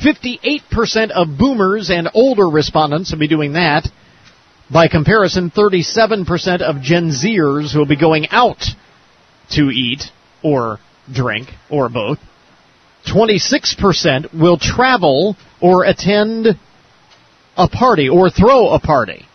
58% 0.00 1.10
of 1.10 1.36
boomers 1.36 1.90
and 1.90 2.08
older 2.14 2.48
respondents 2.48 3.10
will 3.10 3.18
be 3.18 3.26
doing 3.26 3.54
that. 3.54 3.88
By 4.70 4.86
comparison, 4.86 5.50
37% 5.50 6.60
of 6.60 6.82
Gen 6.82 7.10
Zers 7.10 7.74
will 7.76 7.86
be 7.86 7.96
going 7.96 8.28
out 8.30 8.62
to 9.50 9.70
eat 9.70 10.04
or 10.44 10.78
drink 11.12 11.48
or 11.68 11.88
both. 11.88 12.18
26% 13.12 14.38
will 14.38 14.58
travel 14.58 15.36
or 15.60 15.84
attend 15.84 16.46
a 17.56 17.68
party 17.68 18.08
or 18.08 18.30
throw 18.30 18.68
a 18.70 18.78
party. 18.78 19.27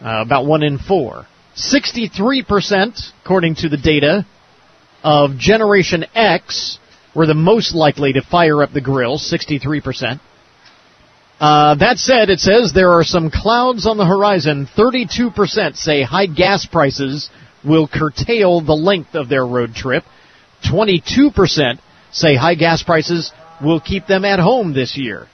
Uh, 0.00 0.22
about 0.22 0.46
one 0.46 0.62
in 0.62 0.78
four. 0.78 1.26
63%, 1.56 3.12
according 3.22 3.54
to 3.56 3.68
the 3.68 3.76
data, 3.76 4.26
of 5.04 5.38
Generation 5.38 6.04
X 6.14 6.78
were 7.14 7.26
the 7.26 7.34
most 7.34 7.74
likely 7.74 8.14
to 8.14 8.22
fire 8.22 8.62
up 8.62 8.72
the 8.72 8.80
grill, 8.80 9.18
63%. 9.18 10.20
Uh, 11.38 11.74
that 11.76 11.98
said, 11.98 12.30
it 12.30 12.40
says 12.40 12.72
there 12.72 12.92
are 12.92 13.04
some 13.04 13.30
clouds 13.30 13.86
on 13.86 13.96
the 13.96 14.06
horizon. 14.06 14.68
32% 14.76 15.76
say 15.76 16.02
high 16.02 16.26
gas 16.26 16.66
prices 16.66 17.28
will 17.64 17.88
curtail 17.88 18.60
the 18.60 18.74
length 18.74 19.14
of 19.14 19.28
their 19.28 19.46
road 19.46 19.74
trip. 19.74 20.04
22% 20.64 21.78
say 22.12 22.34
high 22.34 22.54
gas 22.54 22.82
prices 22.82 23.32
will 23.62 23.80
keep 23.80 24.06
them 24.06 24.24
at 24.24 24.38
home 24.38 24.72
this 24.74 24.96
year. 24.96 25.26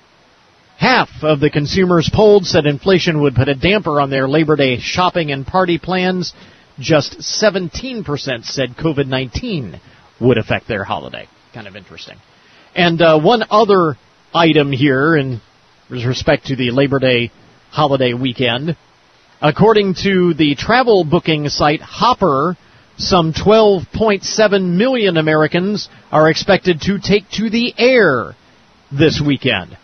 Half 0.81 1.11
of 1.23 1.41
the 1.41 1.51
consumers 1.51 2.09
polled 2.11 2.47
said 2.47 2.65
inflation 2.65 3.21
would 3.21 3.35
put 3.35 3.51
a 3.51 3.55
damper 3.55 4.01
on 4.01 4.09
their 4.09 4.27
Labor 4.27 4.57
Day 4.57 4.79
shopping 4.79 5.31
and 5.31 5.47
party 5.47 5.77
plans. 5.77 6.33
Just 6.79 7.19
17% 7.19 8.47
said 8.47 8.71
COVID 8.79 9.07
19 9.07 9.79
would 10.23 10.39
affect 10.39 10.69
their 10.69 10.85
holiday. 10.85 11.29
Kind 11.53 11.67
of 11.67 11.77
interesting. 11.77 12.17
And 12.75 13.03
uh, 13.03 13.21
one 13.21 13.45
other 13.51 13.99
item 14.33 14.73
here 14.73 15.17
in 15.17 15.43
respect 15.91 16.47
to 16.47 16.57
the 16.57 16.71
Labor 16.71 16.99
Day 16.99 17.31
holiday 17.71 18.15
weekend. 18.15 18.75
According 19.43 19.97
to 20.05 20.33
the 20.33 20.55
travel 20.55 21.05
booking 21.05 21.51
site 21.51 21.83
Hopper, 21.83 22.57
some 22.97 23.35
12.7 23.35 24.77
million 24.79 25.19
Americans 25.19 25.91
are 26.11 26.31
expected 26.31 26.81
to 26.81 26.99
take 26.99 27.29
to 27.33 27.51
the 27.51 27.75
air 27.77 28.35
this 28.91 29.21
weekend. 29.21 29.77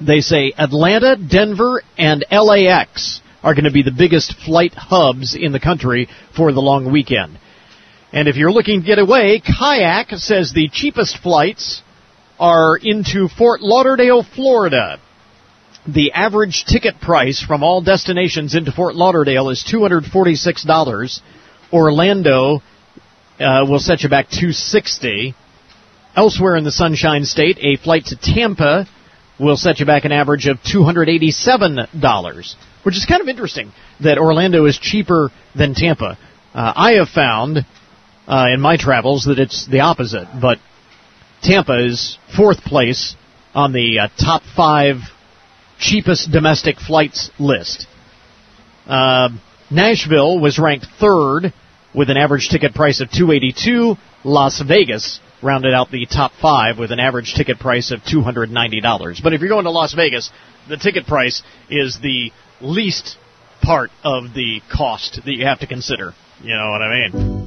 They 0.00 0.20
say 0.20 0.52
Atlanta, 0.56 1.16
Denver, 1.16 1.82
and 1.98 2.24
LAX 2.30 3.20
are 3.42 3.54
going 3.54 3.64
to 3.64 3.72
be 3.72 3.82
the 3.82 3.90
biggest 3.90 4.34
flight 4.38 4.72
hubs 4.74 5.36
in 5.38 5.52
the 5.52 5.60
country 5.60 6.08
for 6.34 6.52
the 6.52 6.60
long 6.60 6.90
weekend. 6.90 7.38
And 8.12 8.28
if 8.28 8.36
you're 8.36 8.52
looking 8.52 8.80
to 8.80 8.86
get 8.86 8.98
away, 8.98 9.40
Kayak 9.40 10.10
says 10.10 10.52
the 10.52 10.68
cheapest 10.68 11.18
flights 11.18 11.82
are 12.38 12.76
into 12.76 13.28
Fort 13.28 13.60
Lauderdale, 13.60 14.22
Florida. 14.22 14.98
The 15.86 16.12
average 16.12 16.64
ticket 16.64 17.00
price 17.00 17.42
from 17.42 17.62
all 17.62 17.82
destinations 17.82 18.54
into 18.54 18.70
Fort 18.70 18.94
Lauderdale 18.94 19.48
is 19.50 19.64
$246. 19.68 21.20
Orlando 21.72 22.62
uh, 23.40 23.66
will 23.68 23.80
set 23.80 24.02
you 24.02 24.08
back 24.08 24.28
260. 24.28 25.34
Elsewhere 26.14 26.56
in 26.56 26.64
the 26.64 26.72
Sunshine 26.72 27.24
State, 27.24 27.58
a 27.60 27.76
flight 27.82 28.04
to 28.06 28.16
Tampa 28.16 28.86
will 29.38 29.56
set 29.56 29.80
you 29.80 29.86
back 29.86 30.04
an 30.04 30.12
average 30.12 30.46
of 30.46 30.58
$287, 30.58 32.54
which 32.84 32.96
is 32.96 33.06
kind 33.06 33.20
of 33.20 33.28
interesting 33.28 33.72
that 34.00 34.18
Orlando 34.18 34.66
is 34.66 34.78
cheaper 34.78 35.30
than 35.54 35.74
Tampa. 35.74 36.18
Uh, 36.54 36.72
I 36.76 36.92
have 36.92 37.08
found 37.08 37.58
uh, 38.26 38.46
in 38.52 38.60
my 38.60 38.76
travels 38.76 39.24
that 39.24 39.38
it's 39.38 39.66
the 39.66 39.80
opposite, 39.80 40.28
but 40.40 40.58
Tampa 41.42 41.84
is 41.84 42.18
fourth 42.36 42.62
place 42.62 43.16
on 43.54 43.72
the 43.72 43.98
uh, 43.98 44.08
top 44.22 44.42
five 44.56 44.96
cheapest 45.78 46.30
domestic 46.30 46.78
flights 46.78 47.30
list. 47.38 47.86
Uh, 48.86 49.30
Nashville 49.70 50.38
was 50.38 50.58
ranked 50.58 50.86
third 51.00 51.52
with 51.94 52.10
an 52.10 52.16
average 52.16 52.48
ticket 52.48 52.74
price 52.74 53.00
of 53.00 53.10
282. 53.10 53.96
Las 54.24 54.62
Vegas 54.66 55.20
rounded 55.42 55.74
out 55.74 55.90
the 55.90 56.06
top 56.06 56.32
five 56.40 56.78
with 56.78 56.92
an 56.92 57.00
average 57.00 57.34
ticket 57.34 57.58
price 57.58 57.90
of 57.90 58.00
$290. 58.00 59.22
But 59.22 59.32
if 59.32 59.40
you're 59.40 59.48
going 59.48 59.64
to 59.64 59.70
Las 59.70 59.94
Vegas, 59.94 60.30
the 60.68 60.76
ticket 60.76 61.06
price 61.06 61.42
is 61.68 61.98
the 62.00 62.30
least 62.60 63.16
part 63.60 63.90
of 64.04 64.34
the 64.34 64.60
cost 64.72 65.20
that 65.24 65.32
you 65.32 65.44
have 65.46 65.60
to 65.60 65.66
consider. 65.66 66.14
You 66.42 66.56
know 66.56 66.70
what 66.70 66.82
I 66.82 67.08
mean? 67.08 67.42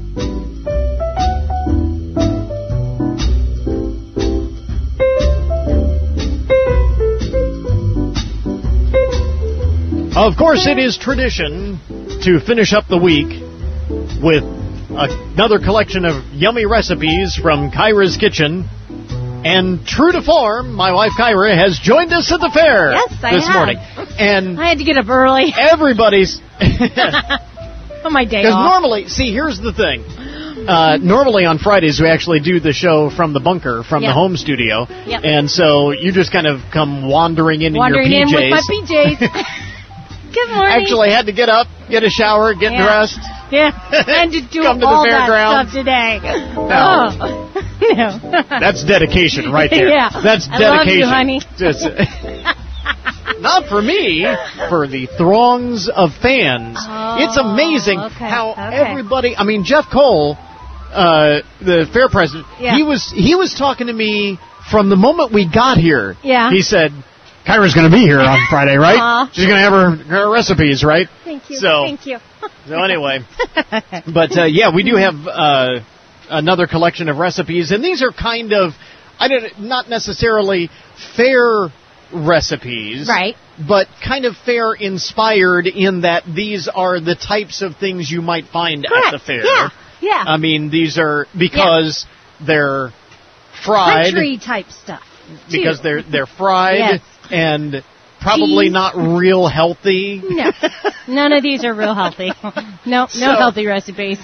Of 10.16 10.38
course, 10.38 10.66
it 10.66 10.80
is 10.80 10.98
tradition 10.98 11.78
to 12.24 12.40
finish 12.40 12.72
up 12.72 12.88
the 12.88 12.98
week 12.98 13.28
with 14.24 14.65
another 14.98 15.60
collection 15.60 16.06
of 16.06 16.24
yummy 16.34 16.66
recipes 16.66 17.36
from 17.42 17.72
Kyra's 17.72 18.18
Kitchen. 18.18 18.66
And 19.46 19.86
true 19.86 20.12
to 20.12 20.22
form, 20.24 20.74
my 20.74 20.92
wife 20.92 21.12
Kyra 21.20 21.56
has 21.56 21.78
joined 21.80 22.12
us 22.14 22.32
at 22.32 22.40
the 22.40 22.50
fair 22.52 22.94
Yes, 22.94 23.14
I 23.22 23.36
this 23.36 23.46
have. 23.48 23.56
morning. 23.56 23.78
And 24.18 24.60
I 24.60 24.70
had 24.70 24.80
to 24.80 24.84
get 24.84 24.98
up 24.98 25.08
early. 25.08 25.54
everybody's 25.56 26.42
On 28.06 28.14
my 28.14 28.26
day 28.26 28.42
because 28.42 28.56
normally, 28.56 29.08
see, 29.08 29.32
here's 29.32 29.60
the 29.60 29.74
thing. 29.74 30.02
Uh, 30.68 30.98
normally 30.98 31.46
on 31.46 31.60
Fridays 31.60 32.00
we 32.02 32.08
actually 32.08 32.40
do 32.40 32.60
the 32.60 32.72
show 32.74 33.10
from 33.12 33.34
the 33.34 33.40
bunker, 33.40 33.84
from 33.84 34.02
Yep. 34.04 34.10
the 34.10 34.14
home 34.14 34.38
studio, 34.38 34.88
Yep. 35.06 35.22
and 35.24 35.50
so 35.50 35.92
you 35.92 36.12
just 36.12 36.32
kind 36.32 36.48
of 36.48 36.62
come 36.72 37.08
wandering 37.10 37.62
in 37.62 37.74
Wandering 37.76 38.08
in 38.14 38.22
in 38.24 38.30
your 38.30 38.40
PJs. 38.42 38.46
in 38.46 38.52
with 38.52 39.20
my 39.20 39.26
PJs. 39.30 40.34
Good 40.34 40.50
morning. 40.56 40.74
Actually, 40.82 41.10
had 41.12 41.26
to 41.28 41.34
get 41.34 41.50
up, 41.50 41.68
get 41.90 42.04
a 42.04 42.10
shower, 42.10 42.54
get 42.54 42.72
Yeah. 42.74 42.84
dressed. 42.84 43.20
Yeah, 43.56 43.72
and 44.22 44.32
to 44.34 44.42
do 44.42 44.62
Come 44.64 44.80
to 44.80 44.86
the 44.86 44.88
all 44.88 45.04
that 45.04 45.28
fairgrounds. 45.28 45.72
stuff 45.72 45.86
today. 45.86 46.20
No. 46.56 46.68
Oh. 46.68 47.64
no. 47.96 48.42
That's 48.60 48.84
dedication 48.84 49.52
right 49.52 49.70
there. 49.72 49.88
Yeah. 49.90 50.10
That's 50.24 50.48
I 50.52 50.58
love 50.60 50.86
dedication. 50.86 51.00
you, 51.00 51.06
honey. 51.06 51.40
Just- 51.58 51.88
not 53.40 53.68
for 53.68 53.82
me, 53.82 54.26
for 54.70 54.88
the 54.88 55.08
throngs 55.18 55.90
of 55.94 56.12
fans. 56.22 56.78
it's 57.20 57.38
amazing 57.38 58.00
Oh, 58.00 58.06
okay, 58.08 58.30
how 58.30 58.52
okay. 58.52 58.76
everybody. 58.78 59.36
I 59.36 59.44
mean, 59.44 59.64
Jeff 59.66 59.86
Cole, 59.92 60.38
uh, 60.92 61.42
the 61.60 61.86
fair 61.92 62.08
president. 62.10 62.48
Yeah. 62.60 62.76
He 62.76 62.84
was 62.84 63.12
he 63.14 63.36
was 63.36 63.54
talking 63.56 63.88
to 63.88 63.94
me 63.94 64.40
from 64.72 64.90
the 64.90 64.96
moment 64.96 65.34
we 65.34 65.50
got 65.52 65.78
here. 65.78 66.16
Yeah. 66.24 66.50
He 66.52 66.62
said. 66.62 66.92
Kyra's 67.46 67.74
going 67.76 67.90
to 67.90 67.96
be 67.96 68.02
here 68.04 68.20
on 68.20 68.40
Friday, 68.50 68.76
right? 68.78 68.98
Aw. 69.00 69.30
She's 69.34 69.46
going 69.46 69.58
to 69.58 69.62
have 69.62 69.74
her, 69.74 69.96
her 70.26 70.32
recipes, 70.34 70.84
right? 70.84 71.08
Thank 71.24 71.50
you. 71.50 71.58
So- 71.58 71.84
Thank 71.86 72.06
you. 72.06 72.18
So 72.68 72.82
anyway, 72.84 73.20
but 74.12 74.36
uh, 74.38 74.46
yeah, 74.46 74.74
we 74.74 74.82
do 74.84 74.96
have 74.96 75.14
uh, 75.28 75.80
another 76.30 76.66
collection 76.66 77.10
of 77.10 77.18
recipes, 77.18 77.72
and 77.72 77.84
these 77.84 78.02
are 78.02 78.12
kind 78.12 78.54
of, 78.54 78.72
I 79.20 79.28
don't, 79.28 79.60
not 79.62 79.88
necessarily 79.90 80.70
fair 81.16 81.68
recipes, 82.14 83.08
Right. 83.08 83.36
But 83.68 83.88
kind 84.06 84.26
of 84.26 84.36
fair 84.46 84.74
inspired 84.74 85.66
in 85.68 86.02
that 86.02 86.24
these 86.26 86.68
are 86.68 87.00
the 87.00 87.16
types 87.16 87.62
of 87.62 87.78
things 87.78 88.12
you 88.12 88.22
might 88.22 88.46
find 88.48 88.86
at 88.86 89.12
the 89.12 89.20
fair. 89.20 89.46
Yeah. 89.46 89.70
Yeah. 90.02 90.24
I 90.28 90.36
mean, 90.38 90.70
these 90.70 90.98
are 91.00 91.26
because 91.38 92.06
they're 92.46 92.90
fried, 93.64 94.08
Country 94.14 94.38
type 94.38 94.70
stuff. 94.72 95.02
too. 95.50 95.58
because 95.58 95.82
they're 95.82 96.04
they're 96.04 96.26
fried 96.26 96.78
Yes. 96.80 97.02
And 97.32 97.84
probably 98.22 98.70
not 98.70 98.96
real 98.96 99.48
healthy. 99.48 100.20
No, 100.24 100.52
none 101.08 101.32
of 101.32 101.44
these 101.44 101.64
are 101.64 101.74
real 101.76 101.94
healthy. 101.94 102.32
No, 102.88 103.02
no 103.02 103.08
So- 103.08 103.26
healthy 103.36 103.66
recipes. 103.66 104.20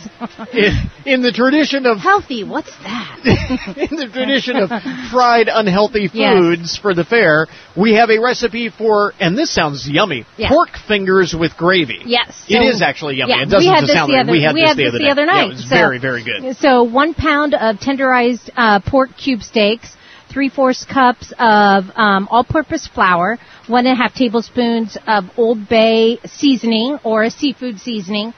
in, 0.54 0.74
in 1.06 1.22
the 1.24 1.32
tradition 1.32 1.88
of 1.88 1.98
healthy, 1.98 2.44
what's 2.44 2.70
that? 2.84 3.18
in 3.92 3.98
the 3.98 4.08
tradition 4.08 4.56
of 4.56 4.70
fried 5.10 5.48
unhealthy 5.52 6.10
Yes. 6.14 6.38
foods 6.38 6.78
for 6.78 6.94
the 6.94 7.04
fair, 7.04 7.48
we 7.76 7.96
have 7.96 8.12
a 8.12 8.20
recipe 8.20 8.70
for, 8.70 9.14
and 9.20 9.36
this 9.36 9.50
sounds 9.52 9.90
yummy, 9.90 10.26
Yeah. 10.38 10.50
pork 10.50 10.70
fingers 10.88 11.34
with 11.34 11.58
gravy. 11.58 12.02
Yes, 12.06 12.46
it 12.48 12.62
so- 12.62 12.70
is 12.70 12.82
actually 12.84 13.16
yummy. 13.16 13.34
yeah, 13.34 13.42
it 13.42 13.50
doesn't 13.50 13.68
we 13.68 13.74
had 13.74 13.84
this 13.84 13.94
sound 13.94 14.10
the 14.12 14.18
like 14.18 14.24
other- 14.26 14.32
we 14.32 14.44
had 14.44 14.54
we 14.54 14.62
this 14.62 14.70
had 14.70 14.78
the 14.78 14.84
this 14.84 14.90
other 14.94 15.00
the 15.06 15.10
other 15.10 15.26
Yeah, 15.26 15.34
night, 15.34 15.46
it 15.46 15.54
was 15.54 15.64
so- 15.64 15.76
very, 15.76 15.98
very 16.00 16.24
good. 16.24 16.56
So 16.58 16.84
one 16.84 17.16
pound 17.16 17.56
of 17.56 17.78
tenderized 17.78 18.50
uh, 18.56 18.80
pork 18.86 19.10
cube 19.18 19.42
steaks, 19.42 19.90
three 20.32 20.50
fourths 20.50 20.86
cups 20.86 21.34
of 21.38 21.86
um, 21.96 22.28
all-purpose 22.32 22.88
flour, 22.88 23.38
one 23.68 23.86
and 23.86 24.00
a 24.00 24.02
half 24.02 24.14
tablespoons 24.14 24.98
of 25.06 25.26
Old 25.38 25.68
Bay 25.68 26.18
seasoning 26.26 26.98
or 27.04 27.24
a 27.24 27.30
seafood 27.30 27.80
seasoning, 27.80 28.34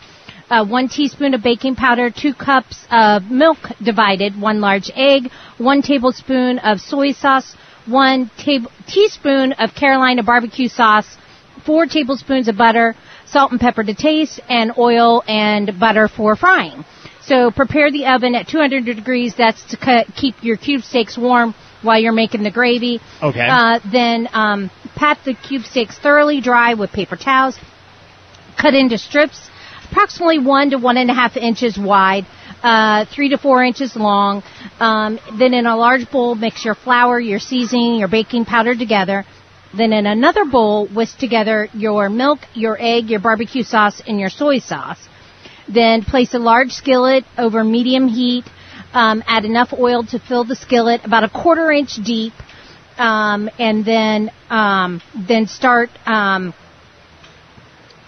uh, 0.49 0.65
one 0.65 0.87
teaspoon 0.89 1.33
of 1.33 1.43
baking 1.43 1.75
powder, 1.75 2.09
two 2.09 2.33
cups 2.33 2.85
of 2.91 3.29
milk 3.29 3.57
divided, 3.81 4.39
one 4.39 4.59
large 4.59 4.91
egg, 4.95 5.29
one 5.57 5.81
tablespoon 5.81 6.59
of 6.59 6.79
soy 6.79 7.11
sauce, 7.11 7.55
one 7.85 8.29
tab- 8.37 8.69
teaspoon 8.87 9.53
of 9.53 9.73
Carolina 9.75 10.23
barbecue 10.23 10.67
sauce, 10.67 11.17
four 11.65 11.85
tablespoons 11.85 12.47
of 12.47 12.57
butter, 12.57 12.95
salt 13.25 13.51
and 13.51 13.59
pepper 13.59 13.83
to 13.83 13.93
taste, 13.93 14.39
and 14.49 14.71
oil 14.77 15.23
and 15.27 15.79
butter 15.79 16.07
for 16.07 16.35
frying. 16.35 16.83
So 17.21 17.51
prepare 17.51 17.89
the 17.89 18.07
oven 18.07 18.35
at 18.35 18.47
200 18.47 18.83
degrees. 18.85 19.33
That's 19.37 19.63
to 19.71 19.77
cut, 19.77 20.07
keep 20.15 20.35
your 20.43 20.57
cube 20.57 20.81
steaks 20.81 21.17
warm 21.17 21.55
while 21.83 21.99
you're 21.99 22.13
making 22.13 22.43
the 22.43 22.51
gravy. 22.51 22.99
Okay. 23.21 23.47
Uh, 23.49 23.79
then 23.91 24.27
um, 24.33 24.71
pat 24.95 25.19
the 25.25 25.33
cube 25.33 25.63
steaks 25.63 25.97
thoroughly 25.99 26.41
dry 26.41 26.73
with 26.73 26.91
paper 26.91 27.15
towels. 27.15 27.57
Cut 28.59 28.73
into 28.73 28.97
strips, 28.97 29.49
approximately 29.89 30.39
one 30.39 30.69
to 30.71 30.77
one 30.77 30.97
and 30.97 31.09
a 31.09 31.13
half 31.13 31.37
inches 31.37 31.77
wide, 31.77 32.25
uh, 32.61 33.05
three 33.13 33.29
to 33.29 33.37
four 33.37 33.63
inches 33.63 33.95
long. 33.95 34.43
Um, 34.79 35.19
then 35.37 35.53
in 35.53 35.65
a 35.65 35.75
large 35.75 36.09
bowl, 36.09 36.35
mix 36.35 36.63
your 36.63 36.75
flour, 36.75 37.19
your 37.19 37.39
seasoning, 37.39 37.95
your 37.95 38.07
baking 38.07 38.45
powder 38.45 38.75
together. 38.75 39.25
Then 39.75 39.91
in 39.91 40.05
another 40.05 40.45
bowl, 40.45 40.87
whisk 40.87 41.17
together 41.17 41.67
your 41.73 42.09
milk, 42.09 42.39
your 42.53 42.77
egg, 42.79 43.09
your 43.09 43.19
barbecue 43.19 43.63
sauce, 43.63 44.01
and 44.07 44.19
your 44.19 44.29
soy 44.29 44.59
sauce. 44.59 44.99
Then 45.67 46.03
place 46.03 46.33
a 46.33 46.39
large 46.39 46.71
skillet 46.71 47.23
over 47.37 47.63
medium 47.63 48.07
heat. 48.07 48.45
Um, 48.93 49.23
add 49.25 49.43
enough 49.43 49.73
oil 49.73 50.03
to 50.05 50.19
fill 50.19 50.43
the 50.43 50.55
skillet 50.55 51.01
about 51.03 51.23
a 51.23 51.29
quarter 51.29 51.71
inch 51.71 51.95
deep, 51.95 52.33
um, 52.97 53.49
and 53.57 53.83
then 53.83 54.31
um, 54.49 55.01
then 55.27 55.47
start 55.47 55.89
um, 56.05 56.53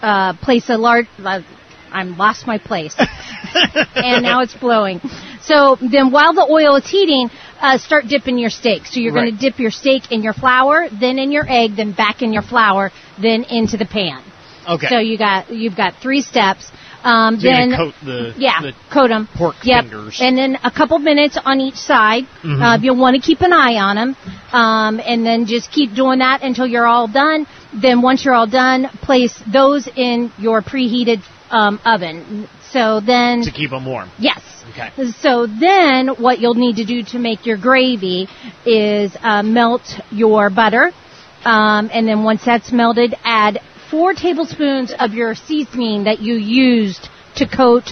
uh, 0.00 0.34
place 0.34 0.68
a 0.68 0.76
large. 0.78 1.06
Uh, 1.18 1.42
I'm 1.90 2.16
lost 2.16 2.46
my 2.46 2.58
place, 2.58 2.94
and 3.94 4.22
now 4.22 4.42
it's 4.42 4.54
blowing. 4.54 5.00
So 5.42 5.76
then, 5.80 6.10
while 6.10 6.34
the 6.34 6.46
oil 6.48 6.76
is 6.76 6.86
heating, 6.86 7.30
uh, 7.60 7.78
start 7.78 8.04
dipping 8.08 8.38
your 8.38 8.50
steak. 8.50 8.86
So 8.86 9.00
you're 9.00 9.12
going 9.12 9.32
to 9.34 9.40
dip 9.40 9.58
your 9.58 9.70
steak 9.70 10.12
in 10.12 10.22
your 10.22 10.34
flour, 10.34 10.88
then 10.90 11.18
in 11.18 11.30
your 11.30 11.44
egg, 11.48 11.76
then 11.76 11.92
back 11.92 12.22
in 12.22 12.32
your 12.32 12.42
flour, 12.42 12.90
then 13.20 13.44
into 13.44 13.76
the 13.76 13.86
pan. 13.86 14.22
Okay. 14.68 14.88
So 14.88 14.98
you 14.98 15.16
got 15.16 15.50
you've 15.50 15.76
got 15.76 15.94
three 16.02 16.22
steps. 16.22 16.70
Um, 17.06 17.38
So 17.38 17.46
then 17.48 17.76
coat 17.76 17.94
the- 18.02 18.34
yeah, 18.36 18.60
the 18.62 18.72
coat 18.90 19.08
them. 19.08 19.28
pork 19.36 19.54
yep. 19.62 19.84
fingers. 19.84 20.18
And 20.20 20.36
then 20.36 20.58
a 20.64 20.70
couple 20.72 20.98
minutes 20.98 21.38
on 21.50 21.60
each 21.60 21.76
side. 21.76 22.26
Mhm. 22.42 22.60
Uh, 22.62 22.78
you'll 22.82 22.96
want 22.96 23.14
to 23.14 23.22
keep 23.22 23.40
an 23.42 23.52
eye 23.52 23.76
on 23.76 23.94
them, 23.96 24.16
um, 24.52 25.00
and 25.06 25.24
then 25.24 25.46
just 25.46 25.70
keep 25.70 25.94
doing 25.94 26.18
that 26.18 26.42
until 26.42 26.66
you're 26.66 26.86
all 26.94 27.06
done. 27.06 27.46
Then 27.72 28.02
once 28.02 28.24
you're 28.24 28.34
all 28.34 28.48
done, 28.48 28.88
place 29.02 29.34
those 29.46 29.88
in 29.94 30.32
your 30.38 30.62
preheated 30.62 31.20
um, 31.50 31.78
oven. 31.84 32.48
So 32.72 32.98
then 32.98 33.42
to 33.42 33.52
keep 33.52 33.70
them 33.70 33.86
warm. 33.86 34.10
Yes. 34.18 34.40
Okay. 34.70 34.90
So 35.20 35.46
then, 35.46 36.08
what 36.08 36.40
you'll 36.40 36.54
need 36.66 36.76
to 36.76 36.84
do 36.84 37.04
to 37.12 37.18
make 37.20 37.46
your 37.46 37.56
gravy 37.56 38.28
is 38.66 39.16
uh, 39.22 39.44
melt 39.44 39.82
your 40.10 40.50
butter, 40.50 40.90
um, 41.44 41.88
and 41.92 42.02
then 42.08 42.24
once 42.24 42.42
that's 42.44 42.72
melted, 42.72 43.14
add 43.24 43.60
four 43.90 44.14
tablespoons 44.14 44.92
of 44.98 45.14
your 45.14 45.34
seasoning 45.34 46.04
that 46.04 46.20
you 46.20 46.34
used 46.34 47.08
to 47.36 47.46
coat 47.46 47.90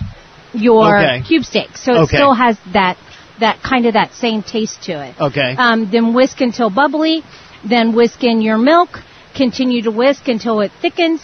your 0.52 0.96
Okay. 0.96 1.22
cube 1.26 1.44
steak. 1.44 1.76
So 1.76 1.92
it 1.92 1.98
Okay. 2.04 2.16
still 2.16 2.34
has 2.34 2.56
that 2.72 2.96
that 3.40 3.60
kind 3.62 3.86
of 3.86 3.94
that 3.94 4.14
same 4.14 4.42
taste 4.42 4.82
to 4.84 4.92
it. 5.04 5.14
Okay. 5.20 5.56
Um, 5.58 5.90
then 5.90 6.14
whisk 6.14 6.40
until 6.40 6.70
bubbly. 6.70 7.24
Then 7.64 7.92
whisk 7.92 8.22
in 8.22 8.40
your 8.40 8.58
milk. 8.58 9.00
Continue 9.34 9.82
to 9.82 9.90
whisk 9.90 10.28
until 10.28 10.60
it 10.60 10.70
thickens. 10.80 11.20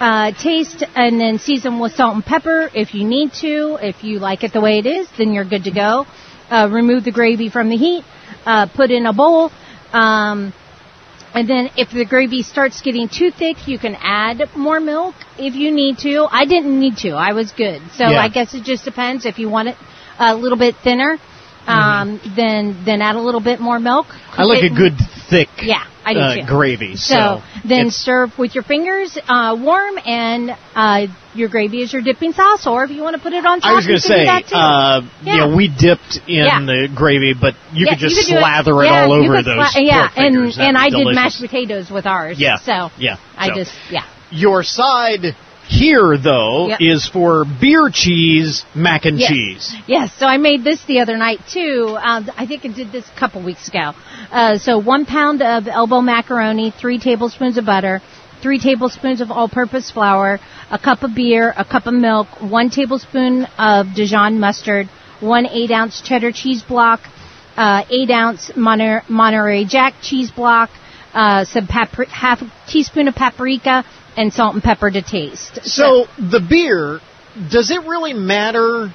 Uh, 0.00 0.32
taste 0.32 0.82
and 0.96 1.20
then 1.20 1.38
season 1.38 1.78
with 1.78 1.92
salt 1.94 2.14
and 2.14 2.24
pepper 2.26 2.68
if 2.74 2.92
you 2.94 3.04
need 3.04 3.32
to. 3.34 3.78
If 3.80 4.02
you 4.02 4.18
like 4.18 4.42
it 4.42 4.52
the 4.52 4.60
way 4.60 4.78
it 4.78 4.86
is, 4.86 5.06
then 5.16 5.32
you're 5.32 5.44
good 5.44 5.64
to 5.64 5.70
go. 5.70 6.06
Uh, 6.50 6.68
remove 6.72 7.04
the 7.04 7.12
gravy 7.12 7.48
from 7.48 7.68
the 7.68 7.76
heat. 7.76 8.04
Uh, 8.44 8.66
put 8.66 8.90
in 8.90 9.06
a 9.06 9.12
bowl. 9.12 9.52
Um, 9.92 10.52
and 11.34 11.48
then 11.48 11.70
if 11.76 11.90
the 11.90 12.04
gravy 12.04 12.42
starts 12.42 12.80
getting 12.82 13.08
too 13.08 13.30
thick, 13.30 13.66
you 13.66 13.78
can 13.78 13.96
add 14.00 14.42
more 14.54 14.80
milk 14.80 15.14
if 15.38 15.54
you 15.54 15.70
need 15.72 15.98
to. 15.98 16.26
I 16.30 16.44
didn't 16.44 16.78
need 16.78 16.96
to. 16.98 17.12
I 17.12 17.32
was 17.32 17.52
good. 17.52 17.80
So 17.94 18.08
Yeah. 18.08 18.20
I 18.20 18.28
guess 18.28 18.54
it 18.54 18.64
just 18.64 18.84
depends. 18.84 19.24
If 19.24 19.38
you 19.38 19.48
want 19.48 19.68
it 19.68 19.76
a 20.18 20.34
little 20.34 20.58
bit 20.58 20.76
thinner, 20.84 21.18
um, 21.66 22.20
then 22.36 22.84
then 22.84 23.00
add 23.00 23.16
a 23.16 23.20
little 23.20 23.40
bit 23.40 23.60
more 23.60 23.78
milk. 23.78 24.06
I 24.36 24.44
like 24.44 24.64
a 24.64 24.74
good 24.74 24.94
thick 25.32 25.48
yeah, 25.62 25.84
I 26.04 26.12
do 26.14 26.20
uh, 26.20 26.46
gravy. 26.46 26.96
So, 26.96 27.14
So, 27.14 27.42
then 27.68 27.90
serve 27.90 28.30
with 28.38 28.54
your 28.54 28.64
fingers 28.64 29.16
uh, 29.28 29.56
warm, 29.58 29.96
and 30.04 30.50
uh, 30.74 31.06
your 31.34 31.48
gravy 31.48 31.82
is 31.82 31.92
your 31.92 32.02
dipping 32.02 32.32
sauce. 32.32 32.66
Or 32.66 32.84
if 32.84 32.90
you 32.90 33.02
want 33.02 33.16
to 33.16 33.22
put 33.22 33.32
it 33.32 33.44
on 33.46 33.60
top, 33.60 33.70
I 33.70 33.74
was 33.74 33.84
you 33.86 33.92
going 33.92 34.00
to 34.02 34.06
can 34.08 34.18
do 34.18 34.22
say, 34.22 34.24
that 34.26 34.46
too. 34.48 34.54
uh, 34.56 35.00
Yeah. 35.24 35.32
you 35.34 35.38
know, 35.40 35.56
we 35.56 35.68
dipped 35.68 36.20
in 36.28 36.44
Yeah. 36.44 36.60
the 36.60 36.88
gravy, 36.94 37.32
but 37.34 37.54
you 37.72 37.86
Yeah, 37.86 37.92
could 37.92 38.00
just 38.00 38.28
do 38.28 38.36
slather 38.38 38.82
it, 38.82 38.86
Yeah, 38.86 39.04
all 39.04 39.12
over 39.12 39.36
could 39.36 39.44
those 39.46 39.72
sla- 39.74 39.86
yeah, 39.86 40.08
and 40.16 40.36
and 40.58 40.76
I 40.76 40.86
be 40.90 40.96
did 40.96 40.98
delicious. 41.04 41.14
mashed 41.16 41.40
potatoes 41.40 41.90
with 41.90 42.06
ours. 42.06 42.38
Yeah, 42.38 42.58
so 42.58 42.90
yeah. 42.98 43.16
I 43.36 43.48
So- 43.48 43.54
just 43.54 43.72
yeah. 43.90 44.04
Your 44.30 44.62
side 44.62 45.34
here, 45.72 46.18
though, 46.18 46.68
Yep. 46.68 46.80
is 46.80 47.06
for 47.08 47.44
beer 47.46 47.88
cheese 47.88 48.64
mac 48.74 49.06
and 49.06 49.18
Yes. 49.18 49.30
cheese. 49.30 49.74
Yes, 49.86 50.12
so 50.18 50.26
I 50.26 50.36
made 50.36 50.62
this 50.64 50.82
the 50.84 51.00
other 51.00 51.16
night 51.16 51.40
too. 51.48 51.96
Uh, 52.00 52.20
I 52.36 52.44
think 52.46 52.64
I 52.66 52.68
did 52.68 52.92
this 52.92 53.06
a 53.08 53.18
couple 53.18 53.40
weeks 53.40 53.68
ago. 53.68 53.92
Uh, 54.30 54.58
so 54.58 54.76
one 54.78 55.06
pound 55.06 55.40
of 55.42 55.66
elbow 55.68 56.02
macaroni, 56.02 56.70
three 56.70 56.98
tablespoons 56.98 57.56
of 57.56 57.64
butter, 57.64 58.02
three 58.42 58.58
tablespoons 58.58 59.20
of 59.22 59.30
all-purpose 59.30 59.90
flour, 59.90 60.40
a 60.70 60.78
cup 60.78 61.02
of 61.04 61.14
beer, 61.14 61.54
a 61.56 61.64
cup 61.64 61.86
of 61.86 61.94
milk, 61.94 62.26
one 62.40 62.68
tablespoon 62.68 63.46
of 63.58 63.94
Dijon 63.94 64.38
mustard, 64.38 64.88
one 65.20 65.46
eight-ounce 65.46 66.02
cheddar 66.02 66.32
cheese 66.32 66.62
block, 66.62 67.00
uh, 67.56 67.82
eight 67.90 68.10
ounce 68.10 68.50
Monterey 68.56 69.64
Jack 69.64 69.94
cheese 70.02 70.30
block, 70.30 70.68
uh, 71.14 71.44
some 71.44 71.66
papri- 71.66 72.08
half 72.08 72.42
a 72.42 72.50
teaspoon 72.68 73.06
of 73.08 73.14
paprika, 73.14 73.84
and 74.16 74.32
salt 74.32 74.54
and 74.54 74.62
pepper 74.62 74.90
to 74.90 75.02
taste. 75.02 75.64
So 75.64 76.06
the 76.18 76.40
beer, 76.40 77.00
does 77.50 77.70
it 77.70 77.80
really 77.82 78.12
matter? 78.12 78.92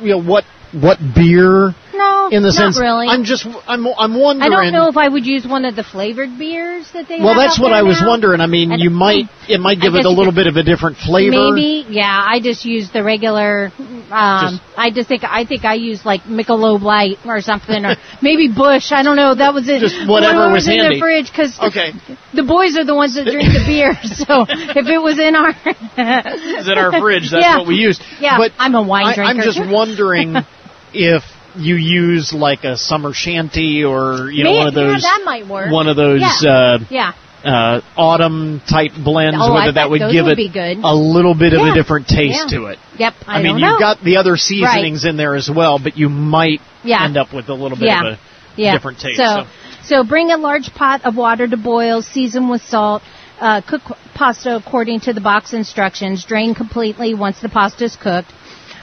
You 0.00 0.08
know 0.08 0.22
what 0.22 0.44
what 0.72 0.98
beer? 1.14 1.74
No, 1.98 2.28
in 2.30 2.42
the 2.42 2.52
sense, 2.52 2.78
really. 2.78 3.08
I'm 3.08 3.24
just 3.24 3.44
I'm 3.66 3.86
I'm 3.86 4.14
wondering. 4.20 4.52
I 4.52 4.54
don't 4.54 4.72
know 4.72 4.88
if 4.88 4.96
I 4.96 5.08
would 5.08 5.26
use 5.26 5.44
one 5.46 5.64
of 5.64 5.74
the 5.74 5.82
flavored 5.82 6.38
beers 6.38 6.88
that 6.92 7.08
they 7.08 7.18
Well, 7.18 7.34
that's 7.34 7.58
what 7.58 7.72
I 7.72 7.82
was 7.82 8.00
wondering. 8.04 8.40
I 8.40 8.46
mean, 8.46 8.70
And- 8.72 8.80
you 8.80 8.90
might 8.90 9.26
it 9.48 9.58
might 9.60 9.80
give 9.80 9.94
it 9.94 10.04
a 10.04 10.10
little 10.10 10.32
bit 10.32 10.46
of 10.46 10.56
a 10.56 10.62
different 10.62 10.96
flavor. 10.98 11.52
Maybe, 11.54 11.86
yeah. 11.90 12.06
I 12.24 12.40
just 12.40 12.64
use 12.64 12.90
the 12.92 13.02
regular. 13.02 13.72
Um, 14.10 14.60
I 14.76 14.90
just 14.94 15.08
think 15.08 15.24
I 15.24 15.44
think 15.44 15.64
I 15.64 15.74
use 15.74 16.04
like 16.04 16.22
Michelob 16.22 16.82
Light 16.82 17.18
or 17.26 17.40
something, 17.40 17.84
or 17.84 17.96
maybe 18.22 18.48
Busch. 18.48 18.92
I 18.92 19.02
don't 19.02 19.16
know. 19.16 19.34
That 19.34 19.52
was 19.54 19.68
it. 19.68 19.80
Just 19.80 20.08
whatever 20.08 20.52
was 20.52 20.68
in 20.68 20.78
handy. 20.78 20.96
the 20.96 21.00
fridge 21.00 21.30
because 21.30 21.58
Okay. 21.58 21.92
the 22.34 22.44
boys 22.44 22.76
are 22.78 22.84
the 22.84 22.94
ones 22.94 23.14
that 23.16 23.24
drink 23.26 23.48
the 23.52 23.64
beer. 23.66 23.92
So 24.28 24.44
if 24.48 24.86
it 24.86 24.98
was 24.98 25.18
in 25.18 25.34
our 25.36 25.50
Is 25.50 26.68
in 26.68 26.78
our 26.78 26.92
fridge. 27.00 27.30
That's 27.30 27.42
Yeah. 27.46 27.58
what 27.58 27.66
we 27.66 27.76
use. 27.76 28.00
Yeah, 28.20 28.36
but 28.38 28.52
I'm 28.58 28.74
a 28.74 28.82
wine 28.82 29.06
I, 29.06 29.14
drinker. 29.14 29.30
I'm 29.30 29.44
just 29.44 29.60
wondering 29.60 30.34
if 30.92 31.22
you 31.58 31.74
use 31.76 32.32
like 32.32 32.64
a 32.64 32.76
Summer 32.76 33.12
Shandy 33.12 33.84
or 33.84 34.30
you 34.30 34.44
know 34.44 34.52
one 34.52 34.68
of 34.68 34.74
those 34.74 35.02
yeah, 35.02 35.16
that 35.16 35.22
might 35.24 35.46
work. 35.46 35.70
one 35.70 35.88
of 35.88 35.96
those 35.96 36.22
Yeah. 36.42 36.50
uh, 36.50 36.78
yeah. 36.90 37.12
uh, 37.44 37.80
autumn 37.96 38.60
type 38.68 38.92
blends, 38.96 39.38
Oh, 39.40 39.52
I 39.52 39.54
whether 39.54 39.72
that 39.72 39.90
would 39.90 40.00
give 40.12 40.26
would 40.26 40.38
it 40.38 40.78
a 40.82 40.94
little 40.94 41.34
bit 41.34 41.52
of 41.52 41.66
a 41.66 41.74
different 41.74 42.08
taste 42.08 42.50
Yeah. 42.50 42.58
to 42.58 42.66
it. 42.66 42.78
Yep. 42.98 43.14
I, 43.26 43.38
I, 43.38 43.42
mean, 43.42 43.58
you've 43.58 43.60
know. 43.72 43.78
got 43.78 44.02
the 44.02 44.16
other 44.16 44.36
seasonings 44.36 45.04
in 45.04 45.16
there 45.16 45.34
as 45.34 45.50
well, 45.50 45.78
but 45.78 45.96
you 45.96 46.08
might 46.08 46.60
Yeah. 46.82 47.04
end 47.04 47.16
up 47.16 47.32
with 47.32 47.48
a 47.48 47.54
little 47.54 47.78
bit 47.78 47.86
yeah. 47.88 48.00
of 48.00 48.06
a 48.14 48.18
yeah. 48.56 48.72
different 48.72 48.98
taste. 48.98 49.18
So, 49.18 49.44
So, 49.44 49.46
so 49.84 50.04
bring 50.04 50.30
a 50.30 50.36
large 50.36 50.72
pot 50.74 51.04
of 51.04 51.16
water 51.16 51.46
to 51.46 51.56
boil, 51.56 52.02
season 52.02 52.48
with 52.48 52.62
salt. 52.62 53.02
Uh, 53.40 53.60
cook 53.60 53.82
pasta 54.14 54.56
according 54.56 54.98
to 54.98 55.12
the 55.12 55.20
box 55.20 55.52
instructions. 55.52 56.24
Drain 56.24 56.54
completely 56.56 57.14
once 57.14 57.40
the 57.40 57.48
pasta 57.48 57.84
is 57.84 57.94
cooked. 57.94 58.32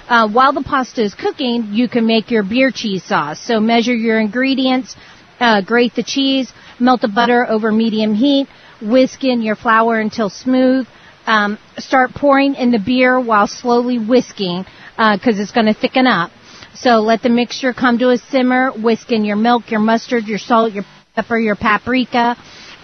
Uh, 0.07 0.29
while 0.29 0.53
the 0.53 0.61
pasta 0.61 1.03
is 1.03 1.15
cooking, 1.15 1.69
you 1.71 1.89
can 1.89 2.05
make 2.05 2.29
your 2.29 2.43
beer 2.43 2.71
cheese 2.71 3.03
sauce. 3.03 3.39
So 3.39 3.59
measure 3.59 3.93
your 3.93 4.19
ingredients, 4.19 4.95
uh, 5.39 5.61
grate 5.61 5.95
the 5.95 6.03
cheese, 6.03 6.53
melt 6.79 7.01
the 7.01 7.07
butter 7.07 7.45
over 7.49 7.71
medium 7.71 8.13
heat, 8.13 8.47
whisk 8.81 9.23
in 9.23 9.41
your 9.41 9.55
flour 9.55 9.99
until 9.99 10.29
smooth. 10.29 10.87
Um, 11.25 11.57
start 11.77 12.11
pouring 12.13 12.53
in 12.53 12.69
the 12.69 12.77
beer 12.77 13.19
while 13.19 13.47
slowly 13.47 13.97
whisking 13.97 14.65
because 14.95 15.39
it's 15.39 15.51
going 15.51 15.65
to 15.65 15.73
thicken 15.73 16.05
up. 16.05 16.29
So 16.75 16.99
let 16.99 17.23
the 17.23 17.29
mixture 17.29 17.73
come 17.73 17.97
to 17.97 18.09
a 18.09 18.17
simmer. 18.17 18.69
Whisk 18.71 19.11
in 19.11 19.25
your 19.25 19.37
milk, 19.37 19.71
your 19.71 19.79
mustard, 19.79 20.25
your 20.25 20.37
salt, 20.37 20.73
your 20.73 20.83
pepper, 21.15 21.39
your 21.39 21.55
paprika. 21.55 22.35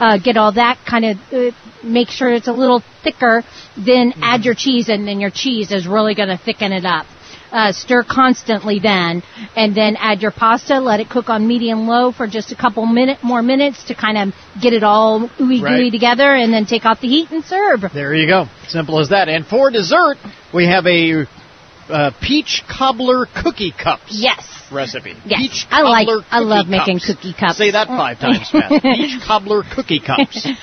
Uh, 0.01 0.17
get 0.17 0.35
all 0.35 0.51
that 0.53 0.79
kind 0.89 1.05
of, 1.05 1.17
uh, 1.31 1.51
make 1.83 2.09
sure 2.09 2.33
it's 2.33 2.47
a 2.47 2.51
little 2.51 2.81
thicker. 3.03 3.43
Then 3.77 4.13
add 4.21 4.45
your 4.45 4.55
cheese 4.55 4.89
and 4.89 5.07
then 5.07 5.19
your 5.19 5.29
cheese 5.29 5.71
is 5.71 5.85
really 5.85 6.15
going 6.15 6.29
to 6.29 6.37
thicken 6.37 6.71
it 6.71 6.85
up. 6.85 7.05
Uh, 7.51 7.71
stir 7.73 8.01
constantly 8.03 8.79
then, 8.79 9.21
and 9.57 9.75
then 9.75 9.97
add 9.99 10.21
your 10.21 10.31
pasta. 10.31 10.79
Let 10.79 11.01
it 11.01 11.09
cook 11.09 11.27
on 11.29 11.45
medium 11.45 11.85
low 11.85 12.13
for 12.13 12.25
just 12.25 12.53
a 12.53 12.55
couple 12.55 12.85
minute 12.85 13.19
more 13.23 13.41
minutes 13.41 13.83
to 13.89 13.93
kind 13.93 14.17
of 14.17 14.33
get 14.61 14.71
it 14.71 14.83
all 14.83 15.27
ooey 15.37 15.59
gooey 15.59 15.91
together, 15.91 16.33
and 16.33 16.53
then 16.53 16.65
take 16.65 16.85
off 16.85 17.01
the 17.01 17.09
heat 17.09 17.29
and 17.29 17.43
serve. 17.43 17.81
there 17.93 18.15
you 18.15 18.25
go. 18.25 18.45
Simple 18.69 19.01
as 19.01 19.09
that. 19.09 19.27
And 19.27 19.45
for 19.45 19.69
dessert, 19.69 20.17
we 20.53 20.65
have 20.67 20.87
a 20.87 21.25
uh, 21.91 22.11
peach 22.21 22.63
cobbler 22.69 23.25
cookie 23.43 23.71
cups. 23.71 24.03
Yes. 24.09 24.47
Recipe. 24.71 25.15
Yes. 25.25 25.39
Peach 25.41 25.67
I 25.69 25.81
like- 25.81 26.07
I 26.31 26.39
love 26.39 26.65
cookie 26.67 26.77
making 26.77 26.99
cookie 27.05 27.33
cups. 27.33 27.57
Say 27.57 27.71
that 27.71 27.87
five 27.87 28.19
times 28.23 28.49
fast. 28.49 28.81
Peach 28.83 29.19
cobbler 29.25 29.63
cookie 29.75 29.99
cups. 29.99 30.47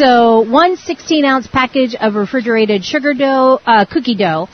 So 0.00 0.40
one 0.50 0.76
16 0.78 1.26
ounce 1.26 1.46
package 1.46 1.94
of 1.94 2.14
refrigerated 2.14 2.82
sugar 2.84 3.12
dough, 3.12 3.60
uh, 3.66 3.84
cookie 3.84 4.14
dough, 4.16 4.48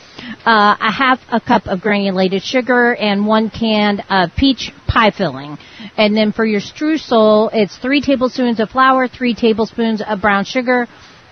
uh, 0.45 0.77
a 0.81 0.91
half 0.93 1.21
a 1.31 1.41
cup 1.41 1.67
of 1.67 1.81
granulated 1.81 2.43
sugar, 2.43 2.93
and 2.97 3.29
one 3.29 3.49
can 3.51 4.01
of 4.11 4.31
peach 4.37 4.73
pie 4.89 5.13
filling. 5.13 5.57
And 5.97 6.17
then 6.17 6.33
for 6.33 6.45
your 6.45 6.61
streusel, 6.61 7.51
it's 7.53 7.77
three 7.79 8.01
tablespoons 8.01 8.59
of 8.59 8.71
flour, 8.71 9.07
three 9.07 9.35
tablespoons 9.37 10.03
of 10.05 10.21
brown 10.21 10.45
sugar, 10.45 10.89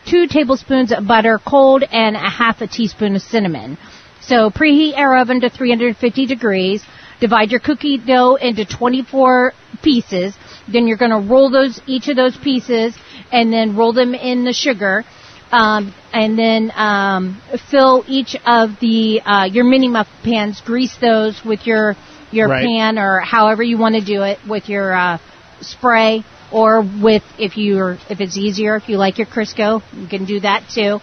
two 0.09 0.29
tablespoons 0.29 0.93
of 0.93 1.09
butter 1.09 1.41
cold, 1.45 1.83
and 1.83 2.15
a 2.15 2.31
half 2.31 2.61
a 2.61 2.69
teaspoon 2.69 3.17
of 3.17 3.23
cinnamon. 3.23 3.79
So 4.27 4.51
preheat 4.51 4.97
your 4.97 5.19
oven 5.19 5.41
to 5.43 5.51
350 5.51 6.27
degrees. 6.27 6.83
Divide 7.21 7.51
your 7.51 7.61
cookie 7.61 7.99
dough 7.99 8.37
into 8.37 8.65
24 8.65 9.53
pieces. 9.83 10.35
Then 10.71 10.87
you're 10.87 10.97
going 10.97 11.11
to 11.11 11.31
roll 11.31 11.51
those, 11.51 11.81
each 11.87 12.09
of 12.09 12.17
those 12.17 12.37
pieces, 12.37 12.97
and 13.31 13.53
then 13.53 13.77
roll 13.77 13.93
them 13.93 14.15
in 14.15 14.45
the 14.45 14.53
sugar. 14.53 15.05
Um, 15.53 15.95
and 16.13 16.39
then 16.39 16.73
um, 16.75 17.41
fill 17.71 18.05
each 18.09 18.35
of 18.47 18.71
the 18.81 19.21
uh, 19.25 19.45
your 19.45 19.65
mini 19.65 19.89
muffin 19.89 20.13
pans. 20.25 20.61
Grease 20.61 20.97
those 21.01 21.41
with 21.45 21.67
your 21.67 21.95
your 22.33 22.49
Right. 22.49 22.65
pan 22.67 22.99
or 22.99 23.21
however 23.21 23.63
you 23.63 23.79
want 23.79 23.95
to 23.95 24.05
do 24.05 24.23
it 24.23 24.39
with 24.49 24.69
your 24.69 24.93
uh, 24.93 25.19
spray 25.61 26.25
or 26.53 26.81
with 26.81 27.23
if 27.39 27.57
you're 27.57 27.99
if 28.11 28.21
it's 28.21 28.37
easier 28.37 28.75
if 28.75 28.89
you 28.89 28.97
like 28.97 29.19
your 29.19 29.29
Crisco 29.29 29.83
you 29.93 30.09
can 30.09 30.25
do 30.25 30.41
that 30.41 30.69
too. 30.75 30.99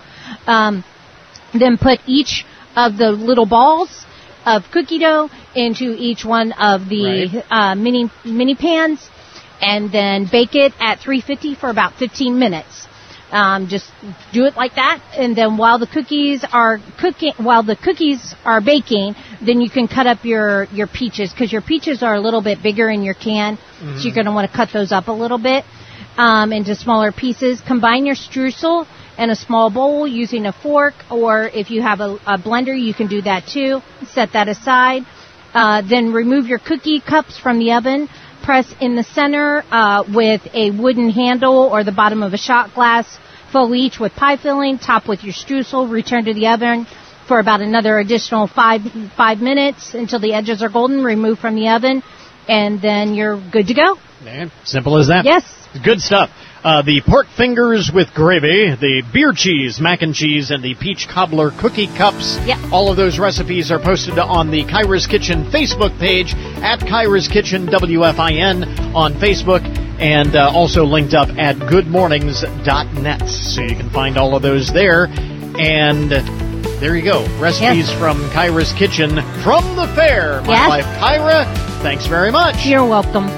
Um, 0.47 0.84
then 1.53 1.78
put 1.78 1.99
each 2.05 2.43
of 2.76 2.97
the 2.97 3.11
little 3.11 3.45
balls 3.45 4.05
of 4.45 4.63
cookie 4.72 4.99
dough 4.99 5.30
into 5.55 5.95
each 5.97 6.26
one 6.26 6.51
of 6.53 6.88
the 6.89 7.43
uh, 7.49 7.76
mini 7.76 8.09
mini 8.26 8.55
pans, 8.55 9.07
and 9.61 9.91
then 9.91 10.28
bake 10.32 10.55
it 10.55 10.74
at 10.80 10.99
350 10.99 11.55
for 11.55 11.69
about 11.69 11.93
15 11.95 12.38
minutes. 12.39 12.88
Um, 13.32 13.67
just 13.69 13.89
do 14.34 14.43
it 14.43 14.55
like 14.57 14.76
that, 14.76 15.01
and 15.15 15.38
then 15.38 15.55
while 15.55 15.80
the 15.80 15.88
cookies 15.88 16.43
are 16.51 16.80
cooking, 16.99 17.32
while 17.38 17.63
the 17.63 17.78
cookies 17.78 18.36
are 18.43 18.59
baking, 18.59 19.15
then 19.45 19.61
you 19.61 19.69
can 19.69 19.88
cut 19.88 20.05
up 20.05 20.26
your 20.26 20.65
your 20.74 20.88
peaches 20.88 21.32
because 21.32 21.51
your 21.51 21.61
peaches 21.61 22.03
are 22.03 22.15
a 22.15 22.19
little 22.19 22.41
bit 22.41 22.61
bigger 22.61 22.89
in 22.89 23.03
your 23.03 23.13
can, 23.13 23.57
so 23.80 24.01
you're 24.03 24.13
going 24.13 24.26
to 24.26 24.34
want 24.34 24.51
to 24.51 24.55
cut 24.55 24.69
those 24.74 24.91
up 24.91 25.07
a 25.07 25.13
little 25.13 25.38
bit 25.38 25.63
um, 26.17 26.51
into 26.51 26.76
smaller 26.76 27.13
pieces. 27.13 27.61
Combine 27.65 28.05
your 28.05 28.15
streusel 28.15 28.86
in 29.18 29.30
a 29.30 29.36
small 29.36 29.70
bowl 29.70 30.07
using 30.07 30.45
a 30.45 30.53
fork, 30.53 30.93
or 31.09 31.43
if 31.43 31.70
you 31.70 31.82
have 31.82 31.99
a, 31.99 32.18
a 32.26 32.38
blender, 32.38 32.80
you 32.80 32.93
can 32.93 33.07
do 33.07 33.22
that 33.22 33.45
too. 33.47 33.82
Set 34.07 34.34
that 34.34 34.47
aside. 34.47 35.03
Uh, 35.53 35.82
then 35.88 36.14
remove 36.14 36.47
your 36.47 36.59
cookie 36.59 37.01
cups 37.01 37.38
from 37.38 37.59
the 37.59 37.74
oven. 37.74 38.07
Press 38.43 38.74
in 38.80 38.95
the 38.95 39.03
center 39.03 39.64
uh, 39.70 40.03
with 40.07 40.41
a 40.53 40.72
wooden 40.72 41.09
handle 41.09 41.70
or 41.72 41.84
the 41.84 41.91
bottom 41.91 42.24
of 42.24 42.34
a 42.34 42.38
shot 42.38 42.74
glass. 42.74 43.05
Fill 43.51 43.76
each 43.76 43.99
with 43.99 44.14
pie 44.14 44.38
filling. 44.38 44.80
Top 44.80 45.07
with 45.07 45.24
your 45.24 45.34
streusel. 45.34 45.91
Return 45.91 46.26
to 46.26 46.34
the 46.34 46.47
oven 46.47 46.88
for 47.28 47.39
about 47.39 47.62
another 47.62 47.99
additional 47.99 48.47
five 48.47 48.82
five 49.16 49.39
minutes 49.39 49.93
until 49.93 50.20
the 50.20 50.34
edges 50.34 50.64
are 50.64 50.70
golden. 50.70 51.03
Remove 51.03 51.38
from 51.38 51.55
the 51.55 51.68
oven, 51.68 52.01
and 52.47 52.82
then 52.82 53.14
you're 53.14 53.39
good 53.51 53.68
to 53.68 53.74
go. 53.74 53.97
Man, 54.24 54.51
simple 54.64 54.97
as 54.97 55.07
that. 55.07 55.26
Yes. 55.26 55.43
Good 55.84 55.99
stuff. 55.99 56.30
Uh, 56.64 56.84
the 56.84 57.01
pork 57.01 57.26
fingers 57.36 57.89
with 57.91 58.14
gravy, 58.14 58.70
the 58.76 59.01
beer 59.12 59.34
cheese, 59.34 59.80
mac 59.82 60.03
and 60.03 60.14
cheese, 60.14 60.51
and 60.51 60.62
the 60.64 60.76
peach 60.76 61.07
cobbler 61.07 61.49
cookie 61.59 61.88
cups. 61.88 62.38
Yep. 62.45 62.72
All 62.72 62.91
of 62.91 62.97
those 62.97 63.18
recipes 63.18 63.72
are 63.72 63.80
posted 63.80 64.20
on 64.20 64.51
the 64.51 64.64
Kyra's 64.66 65.07
Kitchen 65.07 65.45
Facebook 65.45 65.97
page 65.97 66.36
at 66.62 66.80
Kyra's 66.82 67.28
Kitchen 67.28 67.66
WFIN 67.66 68.93
on 68.93 69.14
Facebook 69.16 69.64
and 69.99 70.36
uh, 70.36 70.51
also 70.53 70.84
linked 70.86 71.16
up 71.16 71.30
at 71.39 71.55
goodmornings.net. 71.55 73.28
So 73.28 73.62
you 73.62 73.76
can 73.76 73.89
find 73.89 74.18
all 74.18 74.36
of 74.36 74.43
those 74.43 74.72
there. 74.72 75.05
And 75.59 76.12
there 76.80 76.95
you 76.95 77.03
go. 77.03 77.26
Recipes 77.39 77.89
Yes. 77.89 77.99
from 77.99 78.20
Kyra's 78.30 78.72
Kitchen 78.74 79.09
from 79.41 79.76
the 79.76 79.88
fair. 79.95 80.41
My 80.43 80.53
Yes. 80.53 80.70
wife 80.70 80.86
Kyra, 80.99 81.82
thanks 81.82 82.05
very 82.05 82.32
much. 82.32 82.68
You're 82.68 82.86
welcome. 82.86 83.30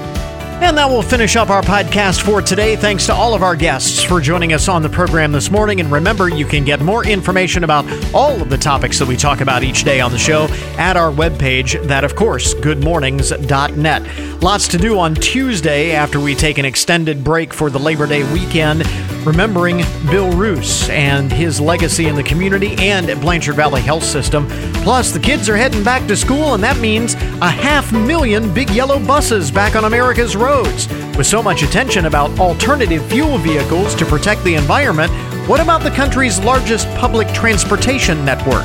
And 0.64 0.78
that 0.78 0.88
will 0.88 1.02
finish 1.02 1.36
up 1.36 1.50
our 1.50 1.60
podcast 1.60 2.22
for 2.22 2.40
today. 2.40 2.74
Thanks 2.74 3.04
to 3.06 3.14
all 3.14 3.34
of 3.34 3.42
our 3.42 3.54
guests 3.54 4.02
for 4.02 4.18
joining 4.18 4.54
us 4.54 4.66
on 4.66 4.80
the 4.80 4.88
program 4.88 5.30
this 5.30 5.50
morning. 5.50 5.78
And 5.78 5.92
remember, 5.92 6.30
you 6.30 6.46
can 6.46 6.64
get 6.64 6.80
more 6.80 7.06
information 7.06 7.64
about 7.64 7.84
all 8.14 8.40
of 8.40 8.48
the 8.48 8.56
topics 8.56 8.98
that 8.98 9.06
we 9.06 9.14
talk 9.16 9.42
about 9.42 9.62
each 9.62 9.84
day 9.84 10.00
on 10.00 10.10
the 10.10 10.18
show 10.18 10.46
at 10.78 10.96
our 10.96 11.12
webpage, 11.12 11.86
that 11.86 12.02
of 12.02 12.16
course, 12.16 12.54
goodmornings.net. 12.54 14.42
Lots 14.42 14.68
to 14.68 14.78
do 14.78 14.98
on 14.98 15.14
Tuesday 15.14 15.92
after 15.92 16.18
we 16.18 16.34
take 16.34 16.56
an 16.56 16.64
extended 16.64 17.22
break 17.22 17.52
for 17.52 17.68
the 17.68 17.78
Labor 17.78 18.06
Day 18.06 18.30
weekend, 18.32 18.86
remembering 19.26 19.82
Bill 20.10 20.30
Roos 20.32 20.88
and 20.88 21.30
his 21.30 21.60
legacy 21.60 22.06
in 22.06 22.16
the 22.16 22.22
community 22.22 22.74
and 22.78 23.10
at 23.10 23.20
Blanchard 23.20 23.56
Valley 23.56 23.82
Health 23.82 24.04
System. 24.04 24.48
Plus, 24.82 25.12
the 25.12 25.20
kids 25.20 25.48
are 25.48 25.56
heading 25.56 25.84
back 25.84 26.06
to 26.08 26.16
school, 26.16 26.54
and 26.54 26.62
that 26.62 26.78
means 26.78 27.14
a 27.14 27.50
half 27.50 27.92
million 27.92 28.52
big 28.52 28.70
yellow 28.70 28.98
buses 28.98 29.50
back 29.50 29.76
on 29.76 29.84
America's 29.84 30.36
roads. 30.54 30.88
With 31.16 31.26
so 31.26 31.42
much 31.42 31.62
attention 31.62 32.06
about 32.06 32.38
alternative 32.38 33.04
fuel 33.06 33.38
vehicles 33.38 33.94
to 33.96 34.04
protect 34.04 34.44
the 34.44 34.54
environment, 34.54 35.12
what 35.48 35.60
about 35.60 35.82
the 35.82 35.90
country's 35.90 36.38
largest 36.40 36.88
public 36.96 37.28
transportation 37.32 38.24
network? 38.24 38.64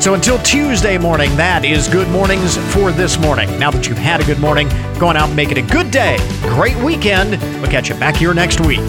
So 0.00 0.14
until 0.14 0.38
Tuesday 0.40 0.98
morning, 0.98 1.34
that 1.36 1.64
is 1.64 1.88
good 1.88 2.08
mornings 2.08 2.56
for 2.74 2.90
this 2.90 3.18
morning. 3.18 3.48
Now 3.58 3.70
that 3.70 3.86
you've 3.86 3.98
had 3.98 4.20
a 4.20 4.24
good 4.24 4.40
morning, 4.40 4.68
go 4.98 5.08
on 5.08 5.16
out 5.16 5.28
and 5.28 5.36
make 5.36 5.52
it 5.52 5.58
a 5.58 5.62
good 5.62 5.90
day. 5.90 6.16
Great 6.42 6.76
weekend. 6.78 7.40
We'll 7.60 7.70
catch 7.70 7.88
you 7.88 7.94
back 7.94 8.16
here 8.16 8.34
next 8.34 8.60
week. 8.60 8.80